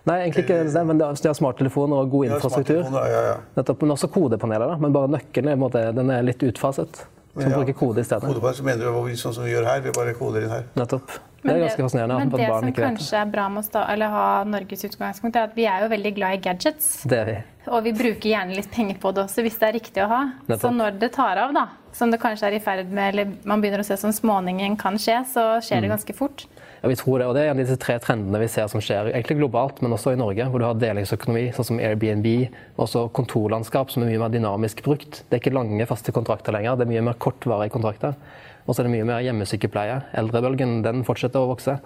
Nei, 0.05 0.19
egentlig 0.21 0.43
ikke 0.45 0.59
det, 0.69 0.85
men 0.85 0.97
de 0.99 1.05
har- 1.07 1.33
smarttelefoner 1.39 1.97
og 2.03 2.11
god 2.11 2.25
infrastruktur. 2.29 2.83
Ja, 2.83 3.05
Ja, 3.09 3.21
ja. 3.31 3.35
Nettopp, 3.57 3.81
men 3.81 3.91
også 3.95 4.07
kodepaneler. 4.13 4.67
Da. 4.67 4.77
Men 4.77 4.93
bare 4.93 5.07
nøkkelen 5.09 5.49
er, 5.51 5.55
måte, 5.57 5.81
den 5.95 6.11
er 6.11 6.21
litt 6.21 6.43
utfaset. 6.45 7.05
Man 7.35 7.51
ja, 7.51 7.57
bruker 7.57 7.73
kode 7.73 7.99
i 7.99 8.03
stedet. 8.07 8.23
Kode 8.23 8.39
på 8.39 8.47
det, 8.47 8.55
så 8.57 8.63
mener 8.63 8.85
du 8.85 8.91
hva 8.91 9.05
vi- 9.05 9.13
sånn 9.19 9.33
som 9.35 9.43
vi 9.43 9.51
gjør 9.51 9.65
her. 9.65 9.81
Vi 9.81 9.91
bare 9.91 10.13
koder 10.15 10.43
inn 10.43 10.49
her. 10.49 10.63
Nettopp. 10.75 11.11
Det 11.45 11.51
er 11.53 11.59
ganske 11.67 11.83
fascinerende 11.83 12.17
men 12.17 12.29
det 12.29 12.47
som 12.47 12.61
vet 12.65 12.75
det. 12.75 12.83
kanskje 12.83 13.17
er 13.21 13.25
bra 13.29 13.49
med 13.49 13.59
oss 13.59 13.67
da, 13.69 13.85
eller 13.93 14.07
ha 14.09 14.43
Norges 14.45 14.83
utgangspunkt, 14.87 15.35
er 15.35 15.43
at 15.43 15.53
vi 15.55 15.65
er 15.69 15.81
jo 15.83 15.89
veldig 15.89 16.15
glad 16.15 16.33
i 16.33 16.37
gadgets. 16.41 17.03
Det 17.03 17.19
er 17.19 17.25
vi. 17.25 17.35
Og 17.67 17.83
vi 17.83 17.91
bruker 17.93 18.29
gjerne 18.31 18.55
litt 18.55 18.71
penger 18.71 18.95
på 18.97 19.13
det 19.13 19.23
også, 19.25 19.43
hvis 19.45 19.59
det 19.59 19.67
er 19.69 19.73
riktig 19.79 20.01
å 20.03 20.07
ha. 20.07 20.21
Nettopp. 20.47 20.61
Så 20.61 20.71
når 20.73 20.97
det 20.99 21.11
tar 21.13 21.37
av, 21.37 21.53
da, 21.53 21.67
som 21.91 22.09
det 22.09 22.19
kanskje 22.19 22.47
er 22.47 22.53
i 22.55 22.59
ferd 22.59 22.89
med, 22.89 23.13
eller 23.13 23.33
man 23.43 23.61
begynner 23.61 23.79
å 23.79 23.85
se 23.85 23.97
som 23.97 24.11
småningen 24.11 24.77
kan 24.77 24.95
skje, 24.95 25.19
så 25.33 25.61
skjer 25.61 25.77
Mm. 25.77 25.81
det 25.81 25.89
ganske 25.91 26.15
fort. 26.15 26.45
Ja, 26.81 26.89
vi 26.91 26.97
tror 26.99 27.19
det, 27.19 27.27
og 27.27 27.35
det 27.37 27.43
er 27.43 27.51
en 27.51 27.59
av 27.59 27.63
disse 27.63 27.77
tre 27.81 27.95
trendene 28.03 28.39
vi 28.41 28.49
ser 28.51 28.67
som 28.71 28.81
skjer 28.83 29.11
egentlig 29.11 29.39
globalt, 29.39 29.81
men 29.81 29.95
også 29.95 30.13
i 30.13 30.19
Norge, 30.19 30.47
hvor 30.51 30.61
du 30.61 30.67
har 30.67 30.79
delingsøkonomi, 30.79 31.47
sånn 31.55 31.69
som 31.71 31.81
Airbnb, 31.81 32.27
og 32.75 32.85
også 32.85 33.07
kontorlandskap 33.15 33.93
som 33.93 34.03
er 34.03 34.11
mye 34.11 34.21
mer 34.21 34.33
dynamisk 34.33 34.83
brukt. 34.85 35.23
Det 35.25 35.37
er 35.37 35.43
ikke 35.43 35.55
lange, 35.55 35.87
faste 35.89 36.13
kontrakter 36.15 36.55
lenger, 36.55 36.77
det 36.77 36.85
er 36.85 36.93
mye 36.93 37.05
mer 37.09 37.17
kortvarige 37.21 37.73
kontrakter. 37.73 38.17
Og 38.65 38.73
så 38.73 38.81
er 38.81 38.87
det 38.87 38.95
mye 38.95 39.07
mer 39.07 39.23
hjemmesykepleie. 39.25 39.99
Eldrebølgen 40.17 40.79
den 40.85 41.03
fortsetter 41.07 41.43
å 41.43 41.51
vokse. 41.51 41.77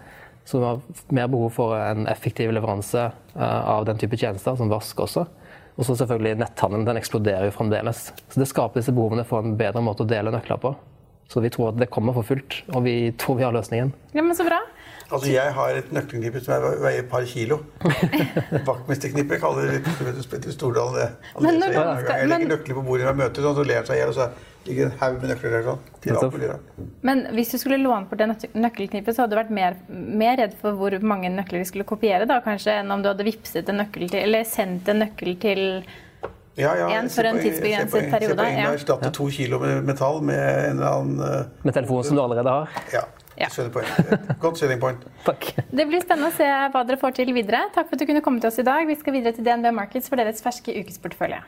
Så 0.47 0.60
vi 0.60 0.65
har 0.65 0.80
mer 1.13 1.28
behov 1.30 1.52
for 1.54 1.75
en 1.78 2.08
effektiv 2.10 2.54
leveranse 2.56 3.10
eh, 3.10 3.41
av 3.75 3.84
den 3.86 3.99
type 4.02 4.17
tjenester, 4.17 4.56
som 4.58 4.71
vask 4.71 5.04
også. 5.04 5.25
Og 5.80 5.88
så 5.88 5.95
selvfølgelig 5.99 6.39
netthandelen. 6.41 6.88
Den 6.88 6.99
eksploderer 6.99 7.47
jo 7.47 7.56
fremdeles. 7.56 8.10
Så 8.32 8.41
det 8.41 8.47
skaper 8.49 8.82
disse 8.82 8.95
behovene 8.95 9.28
for 9.28 9.43
en 9.43 9.60
bedre 9.60 9.84
måte 9.84 10.04
å 10.04 10.10
dele 10.10 10.34
nøkler 10.34 10.60
på. 10.63 10.73
Så 11.30 11.43
vi 11.43 11.52
tror 11.54 11.69
at 11.69 11.78
det 11.78 11.91
kommer 11.93 12.15
for 12.17 12.25
fullt, 12.25 12.63
og 12.73 12.82
vi 12.88 13.12
tror 13.21 13.38
vi 13.38 13.45
har 13.45 13.54
løsningen. 13.54 13.91
Ja, 14.17 14.23
men 14.23 14.34
så 14.36 14.47
bra. 14.47 14.58
Altså, 15.12 15.32
Jeg 15.34 15.54
har 15.54 15.69
et 15.80 15.91
nøkkelknippe 15.91 16.41
som 16.45 16.54
er- 16.54 16.78
veier 16.84 17.00
et 17.00 17.10
par 17.10 17.24
kilo. 17.26 17.60
Vaktmesterknippe 18.67 19.39
kaller 19.41 19.65
det 19.72 19.80
litt 19.80 20.54
Stordalen. 20.54 20.95
det. 21.00 21.10
Men 21.41 21.60
når 21.60 21.74
jeg, 21.74 22.04
skal- 22.06 22.19
Jeg 22.19 22.28
legger 22.30 22.48
men- 22.48 22.58
nøkler 22.58 22.76
på 22.76 22.84
bordet 22.86 23.06
når 23.06 23.10
jeg 23.10 23.17
møter, 23.17 23.41
sånn, 23.41 23.56
så 23.56 23.65
ler 23.67 23.76
han 23.76 23.86
seg 23.86 23.95
i 23.95 24.00
hjel, 24.00 24.10
og 24.10 24.15
så 24.15 24.30
ligger 24.67 24.86
en 24.86 24.91
haug 25.00 25.22
med 25.22 25.30
nøkler 25.32 25.50
der 25.56 25.63
sånn. 25.63 25.80
Til 26.02 26.15
alt 26.15 26.34
mulig 26.34 26.50
rart. 26.50 26.60
Men 27.02 27.26
hvis 27.34 27.52
du 27.52 27.58
skulle 27.58 27.78
låne 27.82 28.06
bort 28.10 28.17
det 28.19 28.54
nøkkelknippet, 28.54 29.15
så 29.15 29.22
hadde 29.26 29.30
du 29.32 29.39
vært 29.41 29.50
mer, 29.50 29.76
mer 29.89 30.38
redd 30.38 30.54
for 30.62 30.72
hvor 30.74 30.91
mange 31.02 31.30
nøkler 31.30 31.60
de 31.60 31.65
skulle 31.65 31.86
kopiere, 31.86 32.28
da, 32.28 32.39
kanskje, 32.41 32.80
enn 32.84 32.91
om 32.91 33.02
du 33.02 33.10
hadde 33.10 33.24
vippset 33.26 33.67
en 33.69 33.78
nøkkel 33.82 34.10
til, 34.10 34.19
eller 34.19 34.43
sendt 34.43 34.88
en 34.89 35.00
nøkkel 35.06 35.39
til 35.39 35.84
Ja, 36.60 36.74
ja, 36.76 36.88
En 37.00 37.08
for 37.08 37.24
en 37.24 37.38
tidsbegrenset 37.39 37.93
jeg 37.93 38.04
ser 38.04 38.12
periode, 38.12 38.36
poenget. 38.36 38.88
ja. 39.04 39.10
To 39.15 39.28
kilo 39.32 39.60
med 39.60 39.86
metall 39.86 40.22
med 40.22 40.36
en 40.69 40.78
eller 40.80 40.91
annen 40.91 41.19
uh, 41.22 41.45
Med 41.63 41.74
telefonen 41.74 42.04
som 42.04 42.17
du 42.17 42.22
allerede 42.22 42.50
har. 42.50 42.67
Ja, 42.91 43.04
Ja. 43.39 43.47
Godt 44.43 44.60
selling 44.60 44.82
point. 44.82 45.06
Takk. 45.23 45.54
Det 45.71 45.86
blir 45.88 46.04
spennende 46.04 46.32
å 46.34 46.36
se 46.36 46.47
hva 46.73 46.84
dere 46.88 46.99
får 46.99 47.15
til 47.21 47.32
videre. 47.36 47.65
Takk 47.75 47.88
for 47.88 47.95
at 47.95 48.04
du 48.04 48.10
kunne 48.10 48.23
komme 48.25 48.43
til 48.43 48.52
oss 48.52 48.60
i 48.60 48.67
dag. 48.67 48.84
Vi 48.89 48.97
skal 48.99 49.15
videre 49.15 49.36
til 49.36 49.47
DNB 49.47 49.71
Markets 49.75 50.12
for 50.12 50.19
deres 50.19 50.43
ferske 50.43 50.75
ukesportefølje. 50.82 51.39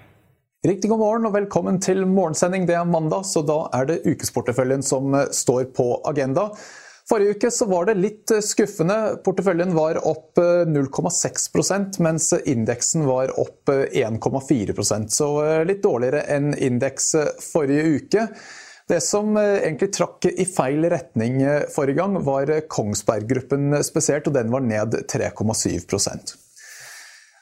Riktig 0.68 0.92
god 0.92 1.02
morgen 1.02 1.26
og 1.28 1.36
velkommen 1.36 1.82
til 1.82 2.06
morgensending. 2.06 2.68
Det 2.70 2.78
er 2.78 2.88
mandag, 2.88 3.26
så 3.28 3.44
da 3.44 3.66
er 3.76 3.90
det 3.90 4.04
ukesporteføljen 4.06 4.86
som 4.86 5.12
eh, 5.18 5.28
står 5.36 5.68
på 5.76 5.90
agenda. 6.08 6.52
Forrige 7.10 7.36
uke 7.36 7.50
så 7.52 7.66
var 7.68 7.90
det 7.90 7.98
litt 8.00 8.32
skuffende. 8.46 9.18
Porteføljen 9.26 9.74
var 9.76 10.00
opp 10.08 10.40
0,6% 10.40 11.98
mens 12.06 12.30
indeksen 12.40 13.04
var 13.10 13.34
opp 13.42 13.68
1,4% 13.74 15.12
Så 15.12 15.28
litt 15.68 15.82
dårligere 15.84 16.22
enn 16.32 16.54
indeks 16.56 17.10
forrige 17.50 17.98
uke. 17.98 18.28
Det 18.92 19.00
som 19.00 19.38
egentlig 19.40 19.88
trakk 19.96 20.26
i 20.28 20.44
feil 20.44 20.84
retning 20.92 21.38
forrige 21.72 22.02
gang, 22.02 22.18
var 22.28 22.50
Kongsberg 22.68 23.30
Gruppen 23.30 23.78
spesielt, 23.88 24.28
og 24.28 24.36
den 24.36 24.52
var 24.52 24.66
ned 24.66 24.98
3,7 25.08 25.86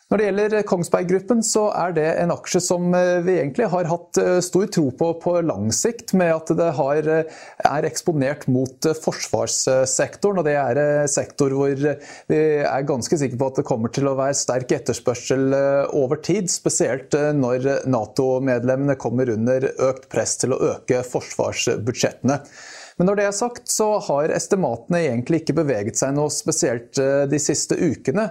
når 0.10 0.18
det 0.18 0.26
gjelder 0.26 0.64
Kongsberg 0.66 1.10
Gruppen, 1.12 1.42
så 1.46 1.68
er 1.78 1.92
det 1.94 2.08
en 2.18 2.32
aksje 2.34 2.58
som 2.66 2.88
eh, 2.98 3.20
vi 3.22 3.36
egentlig 3.36 3.68
har 3.70 3.86
hatt 3.92 4.18
eh, 4.18 4.40
stor 4.42 4.66
tro 4.74 4.88
på 4.98 5.10
på 5.22 5.34
lang 5.46 5.68
sikt, 5.76 6.16
med 6.18 6.32
at 6.34 6.50
det 6.58 6.70
har, 6.80 7.10
eh, 7.14 7.36
er 7.70 7.86
eksponert 7.86 8.48
mot 8.50 8.88
forsvarssektoren. 9.04 10.42
Og 10.42 10.48
det 10.48 10.56
er 10.58 10.82
en 10.82 11.12
sektor 11.14 11.54
hvor 11.54 11.78
vi 11.78 12.40
er 12.40 12.88
ganske 12.90 13.22
sikre 13.22 13.38
på 13.38 13.52
at 13.52 13.62
det 13.62 13.68
kommer 13.70 13.94
til 13.94 14.10
å 14.10 14.16
være 14.18 14.40
sterk 14.40 14.74
etterspørsel 14.80 15.54
over 15.94 16.24
tid. 16.26 16.50
Spesielt 16.50 17.14
når 17.14 17.86
Nato-medlemmene 17.86 18.98
kommer 18.98 19.30
under 19.36 19.70
økt 19.92 20.10
press 20.10 20.40
til 20.42 20.58
å 20.58 20.62
øke 20.74 21.04
forsvarsbudsjettene. 21.06 22.42
Men 23.00 23.08
når 23.08 23.16
det 23.16 23.26
er 23.30 23.36
sagt, 23.36 23.70
så 23.72 23.94
har 24.10 24.34
estimatene 24.36 25.00
egentlig 25.06 25.40
ikke 25.42 25.56
beveget 25.62 25.96
seg 25.96 26.12
noe 26.18 26.28
spesielt 26.36 27.00
eh, 27.00 27.24
de 27.32 27.40
siste 27.40 27.78
ukene. 27.80 28.26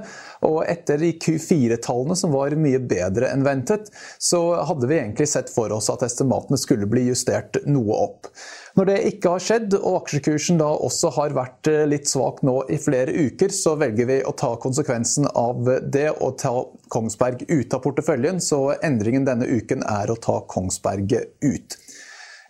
Og 0.44 0.60
etter 0.68 1.00
de 1.00 1.14
Q4-tallene, 1.16 2.16
som 2.20 2.34
var 2.36 2.52
mye 2.60 2.80
bedre 2.84 3.30
enn 3.32 3.46
ventet, 3.46 3.88
så 4.20 4.42
hadde 4.68 4.90
vi 4.90 5.00
egentlig 5.00 5.30
sett 5.32 5.48
for 5.48 5.72
oss 5.72 5.88
at 5.88 6.04
estimatene 6.04 6.60
skulle 6.60 6.88
bli 6.90 7.06
justert 7.08 7.56
noe 7.64 7.96
opp. 7.96 8.28
Når 8.76 8.90
det 8.90 8.98
ikke 9.08 9.32
har 9.32 9.42
skjedd, 9.42 9.72
og 9.80 10.02
aksjekursen 10.02 10.60
da 10.60 10.68
også 10.70 11.14
har 11.16 11.32
vært 11.34 11.72
eh, 11.72 11.86
litt 11.88 12.12
svak 12.12 12.44
nå 12.44 12.60
i 12.68 12.76
flere 12.76 13.16
uker, 13.16 13.48
så 13.54 13.72
velger 13.80 14.12
vi 14.12 14.20
å 14.20 14.36
ta 14.36 14.52
konsekvensen 14.60 15.30
av 15.32 15.64
det 15.88 16.10
og 16.12 16.36
ta 16.44 16.52
Kongsberg 16.92 17.48
ut 17.48 17.72
av 17.72 17.82
porteføljen. 17.88 18.44
Så 18.44 18.60
endringen 18.84 19.24
denne 19.24 19.48
uken 19.48 19.80
er 19.88 20.12
å 20.12 20.20
ta 20.20 20.42
Kongsberg 20.44 21.16
ut. 21.40 21.80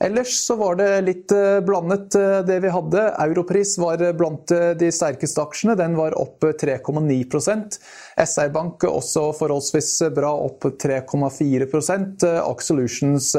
Ellers 0.00 0.44
så 0.46 0.54
var 0.56 0.76
det 0.78 1.00
litt 1.02 1.32
eh, 1.34 1.58
blandet 1.66 2.14
eh, 2.14 2.38
det 2.46 2.60
vi 2.62 2.70
hadde. 2.70 3.02
Europris 3.18 3.74
var 3.82 4.02
blant 4.14 4.50
eh, 4.54 4.70
de 4.78 4.92
sterkeste 4.94 5.42
aksjene. 5.42 5.74
Den 5.78 5.96
var 5.98 6.14
opp 6.14 6.44
3,9% 6.60 7.78
SR 8.22 8.52
Bank 8.54 8.86
også 8.86 9.24
forholdsvis 9.40 9.90
bra, 10.14 10.30
opp 10.30 10.68
3,4% 10.84 12.26
Axolutions 12.44 13.32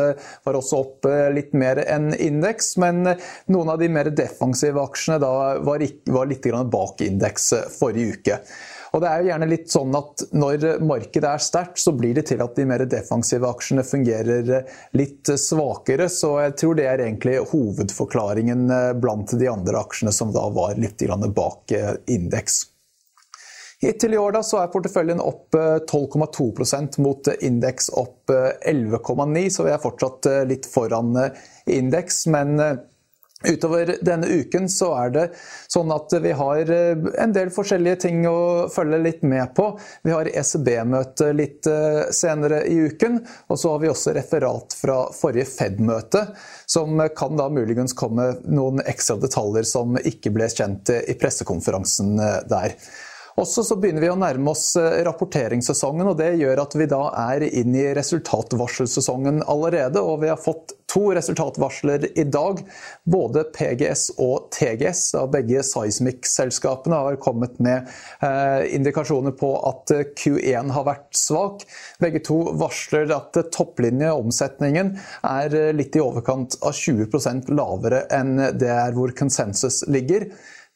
var 0.46 0.58
også 0.60 0.80
opp 0.84 1.08
litt 1.36 1.52
mer 1.58 1.82
enn 1.84 2.12
indeks, 2.16 2.74
men 2.80 3.02
noen 3.52 3.72
av 3.74 3.80
de 3.82 3.90
mer 3.92 4.12
defensive 4.16 4.80
aksjene 4.84 5.20
da 5.24 5.32
var, 5.64 5.84
litt 5.84 6.50
bak 6.72 7.04
indeks 7.04 7.52
forrige 7.76 8.20
uke. 8.20 8.40
Og 8.94 9.04
det 9.04 9.10
er 9.10 9.22
jo 9.22 9.30
gjerne 9.30 9.50
litt 9.50 9.70
sånn 9.72 9.98
at 9.98 10.24
Når 10.34 10.66
markedet 10.86 11.30
er 11.30 11.44
sterkt, 11.44 11.82
så 11.82 11.94
blir 11.96 12.16
det 12.18 12.28
til 12.32 12.42
at 12.44 12.56
de 12.58 12.66
mer 12.70 12.86
defensive 12.90 13.50
aksjene 13.50 13.86
fungerer 13.86 14.50
litt 14.98 15.30
svakere. 15.40 16.10
Så 16.12 16.36
jeg 16.44 16.58
tror 16.62 16.80
det 16.80 16.88
er 16.90 17.06
egentlig 17.06 17.40
hovedforklaringen 17.52 18.66
eh, 18.74 18.92
blant 19.00 19.36
de 19.38 19.50
andre 19.52 19.84
aksjene 19.84 20.14
som 20.16 20.34
da 20.36 20.48
var 20.54 20.78
litt 20.80 21.02
bak 21.36 21.72
eh, 21.72 21.94
indeks. 22.12 22.66
Hittil 23.80 24.14
i 24.14 24.20
år 24.20 24.34
da, 24.36 24.42
så 24.44 24.58
er 24.60 24.72
porteføljen 24.74 25.22
opp 25.24 25.56
12,2 25.56 26.50
eh, 26.52 26.88
mot 27.06 27.30
indeks 27.40 27.88
opp 27.96 28.34
11,9 28.34 29.46
så 29.56 29.64
vi 29.64 29.72
er 29.72 29.80
fortsatt 29.80 30.28
litt 30.50 30.68
foran 30.68 31.14
indeks. 31.64 32.26
Men 32.28 32.60
Utover 33.48 33.96
denne 34.02 34.28
uken 34.28 34.66
så 34.70 34.90
er 35.00 35.12
det 35.16 35.22
sånn 35.72 35.94
at 35.96 36.12
vi 36.20 36.34
har 36.36 36.72
eh, 36.76 37.06
en 37.24 37.32
del 37.32 37.52
forskjellige 37.56 38.02
ting 38.04 38.26
å 38.28 38.68
følge 38.68 39.00
litt 39.00 39.22
med 39.24 39.54
på. 39.56 39.70
Vi 40.04 40.12
har 40.12 40.28
ECB-møte 40.28 41.30
litt 41.38 41.70
eh, 41.72 42.10
senere 42.12 42.66
i 42.68 42.76
uken, 42.92 43.22
og 43.48 43.62
så 43.62 43.72
har 43.72 43.84
vi 43.86 43.92
også 43.94 44.18
referat 44.18 44.76
fra 44.76 45.06
forrige 45.16 45.48
Fed-møte, 45.54 46.26
som 46.68 47.00
kan 47.16 47.40
da 47.40 47.48
muligens 47.48 47.96
komme 47.96 48.34
noen 48.44 48.84
ekstra 48.84 49.16
detaljer 49.24 49.64
som 49.72 49.96
ikke 49.96 50.36
ble 50.36 50.52
kjent 50.52 50.92
i 51.00 51.16
pressekonferansen 51.16 52.20
eh, 52.20 52.42
der. 52.52 52.76
Også 53.40 53.64
så 53.64 53.78
begynner 53.80 54.04
vi 54.04 54.10
å 54.12 54.18
nærme 54.20 54.52
oss 54.52 54.74
rapporteringssesongen, 55.08 56.10
og 56.12 56.18
det 56.20 56.34
gjør 56.42 56.60
at 56.66 56.76
vi 56.76 56.90
da 56.92 57.04
er 57.30 57.46
inn 57.48 57.76
i 57.78 57.86
resultatvarselsesongen 57.96 59.46
allerede. 59.48 60.02
Og 60.04 60.26
vi 60.26 60.32
har 60.32 60.42
fått 60.42 60.74
to 60.90 61.14
resultatvarsler 61.16 62.20
i 62.20 62.24
dag. 62.24 62.60
Både 63.04 63.46
PGS 63.56 64.10
og 64.20 64.50
TGS 64.56 65.04
da 65.16 65.24
begge 65.32 65.64
Seismic-selskapene 65.66 67.00
har 67.06 67.20
kommet 67.24 67.60
med 67.64 67.88
eh, 68.26 68.68
indikasjoner 68.76 69.36
på 69.40 69.54
at 69.70 69.94
Q1 70.20 70.74
har 70.76 70.88
vært 70.90 71.10
svak. 71.18 71.66
Begge 72.02 72.24
to 72.26 72.42
varsler 72.60 73.12
at 73.16 73.40
topplinjeomsetningen 73.56 74.96
er 75.30 75.60
litt 75.78 75.96
i 75.96 76.04
overkant 76.04 76.60
av 76.66 76.76
20 76.76 77.54
lavere 77.56 78.06
enn 78.14 78.36
det 78.60 78.72
er 78.74 78.96
hvor 78.98 79.14
konsensus 79.18 79.84
ligger. 79.88 80.28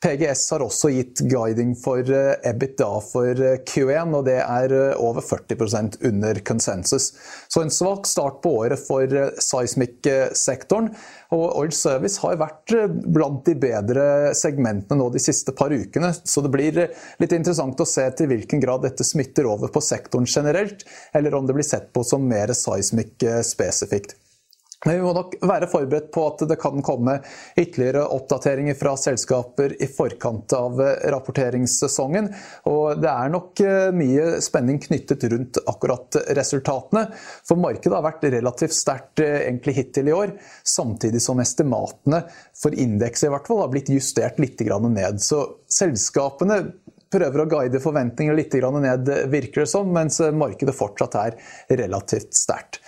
PGS 0.03 0.51
har 0.51 0.63
også 0.65 0.89
gitt 0.91 1.21
guiding 1.31 1.69
for 1.79 2.03
eh, 2.11 2.33
EBITDA 2.49 2.89
for 3.07 3.39
eh, 3.39 3.59
Q1, 3.63 4.11
og 4.17 4.25
det 4.27 4.39
er 4.41 4.73
eh, 4.75 4.99
over 4.99 5.23
40% 5.23 6.01
under 6.09 6.39
konsensus. 6.43 7.13
Så 7.47 7.63
en 7.63 7.71
svak 7.71 8.09
start 8.09 8.41
på 8.43 8.51
året 8.65 8.81
for 8.83 9.07
seismikksektoren. 9.39 10.89
Og 11.33 11.45
Oil 11.61 11.71
Service 11.73 12.19
har 12.21 12.35
vært 12.41 12.73
blant 13.15 13.45
de 13.47 13.55
bedre 13.57 14.33
segmentene 14.37 14.99
nå 14.99 15.07
de 15.13 15.23
siste 15.23 15.55
par 15.55 15.71
ukene. 15.71 16.11
Så 16.11 16.43
det 16.43 16.51
blir 16.53 16.81
litt 17.23 17.37
interessant 17.37 17.79
å 17.79 17.87
se 17.87 18.05
til 18.17 18.29
hvilken 18.33 18.61
grad 18.61 18.83
dette 18.83 19.07
smitter 19.07 19.47
over 19.49 19.71
på 19.71 19.81
sektoren 19.81 20.27
generelt, 20.27 20.83
eller 21.15 21.39
om 21.39 21.47
det 21.47 21.55
blir 21.55 21.67
sett 21.67 21.93
på 21.95 22.03
som 22.05 22.27
mer 22.27 22.51
seismic 22.57 23.23
spesifikt. 23.47 24.17
Vi 24.83 24.95
må 24.99 25.13
nok 25.15 25.37
være 25.47 25.67
forberedt 25.71 26.09
på 26.11 26.25
at 26.27 26.41
det 26.49 26.57
kan 26.59 26.83
komme 26.83 27.15
ytterligere 27.55 28.03
oppdateringer 28.15 28.75
fra 28.75 28.95
selskaper 28.99 29.77
i 29.79 29.87
forkant 29.87 30.55
av 30.57 30.81
rapporteringssesongen. 31.13 32.27
Og 32.71 32.99
det 32.99 33.11
er 33.11 33.31
nok 33.31 33.63
eh, 33.63 33.93
mye 33.95 34.41
spenning 34.43 34.81
knyttet 34.83 35.23
rundt 35.31 35.61
akkurat 35.71 36.19
resultatene. 36.35 37.05
For 37.47 37.59
markedet 37.63 37.95
har 37.95 38.03
vært 38.05 38.27
relativt 38.35 38.75
sterkt 38.75 39.23
eh, 39.23 39.45
egentlig 39.45 39.77
hittil 39.79 40.11
i 40.11 40.17
år, 40.17 40.35
samtidig 40.67 41.23
som 41.23 41.39
estimatene 41.43 42.25
for 42.59 42.75
indekset 42.75 43.29
i 43.29 43.33
hvert 43.33 43.47
fall 43.47 43.63
har 43.63 43.71
blitt 43.71 43.93
justert 43.93 44.41
litt 44.43 44.59
ned. 44.63 45.21
Så 45.23 45.45
selskapene 45.71 46.59
prøver 47.13 47.43
å 47.43 47.47
guide 47.49 47.79
forventningene 47.79 48.35
litt 48.35 48.55
ned, 48.83 49.09
virker 49.31 49.63
det 49.63 49.69
som, 49.69 49.87
mens 49.93 50.19
markedet 50.33 50.75
fortsatt 50.75 51.17
er 51.19 51.37
relativt 51.69 52.33
sterkt. 52.35 52.81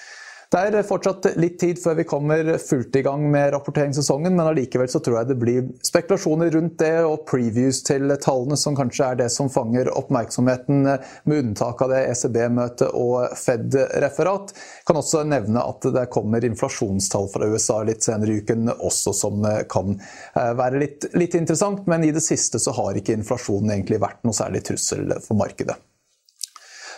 Det 0.56 0.62
er 0.80 0.86
fortsatt 0.88 1.26
litt 1.36 1.58
tid 1.60 1.80
før 1.84 1.98
vi 1.98 2.04
kommer 2.08 2.50
fullt 2.64 2.96
i 2.96 3.02
gang 3.04 3.26
med 3.28 3.50
rapporteringssesongen, 3.52 4.38
men 4.38 4.48
allikevel 4.48 4.88
så 4.88 5.02
tror 5.04 5.18
jeg 5.18 5.28
det 5.28 5.36
blir 5.42 5.66
spekulasjoner 5.84 6.54
rundt 6.56 6.78
det 6.80 6.94
og 7.04 7.26
previews 7.28 7.82
til 7.84 8.14
tallene 8.24 8.56
som 8.56 8.78
kanskje 8.78 9.10
er 9.10 9.18
det 9.20 9.28
som 9.34 9.50
fanger 9.52 9.90
oppmerksomheten, 9.92 10.86
med 11.28 11.42
unntak 11.42 11.84
av 11.84 11.92
det 11.92 12.06
ECB-møtet 12.14 12.96
og 12.96 13.36
Fed-referat. 13.36 14.54
Kan 14.88 15.02
også 15.02 15.26
nevne 15.28 15.60
at 15.60 15.90
det 15.98 16.06
kommer 16.14 16.48
inflasjonstall 16.48 17.28
fra 17.34 17.50
USA 17.52 17.82
litt 17.84 18.08
senere 18.08 18.38
i 18.38 18.46
uken 18.46 18.72
også, 18.78 19.12
som 19.12 19.44
kan 19.68 19.98
eh, 19.98 20.54
være 20.56 20.80
litt, 20.86 21.10
litt 21.20 21.36
interessant, 21.36 21.84
men 21.92 22.08
i 22.08 22.14
det 22.16 22.24
siste 22.24 22.64
så 22.64 22.72
har 22.80 22.96
ikke 22.96 23.18
inflasjonen 23.20 23.76
egentlig 23.76 24.00
vært 24.08 24.24
noe 24.24 24.40
særlig 24.40 24.64
trussel 24.72 25.18
for 25.20 25.36
markedet. 25.44 25.76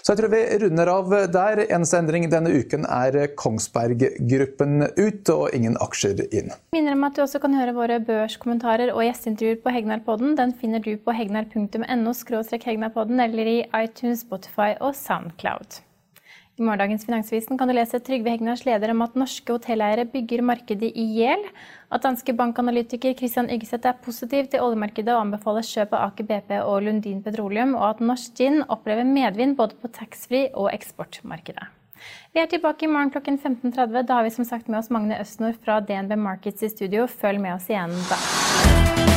Så 0.07 0.13
jeg 0.13 0.21
tror 0.21 0.31
vi 0.31 0.57
runder 0.61 0.87
av 0.87 1.09
der. 1.33 1.59
Eneste 1.65 1.97
endring 1.99 2.29
denne 2.31 2.53
uken 2.55 2.85
er 2.87 3.25
Kongsberg 3.35 4.05
Gruppen 4.23 4.85
ut 4.95 5.31
og 5.33 5.51
ingen 5.51 5.75
aksjer 5.83 6.21
inn. 6.29 6.47
Jeg 6.47 6.77
Minner 6.77 6.95
om 6.95 7.03
at 7.03 7.17
du 7.17 7.25
også 7.25 7.41
kan 7.43 7.57
høre 7.59 7.73
våre 7.75 7.97
børskommentarer 8.07 8.93
og 8.93 9.03
gjesteintervjuer 9.03 9.59
på 9.65 9.73
Hegnar-podden. 9.75 10.37
Den 10.39 10.55
finner 10.61 10.79
du 10.79 10.93
på 10.95 11.11
hegnar.no 11.11 12.15
hegnarpodden 12.71 13.19
eller 13.19 13.51
i 13.51 13.57
iTunes, 13.83 14.23
Spotify 14.23 14.77
og 14.79 14.95
Soundcloud. 14.95 15.81
I 16.57 16.63
morgendagens 16.65 17.03
Finansvisen 17.05 17.57
kan 17.57 17.69
du 17.69 17.75
lese 17.77 17.99
Trygve 18.01 18.31
Hegnars 18.33 18.63
leder 18.65 18.89
om 18.89 19.03
at 19.05 19.13
norske 19.19 19.53
hotelleiere 19.53 20.07
bygger 20.09 20.41
markedet 20.41 20.87
i 20.97 21.03
hjel, 21.19 21.43
at 21.93 22.01
danske 22.01 22.33
bankanalytiker 22.33 23.13
Christian 23.19 23.51
Yggeseth 23.53 23.85
er 23.85 23.99
positiv 24.01 24.49
til 24.49 24.63
oljemarkedet 24.65 25.13
og 25.13 25.27
anbefaler 25.27 25.67
kjøp 25.67 25.93
av 25.93 26.07
Aker 26.07 26.25
BP 26.31 26.55
og 26.63 26.79
Lundin 26.87 27.21
Petroleum, 27.21 27.75
og 27.77 27.91
at 27.91 28.01
norsk 28.01 28.33
gin 28.41 28.63
opplever 28.65 29.05
medvind 29.05 29.53
både 29.59 29.77
på 29.77 29.91
taxfree- 29.99 30.49
og 30.57 30.71
eksportmarkedet. 30.73 31.69
Vi 32.33 32.41
er 32.41 32.49
tilbake 32.49 32.89
i 32.89 32.89
morgen 32.89 33.13
klokken 33.13 33.37
15.30. 33.37 34.01
Da 34.09 34.17
har 34.17 34.25
vi 34.25 34.33
som 34.33 34.49
sagt 34.49 34.65
med 34.65 34.81
oss 34.81 34.89
Magne 34.89 35.21
Østnord 35.21 35.61
fra 35.61 35.77
DNB 35.77 36.17
Markets 36.17 36.65
i 36.65 36.73
studio. 36.73 37.05
Følg 37.05 37.37
med 37.43 37.59
oss 37.59 37.69
igjen 37.69 37.93
da. 38.09 39.16